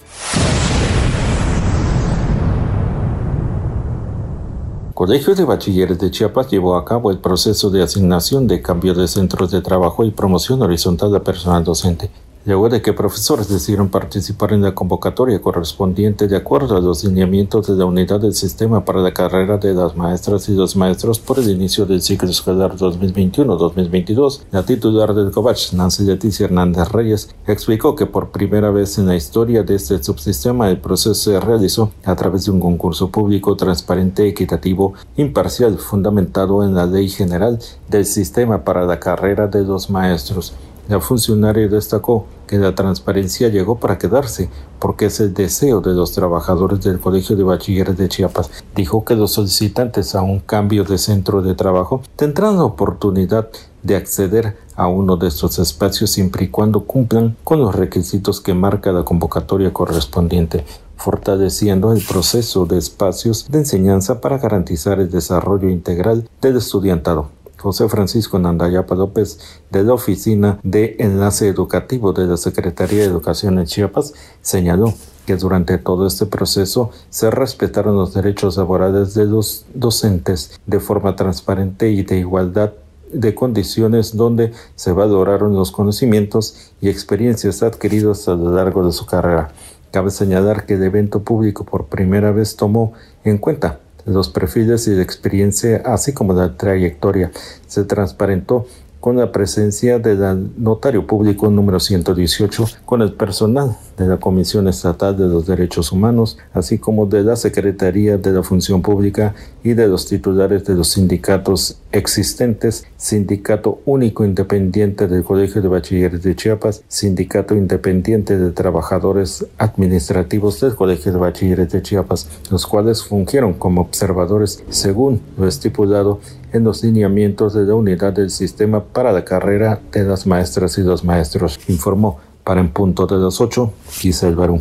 Colegio 5.00 5.34
de 5.34 5.44
Bachilleres 5.44 5.98
de 5.98 6.10
Chiapas 6.10 6.50
llevó 6.50 6.76
a 6.76 6.84
cabo 6.84 7.10
el 7.10 7.16
proceso 7.16 7.70
de 7.70 7.82
asignación 7.82 8.46
de 8.46 8.60
cambio 8.60 8.92
de 8.92 9.08
centros 9.08 9.50
de 9.50 9.62
trabajo 9.62 10.04
y 10.04 10.10
promoción 10.10 10.60
horizontal 10.60 11.10
de 11.10 11.20
personal 11.20 11.64
docente 11.64 12.10
luego 12.44 12.68
de 12.68 12.80
que 12.80 12.92
profesores 12.92 13.48
decidieron 13.48 13.88
participar 13.88 14.52
en 14.52 14.62
la 14.62 14.74
convocatoria 14.74 15.40
correspondiente 15.40 16.26
de 16.26 16.36
acuerdo 16.36 16.76
a 16.76 16.80
los 16.80 17.04
lineamientos 17.04 17.66
de 17.66 17.76
la 17.76 17.84
unidad 17.84 18.20
del 18.20 18.34
sistema 18.34 18.84
para 18.84 19.00
la 19.00 19.12
carrera 19.12 19.58
de 19.58 19.74
las 19.74 19.96
maestras 19.96 20.48
y 20.48 20.54
los 20.54 20.76
maestros 20.76 21.18
por 21.18 21.38
el 21.38 21.50
inicio 21.50 21.86
del 21.86 22.00
ciclo 22.02 22.30
escolar 22.30 22.76
2021-2022. 22.76 24.40
La 24.50 24.64
titular 24.64 25.14
del 25.14 25.30
COVACH, 25.30 25.74
Nancy 25.74 26.04
Leticia 26.04 26.46
Hernández 26.46 26.88
Reyes, 26.90 27.34
explicó 27.46 27.94
que 27.94 28.06
por 28.06 28.30
primera 28.30 28.70
vez 28.70 28.98
en 28.98 29.06
la 29.06 29.16
historia 29.16 29.62
de 29.62 29.74
este 29.74 30.02
subsistema 30.02 30.70
el 30.70 30.78
proceso 30.78 31.14
se 31.14 31.40
realizó 31.40 31.92
a 32.04 32.14
través 32.16 32.44
de 32.44 32.52
un 32.52 32.60
concurso 32.60 33.10
público 33.10 33.56
transparente, 33.56 34.26
equitativo, 34.26 34.94
imparcial, 35.16 35.78
fundamentado 35.78 36.64
en 36.64 36.74
la 36.74 36.86
ley 36.86 37.08
general 37.08 37.58
del 37.88 38.06
sistema 38.06 38.64
para 38.64 38.84
la 38.84 39.00
carrera 39.00 39.46
de 39.46 39.64
los 39.64 39.90
maestros. 39.90 40.54
La 40.90 40.98
funcionaria 40.98 41.68
destacó 41.68 42.26
que 42.48 42.58
la 42.58 42.74
transparencia 42.74 43.48
llegó 43.48 43.78
para 43.78 43.96
quedarse, 43.96 44.50
porque 44.80 45.06
es 45.06 45.20
el 45.20 45.32
deseo 45.32 45.80
de 45.80 45.94
los 45.94 46.10
trabajadores 46.10 46.80
del 46.80 46.98
Colegio 46.98 47.36
de 47.36 47.44
Bachilleres 47.44 47.96
de 47.96 48.08
Chiapas. 48.08 48.50
Dijo 48.74 49.04
que 49.04 49.14
los 49.14 49.30
solicitantes 49.30 50.16
a 50.16 50.22
un 50.22 50.40
cambio 50.40 50.82
de 50.82 50.98
centro 50.98 51.42
de 51.42 51.54
trabajo 51.54 52.02
tendrán 52.16 52.56
la 52.56 52.64
oportunidad 52.64 53.50
de 53.84 53.94
acceder 53.94 54.56
a 54.74 54.88
uno 54.88 55.16
de 55.16 55.28
estos 55.28 55.60
espacios 55.60 56.10
siempre 56.10 56.46
y 56.46 56.48
cuando 56.48 56.80
cumplan 56.80 57.36
con 57.44 57.60
los 57.60 57.72
requisitos 57.72 58.40
que 58.40 58.52
marca 58.52 58.90
la 58.90 59.04
convocatoria 59.04 59.72
correspondiente 59.72 60.64
fortaleciendo 60.96 61.92
el 61.92 62.02
proceso 62.04 62.66
de 62.66 62.76
espacios 62.76 63.46
de 63.48 63.58
enseñanza 63.58 64.20
para 64.20 64.36
garantizar 64.36 65.00
el 65.00 65.10
desarrollo 65.10 65.70
integral 65.70 66.28
del 66.42 66.58
estudiantado. 66.58 67.30
José 67.60 67.88
Francisco 67.88 68.38
Nandayapa 68.38 68.94
López 68.94 69.38
de 69.70 69.84
la 69.84 69.92
Oficina 69.92 70.58
de 70.62 70.96
Enlace 70.98 71.46
Educativo 71.46 72.12
de 72.14 72.26
la 72.26 72.38
Secretaría 72.38 73.00
de 73.00 73.04
Educación 73.04 73.58
en 73.58 73.66
Chiapas 73.66 74.14
señaló 74.40 74.94
que 75.26 75.36
durante 75.36 75.76
todo 75.76 76.06
este 76.06 76.24
proceso 76.24 76.90
se 77.10 77.30
respetaron 77.30 77.96
los 77.96 78.14
derechos 78.14 78.56
laborales 78.56 79.14
de 79.14 79.26
los 79.26 79.66
docentes 79.74 80.58
de 80.66 80.80
forma 80.80 81.16
transparente 81.16 81.90
y 81.90 82.02
de 82.02 82.18
igualdad 82.18 82.72
de 83.12 83.34
condiciones 83.34 84.16
donde 84.16 84.52
se 84.74 84.92
valoraron 84.92 85.54
los 85.54 85.70
conocimientos 85.70 86.72
y 86.80 86.88
experiencias 86.88 87.62
adquiridos 87.62 88.26
a 88.28 88.34
lo 88.34 88.52
largo 88.52 88.86
de 88.86 88.92
su 88.92 89.04
carrera. 89.04 89.52
Cabe 89.90 90.10
señalar 90.10 90.66
que 90.66 90.74
el 90.74 90.84
evento 90.84 91.22
público 91.22 91.64
por 91.64 91.86
primera 91.86 92.30
vez 92.30 92.56
tomó 92.56 92.92
en 93.24 93.38
cuenta 93.38 93.80
los 94.04 94.28
perfiles 94.28 94.86
y 94.88 94.94
la 94.94 95.02
experiencia, 95.02 95.82
así 95.84 96.12
como 96.12 96.32
la 96.32 96.56
trayectoria. 96.56 97.30
Se 97.66 97.84
transparentó 97.84 98.66
con 99.00 99.16
la 99.16 99.32
presencia 99.32 99.98
del 99.98 100.50
notario 100.58 101.06
público 101.06 101.50
número 101.50 101.80
118, 101.80 102.66
con 102.84 103.00
el 103.00 103.14
personal 103.14 103.76
de 103.96 104.06
la 104.06 104.18
Comisión 104.18 104.68
Estatal 104.68 105.16
de 105.16 105.26
los 105.26 105.46
Derechos 105.46 105.90
Humanos, 105.90 106.38
así 106.52 106.78
como 106.78 107.06
de 107.06 107.22
la 107.22 107.36
Secretaría 107.36 108.18
de 108.18 108.30
la 108.30 108.42
Función 108.42 108.82
Pública 108.82 109.34
y 109.64 109.72
de 109.72 109.88
los 109.88 110.06
titulares 110.06 110.64
de 110.64 110.74
los 110.74 110.88
sindicatos 110.88 111.78
existentes, 111.92 112.84
Sindicato 112.96 113.80
Único 113.86 114.24
Independiente 114.24 115.08
del 115.08 115.24
Colegio 115.24 115.62
de 115.62 115.68
Bachilleres 115.68 116.22
de 116.22 116.36
Chiapas, 116.36 116.82
Sindicato 116.88 117.54
Independiente 117.54 118.38
de 118.38 118.52
Trabajadores 118.52 119.46
Administrativos 119.58 120.60
del 120.60 120.74
Colegio 120.74 121.12
de 121.12 121.18
Bachilleres 121.18 121.72
de 121.72 121.82
Chiapas, 121.82 122.28
los 122.50 122.66
cuales 122.66 123.02
fungieron 123.02 123.54
como 123.54 123.80
observadores 123.80 124.62
según 124.68 125.20
lo 125.38 125.48
estipulado 125.48 126.20
en 126.52 126.64
los 126.64 126.82
lineamientos 126.82 127.54
de 127.54 127.64
la 127.64 127.74
unidad 127.74 128.12
del 128.12 128.30
sistema 128.30 128.84
para 128.84 129.12
la 129.12 129.24
carrera 129.24 129.80
de 129.92 130.04
las 130.04 130.26
maestras 130.26 130.78
y 130.78 130.82
los 130.82 131.04
maestros, 131.04 131.60
informó 131.68 132.18
para 132.44 132.60
en 132.60 132.70
punto 132.70 133.06
de 133.06 133.16
las 133.16 133.40
8, 133.40 133.72
Giselle 133.90 134.34
Barú. 134.34 134.60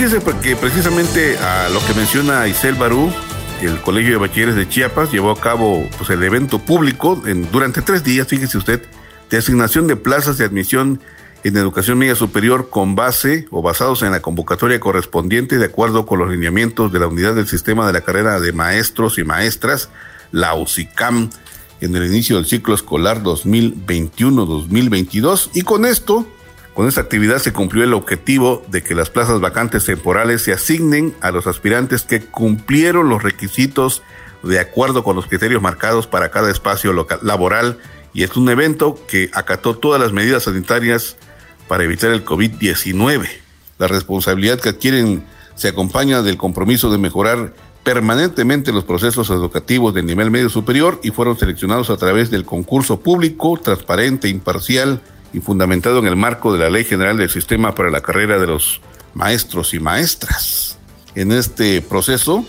Fíjese 0.00 0.18
que 0.40 0.56
precisamente 0.56 1.36
a 1.36 1.68
lo 1.68 1.78
que 1.86 1.92
menciona 1.92 2.48
Isel 2.48 2.74
Barú, 2.74 3.12
el 3.60 3.80
Colegio 3.80 4.12
de 4.12 4.18
Bachilleres 4.18 4.56
de 4.56 4.68
Chiapas 4.68 5.12
llevó 5.12 5.30
a 5.30 5.40
cabo 5.40 5.86
pues, 5.98 6.10
el 6.10 6.22
evento 6.22 6.58
público 6.58 7.22
en, 7.26 7.50
durante 7.50 7.82
tres 7.82 8.02
días, 8.02 8.26
fíjese 8.26 8.58
usted, 8.58 8.82
de 9.28 9.36
asignación 9.36 9.86
de 9.86 9.96
plazas 9.96 10.38
de 10.38 10.44
admisión 10.44 11.00
en 11.44 11.56
educación 11.56 11.98
media 11.98 12.14
superior 12.14 12.70
con 12.70 12.94
base 12.94 13.46
o 13.50 13.62
basados 13.62 14.02
en 14.02 14.12
la 14.12 14.20
convocatoria 14.20 14.78
correspondiente 14.80 15.58
de 15.58 15.66
acuerdo 15.66 16.06
con 16.06 16.18
los 16.18 16.30
lineamientos 16.30 16.92
de 16.92 16.98
la 16.98 17.06
unidad 17.06 17.34
del 17.34 17.48
sistema 17.48 17.86
de 17.86 17.94
la 17.94 18.02
carrera 18.02 18.40
de 18.40 18.52
maestros 18.52 19.18
y 19.18 19.24
maestras, 19.24 19.88
la 20.32 20.54
UCICAM, 20.54 21.30
en 21.80 21.96
el 21.96 22.04
inicio 22.06 22.36
del 22.36 22.46
ciclo 22.46 22.74
escolar 22.74 23.22
2021-2022. 23.22 25.50
Y 25.54 25.62
con 25.62 25.86
esto, 25.86 26.26
con 26.74 26.86
esta 26.86 27.00
actividad 27.00 27.38
se 27.38 27.52
cumplió 27.52 27.84
el 27.84 27.94
objetivo 27.94 28.62
de 28.68 28.82
que 28.82 28.94
las 28.94 29.10
plazas 29.10 29.40
vacantes 29.40 29.84
temporales 29.84 30.42
se 30.42 30.52
asignen 30.52 31.14
a 31.20 31.30
los 31.30 31.46
aspirantes 31.46 32.02
que 32.02 32.20
cumplieron 32.20 33.08
los 33.08 33.22
requisitos 33.22 34.02
de 34.42 34.60
acuerdo 34.60 35.04
con 35.04 35.16
los 35.16 35.26
criterios 35.26 35.60
marcados 35.60 36.06
para 36.06 36.30
cada 36.30 36.50
espacio 36.50 36.92
laboral 37.22 37.78
y 38.12 38.22
es 38.22 38.36
un 38.36 38.48
evento 38.48 38.98
que 39.06 39.30
acató 39.34 39.76
todas 39.76 40.00
las 40.00 40.12
medidas 40.12 40.44
sanitarias 40.44 41.16
para 41.68 41.84
evitar 41.84 42.10
el 42.10 42.24
COVID-19. 42.24 43.28
La 43.78 43.86
responsabilidad 43.86 44.60
que 44.60 44.70
adquieren 44.70 45.24
se 45.54 45.68
acompaña 45.68 46.22
del 46.22 46.36
compromiso 46.36 46.90
de 46.90 46.98
mejorar 46.98 47.54
permanentemente 47.82 48.72
los 48.72 48.84
procesos 48.84 49.30
educativos 49.30 49.94
del 49.94 50.06
nivel 50.06 50.30
medio 50.30 50.48
superior 50.48 51.00
y 51.02 51.10
fueron 51.10 51.38
seleccionados 51.38 51.90
a 51.90 51.96
través 51.96 52.30
del 52.30 52.44
concurso 52.44 53.00
público, 53.00 53.58
transparente, 53.62 54.28
imparcial 54.28 55.00
y 55.32 55.40
fundamentado 55.40 55.98
en 55.98 56.06
el 56.06 56.16
marco 56.16 56.52
de 56.52 56.58
la 56.58 56.70
Ley 56.70 56.84
General 56.84 57.16
del 57.16 57.30
Sistema 57.30 57.74
para 57.74 57.90
la 57.90 58.00
Carrera 58.00 58.38
de 58.38 58.46
los 58.46 58.80
Maestros 59.14 59.74
y 59.74 59.80
Maestras. 59.80 60.78
En 61.14 61.32
este 61.32 61.82
proceso, 61.82 62.44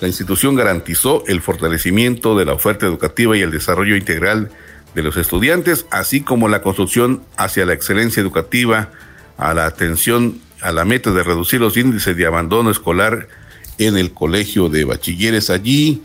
la 0.00 0.08
institución 0.08 0.54
garantizó 0.54 1.24
el 1.26 1.40
fortalecimiento 1.40 2.36
de 2.36 2.44
la 2.44 2.52
oferta 2.52 2.86
educativa 2.86 3.36
y 3.36 3.42
el 3.42 3.50
desarrollo 3.50 3.96
integral 3.96 4.50
de 4.94 5.02
los 5.02 5.16
estudiantes, 5.16 5.86
así 5.90 6.20
como 6.20 6.48
la 6.48 6.62
construcción 6.62 7.22
hacia 7.36 7.66
la 7.66 7.72
excelencia 7.72 8.20
educativa, 8.20 8.90
a 9.36 9.54
la 9.54 9.66
atención 9.66 10.40
a 10.60 10.72
la 10.72 10.84
meta 10.84 11.10
de 11.10 11.22
reducir 11.22 11.60
los 11.60 11.76
índices 11.76 12.16
de 12.16 12.26
abandono 12.26 12.70
escolar 12.70 13.28
en 13.78 13.96
el 13.96 14.12
colegio 14.12 14.68
de 14.68 14.84
bachilleres 14.84 15.50
allí. 15.50 16.02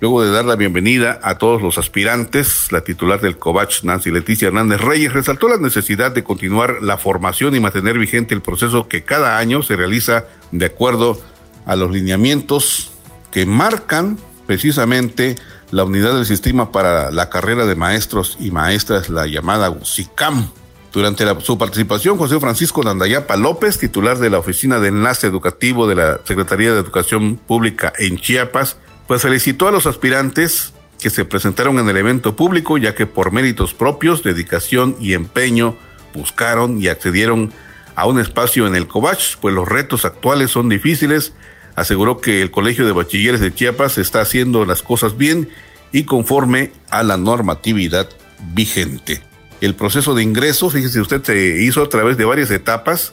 Luego 0.00 0.22
de 0.22 0.30
dar 0.30 0.44
la 0.44 0.56
bienvenida 0.56 1.20
a 1.22 1.38
todos 1.38 1.62
los 1.62 1.78
aspirantes, 1.78 2.72
la 2.72 2.82
titular 2.82 3.20
del 3.20 3.38
COVACH, 3.38 3.84
Nancy 3.84 4.10
Leticia 4.10 4.48
Hernández 4.48 4.80
Reyes, 4.80 5.12
resaltó 5.12 5.48
la 5.48 5.56
necesidad 5.56 6.10
de 6.12 6.24
continuar 6.24 6.82
la 6.82 6.98
formación 6.98 7.54
y 7.54 7.60
mantener 7.60 7.98
vigente 7.98 8.34
el 8.34 8.42
proceso 8.42 8.88
que 8.88 9.04
cada 9.04 9.38
año 9.38 9.62
se 9.62 9.76
realiza 9.76 10.26
de 10.50 10.66
acuerdo 10.66 11.20
a 11.64 11.76
los 11.76 11.90
lineamientos 11.92 12.90
que 13.30 13.46
marcan 13.46 14.18
precisamente 14.46 15.36
la 15.70 15.84
unidad 15.84 16.14
del 16.14 16.26
sistema 16.26 16.72
para 16.72 17.10
la 17.10 17.30
carrera 17.30 17.64
de 17.64 17.76
maestros 17.76 18.36
y 18.40 18.50
maestras, 18.50 19.08
la 19.08 19.26
llamada 19.26 19.74
SICAM. 19.82 20.50
Durante 20.92 21.24
su 21.40 21.58
participación, 21.58 22.18
José 22.18 22.38
Francisco 22.38 22.82
Landayapa 22.82 23.36
López, 23.36 23.78
titular 23.78 24.18
de 24.18 24.30
la 24.30 24.38
Oficina 24.38 24.78
de 24.78 24.88
Enlace 24.88 25.26
Educativo 25.26 25.88
de 25.88 25.96
la 25.96 26.20
Secretaría 26.24 26.72
de 26.72 26.78
Educación 26.78 27.36
Pública 27.36 27.92
en 27.98 28.18
Chiapas, 28.18 28.76
pues 29.06 29.22
felicitó 29.22 29.68
a 29.68 29.72
los 29.72 29.86
aspirantes 29.86 30.72
que 31.00 31.10
se 31.10 31.24
presentaron 31.24 31.78
en 31.78 31.88
el 31.88 31.96
evento 31.96 32.36
público, 32.36 32.78
ya 32.78 32.94
que 32.94 33.06
por 33.06 33.32
méritos 33.32 33.74
propios, 33.74 34.22
dedicación 34.22 34.96
y 35.00 35.12
empeño 35.12 35.76
buscaron 36.14 36.80
y 36.80 36.88
accedieron 36.88 37.52
a 37.96 38.06
un 38.06 38.18
espacio 38.18 38.66
en 38.66 38.74
el 38.74 38.86
COVACH, 38.86 39.36
pues 39.40 39.54
los 39.54 39.68
retos 39.68 40.04
actuales 40.04 40.50
son 40.50 40.68
difíciles. 40.68 41.32
Aseguró 41.76 42.20
que 42.20 42.40
el 42.40 42.50
Colegio 42.50 42.86
de 42.86 42.92
Bachilleres 42.92 43.40
de 43.40 43.52
Chiapas 43.52 43.98
está 43.98 44.20
haciendo 44.20 44.64
las 44.64 44.82
cosas 44.82 45.16
bien 45.16 45.50
y 45.92 46.04
conforme 46.04 46.72
a 46.90 47.02
la 47.02 47.16
normatividad 47.16 48.08
vigente. 48.54 49.22
El 49.60 49.74
proceso 49.74 50.14
de 50.14 50.22
ingreso, 50.22 50.70
fíjese 50.70 51.00
usted, 51.00 51.22
se 51.22 51.62
hizo 51.62 51.82
a 51.82 51.88
través 51.88 52.16
de 52.16 52.24
varias 52.24 52.50
etapas. 52.50 53.12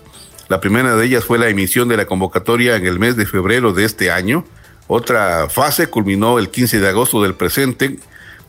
La 0.49 0.59
primera 0.59 0.95
de 0.95 1.05
ellas 1.05 1.25
fue 1.25 1.37
la 1.37 1.49
emisión 1.49 1.87
de 1.87 1.97
la 1.97 2.05
convocatoria 2.05 2.75
en 2.75 2.85
el 2.85 2.99
mes 2.99 3.15
de 3.15 3.25
febrero 3.25 3.73
de 3.73 3.85
este 3.85 4.11
año. 4.11 4.45
Otra 4.93 5.47
fase 5.47 5.87
culminó 5.87 6.37
el 6.37 6.49
15 6.49 6.81
de 6.81 6.89
agosto 6.89 7.23
del 7.23 7.33
presente, 7.33 7.97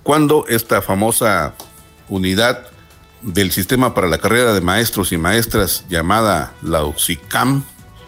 cuando 0.03 0.45
esta 0.49 0.83
famosa 0.83 1.55
unidad 2.09 2.67
del 3.21 3.53
Sistema 3.53 3.95
para 3.95 4.09
la 4.09 4.19
Carrera 4.19 4.53
de 4.53 4.61
Maestros 4.61 5.13
y 5.13 5.19
Maestras 5.19 5.85
llamada 5.89 6.53
la 6.61 6.85
UXICAM 6.85 7.63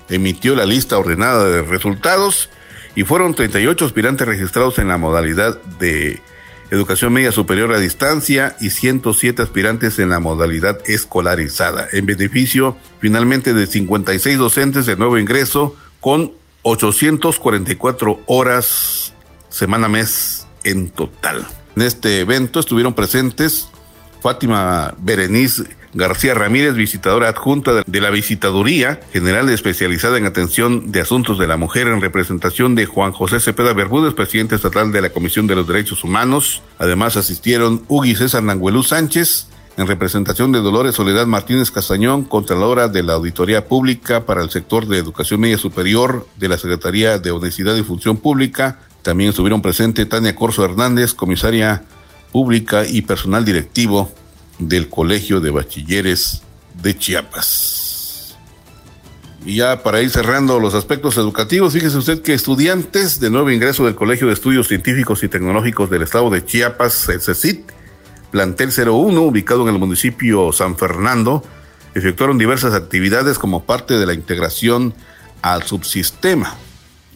emitió 0.08 0.56
la 0.56 0.66
lista 0.66 0.98
ordenada 0.98 1.44
de 1.44 1.62
resultados 1.62 2.50
y 2.96 3.04
fueron 3.04 3.36
38 3.36 3.84
aspirantes 3.84 4.26
registrados 4.26 4.80
en 4.80 4.88
la 4.88 4.98
modalidad 4.98 5.62
de 5.78 6.20
educación 6.72 7.12
media 7.12 7.30
superior 7.30 7.72
a 7.72 7.78
distancia 7.78 8.56
y 8.60 8.70
107 8.70 9.42
aspirantes 9.42 10.00
en 10.00 10.08
la 10.08 10.18
modalidad 10.18 10.80
escolarizada, 10.86 11.86
en 11.92 12.04
beneficio 12.04 12.76
finalmente 12.98 13.54
de 13.54 13.68
56 13.68 14.38
docentes 14.38 14.86
de 14.86 14.96
nuevo 14.96 15.18
ingreso 15.18 15.76
con 16.00 16.32
844 16.64 18.20
horas 18.26 19.12
semana 19.48 19.88
mes 19.88 20.46
en 20.64 20.88
total. 20.90 21.46
En 21.76 21.82
este 21.82 22.20
evento 22.20 22.58
estuvieron 22.58 22.94
presentes 22.94 23.68
Fátima 24.20 24.94
Berenice 24.98 25.64
García 25.94 26.34
Ramírez, 26.34 26.74
visitadora 26.74 27.28
adjunta 27.28 27.82
de 27.86 28.00
la 28.00 28.10
Visitaduría 28.10 29.00
General 29.12 29.48
Especializada 29.48 30.18
en 30.18 30.26
Atención 30.26 30.90
de 30.90 31.00
Asuntos 31.00 31.38
de 31.38 31.46
la 31.46 31.56
Mujer 31.56 31.86
en 31.86 32.00
representación 32.00 32.74
de 32.74 32.86
Juan 32.86 33.12
José 33.12 33.38
Cepeda 33.38 33.72
Bermúdez, 33.74 34.14
presidente 34.14 34.56
estatal 34.56 34.90
de 34.90 35.02
la 35.02 35.10
Comisión 35.10 35.46
de 35.46 35.54
los 35.54 35.68
Derechos 35.68 36.02
Humanos. 36.02 36.62
Además 36.78 37.16
asistieron 37.16 37.84
Ugi 37.86 38.16
César 38.16 38.42
Nanguelú 38.42 38.82
Sánchez, 38.82 39.48
en 39.76 39.86
representación 39.86 40.52
de 40.52 40.60
Dolores 40.60 40.94
Soledad 40.94 41.26
Martínez 41.26 41.70
Castañón, 41.70 42.24
Contralora 42.24 42.88
de 42.88 43.02
la 43.02 43.14
Auditoría 43.14 43.66
Pública 43.66 44.24
para 44.24 44.42
el 44.42 44.50
sector 44.50 44.86
de 44.86 44.98
Educación 44.98 45.40
Media 45.40 45.58
Superior 45.58 46.26
de 46.36 46.48
la 46.48 46.58
Secretaría 46.58 47.18
de 47.18 47.32
Honestidad 47.32 47.74
y 47.74 47.82
Función 47.82 48.16
Pública. 48.16 48.78
También 49.02 49.30
estuvieron 49.30 49.62
presentes 49.62 50.08
Tania 50.08 50.36
Corso 50.36 50.64
Hernández, 50.64 51.12
comisaria 51.12 51.82
pública 52.30 52.86
y 52.86 53.02
personal 53.02 53.44
directivo 53.44 54.12
del 54.58 54.88
Colegio 54.88 55.40
de 55.40 55.50
Bachilleres 55.50 56.42
de 56.80 56.96
Chiapas. 56.96 58.36
Y 59.44 59.56
ya 59.56 59.82
para 59.82 60.00
ir 60.00 60.08
cerrando 60.08 60.58
los 60.58 60.74
aspectos 60.74 61.18
educativos, 61.18 61.74
fíjese 61.74 61.98
usted 61.98 62.22
que 62.22 62.32
estudiantes 62.32 63.20
de 63.20 63.28
nuevo 63.28 63.50
ingreso 63.50 63.84
del 63.84 63.94
Colegio 63.94 64.28
de 64.28 64.32
Estudios 64.32 64.68
Científicos 64.68 65.22
y 65.22 65.28
Tecnológicos 65.28 65.90
del 65.90 66.02
Estado 66.02 66.30
de 66.30 66.44
Chiapas, 66.44 67.08
el 67.10 67.20
CECIT, 67.20 67.70
plantel 68.34 68.70
01, 68.70 69.22
ubicado 69.22 69.62
en 69.62 69.72
el 69.72 69.78
municipio 69.78 70.52
San 70.52 70.76
Fernando, 70.76 71.44
efectuaron 71.94 72.36
diversas 72.36 72.74
actividades 72.74 73.38
como 73.38 73.62
parte 73.62 73.94
de 73.94 74.06
la 74.06 74.12
integración 74.12 74.92
al 75.40 75.62
subsistema. 75.62 76.56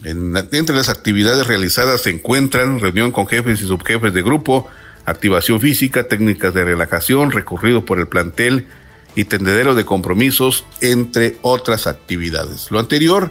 entre 0.05 0.73
las 0.77 0.87
actividades 0.87 1.45
realizadas 1.45 2.03
se 2.03 2.11
encuentran 2.11 2.79
reunión 2.79 3.11
con 3.11 3.27
jefes 3.27 3.61
y 3.61 3.67
subjefes 3.67 4.13
de 4.13 4.21
grupo, 4.21 4.69
activación 5.03 5.59
física, 5.59 6.07
técnicas 6.07 6.53
de 6.53 6.63
relajación, 6.63 7.31
recorrido 7.31 7.83
por 7.83 7.99
el 7.99 8.07
plantel 8.07 8.67
y 9.13 9.25
tendedero 9.25 9.75
de 9.75 9.83
compromisos, 9.83 10.63
entre 10.79 11.35
otras 11.41 11.85
actividades. 11.85 12.71
Lo 12.71 12.79
anterior 12.79 13.29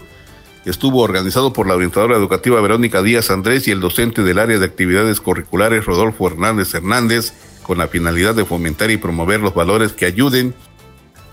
estuvo 0.66 1.00
organizado 1.00 1.54
por 1.54 1.66
la 1.66 1.74
orientadora 1.74 2.18
educativa 2.18 2.60
Verónica 2.60 3.00
Díaz 3.00 3.30
Andrés 3.30 3.66
y 3.66 3.70
el 3.70 3.80
docente 3.80 4.24
del 4.24 4.38
área 4.38 4.58
de 4.58 4.66
actividades 4.66 5.22
curriculares 5.22 5.86
Rodolfo 5.86 6.26
Hernández 6.26 6.74
Hernández, 6.74 7.32
con 7.68 7.76
la 7.76 7.88
finalidad 7.88 8.34
de 8.34 8.46
fomentar 8.46 8.90
y 8.90 8.96
promover 8.96 9.40
los 9.40 9.52
valores 9.52 9.92
que 9.92 10.06
ayuden 10.06 10.54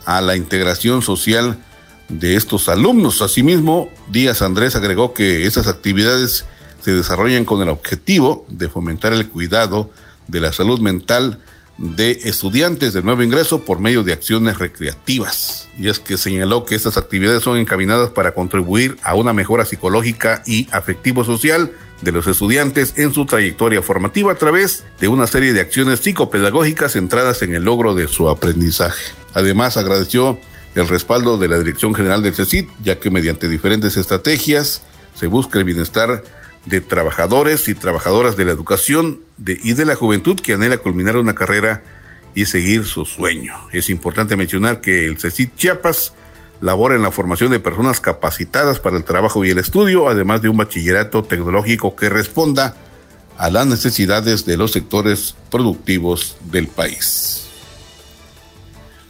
a 0.05 0.19
la 0.19 0.35
integración 0.35 1.01
social 1.01 1.57
de 2.09 2.35
estos 2.35 2.67
alumnos. 2.67 3.21
Asimismo, 3.21 3.89
Díaz 4.11 4.41
Andrés 4.41 4.75
agregó 4.75 5.13
que 5.13 5.45
esas 5.47 5.67
actividades 5.67 6.43
se 6.81 6.91
desarrollan 6.91 7.45
con 7.45 7.61
el 7.61 7.69
objetivo 7.69 8.45
de 8.49 8.67
fomentar 8.67 9.13
el 9.13 9.29
cuidado 9.29 9.91
de 10.27 10.41
la 10.41 10.51
salud 10.51 10.81
mental 10.81 11.39
de 11.77 12.11
estudiantes 12.25 12.91
de 12.91 13.01
nuevo 13.01 13.23
ingreso 13.23 13.63
por 13.63 13.79
medio 13.79 14.03
de 14.03 14.11
acciones 14.11 14.59
recreativas. 14.59 15.69
Y 15.79 15.87
es 15.87 15.99
que 15.99 16.17
señaló 16.17 16.65
que 16.65 16.75
estas 16.75 16.97
actividades 16.97 17.43
son 17.43 17.57
encaminadas 17.57 18.09
para 18.09 18.33
contribuir 18.33 18.97
a 19.03 19.15
una 19.15 19.31
mejora 19.31 19.63
psicológica 19.63 20.43
y 20.45 20.67
afectivo-social 20.73 21.71
de 22.05 22.11
los 22.11 22.27
estudiantes 22.27 22.93
en 22.97 23.13
su 23.13 23.25
trayectoria 23.25 23.81
formativa 23.81 24.31
a 24.31 24.35
través 24.35 24.85
de 25.01 25.07
una 25.07 25.27
serie 25.27 25.51
de 25.51 25.59
acciones 25.59 25.99
psicopedagógicas 25.99 26.93
centradas 26.93 27.41
en 27.41 27.55
el 27.55 27.63
logro 27.63 27.95
de 27.95 28.07
su 28.07 28.29
aprendizaje. 28.29 29.11
Además, 29.33 29.75
agradeció 29.75 30.39
el 30.75 30.87
respaldo 30.87 31.37
de 31.37 31.47
la 31.47 31.57
Dirección 31.57 31.95
General 31.95 32.21
del 32.21 32.35
CECIT, 32.35 32.69
ya 32.83 32.99
que 32.99 33.09
mediante 33.09 33.49
diferentes 33.49 33.97
estrategias 33.97 34.83
se 35.15 35.27
busca 35.27 35.57
el 35.57 35.65
bienestar 35.65 36.23
de 36.65 36.81
trabajadores 36.81 37.67
y 37.67 37.73
trabajadoras 37.73 38.37
de 38.37 38.45
la 38.45 38.51
educación 38.51 39.21
y 39.45 39.73
de 39.73 39.85
la 39.85 39.95
juventud 39.95 40.39
que 40.39 40.53
anhela 40.53 40.77
culminar 40.77 41.17
una 41.17 41.33
carrera 41.33 41.83
y 42.35 42.45
seguir 42.45 42.85
su 42.85 43.05
sueño. 43.05 43.55
Es 43.71 43.89
importante 43.89 44.35
mencionar 44.35 44.79
que 44.79 45.05
el 45.05 45.17
CECIT 45.17 45.55
Chiapas 45.55 46.13
labora 46.65 46.95
en 46.95 47.03
la 47.03 47.11
formación 47.11 47.51
de 47.51 47.59
personas 47.59 48.01
capacitadas 48.01 48.79
para 48.79 48.97
el 48.97 49.03
trabajo 49.03 49.45
y 49.45 49.51
el 49.51 49.59
estudio, 49.59 50.09
además 50.09 50.41
de 50.41 50.49
un 50.49 50.57
bachillerato 50.57 51.23
tecnológico 51.23 51.95
que 51.95 52.09
responda 52.09 52.75
a 53.37 53.51
las 53.51 53.67
necesidades 53.67 54.45
de 54.45 54.57
los 54.57 54.71
sectores 54.71 55.35
productivos 55.51 56.37
del 56.45 56.67
país. 56.67 57.47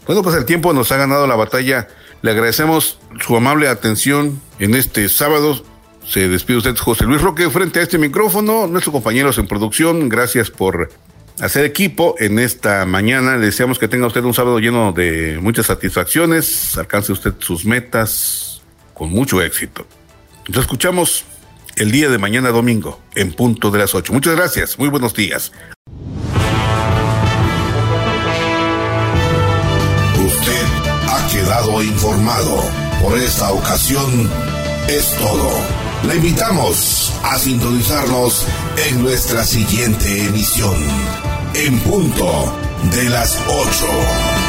Bueno, 0.06 0.22
pues 0.22 0.36
el 0.36 0.44
tiempo 0.44 0.74
nos 0.74 0.92
ha 0.92 0.98
ganado 0.98 1.28
la 1.28 1.36
batalla. 1.36 1.88
Le 2.22 2.32
agradecemos 2.32 3.00
su 3.26 3.38
amable 3.38 3.70
atención 3.70 4.42
en 4.60 4.76
este 4.76 5.08
sábado 5.08 5.64
se 6.08 6.28
despide 6.28 6.58
usted 6.58 6.78
José 6.78 7.06
Luis 7.06 7.22
Roque 7.22 7.50
frente 7.50 7.80
a 7.80 7.84
este 7.84 7.98
micrófono, 7.98 8.68
nuestros 8.68 8.94
compañeros 8.94 9.40
en 9.40 9.48
producción, 9.48 10.08
gracias 10.08 10.52
por 10.52 10.92
hacer 11.40 11.66
equipo 11.66 12.16
en 12.20 12.40
esta 12.40 12.86
mañana. 12.86 13.38
Deseamos 13.38 13.80
que 13.80 13.88
tenga 13.88 14.08
usted 14.08 14.24
un 14.24 14.34
sábado 14.34 14.60
lleno 14.60 14.92
de 14.92 15.40
muchas 15.42 15.68
satisfacciones, 15.68 16.78
alcance 16.78 17.12
usted 17.12 17.34
sus 17.40 17.66
metas 17.66 18.62
con 18.94 19.10
mucho 19.10 19.42
éxito. 19.42 19.86
Nos 20.48 20.60
escuchamos 20.60 21.26
el 21.76 21.92
día 21.92 22.10
de 22.10 22.18
mañana 22.18 22.50
domingo 22.50 23.02
en 23.16 23.34
punto 23.34 23.72
de 23.72 23.80
las 23.80 23.96
8. 23.96 24.14
Muchas 24.14 24.36
gracias, 24.36 24.80
muy 24.80 24.90
buenos 24.90 25.14
días. 25.14 25.52
Usted 30.26 30.66
ha 31.10 31.28
quedado 31.32 31.84
informado. 31.84 32.64
Por 33.02 33.18
esta 33.20 33.52
ocasión 33.52 34.30
es 34.88 35.16
todo. 35.18 35.85
Le 36.08 36.16
invitamos 36.18 37.12
a 37.24 37.38
sintonizarnos 37.40 38.46
en 38.88 39.02
nuestra 39.02 39.44
siguiente 39.44 40.26
emisión, 40.26 40.76
en 41.56 41.80
punto 41.80 42.56
de 42.92 43.10
las 43.10 43.40
8. 43.48 44.45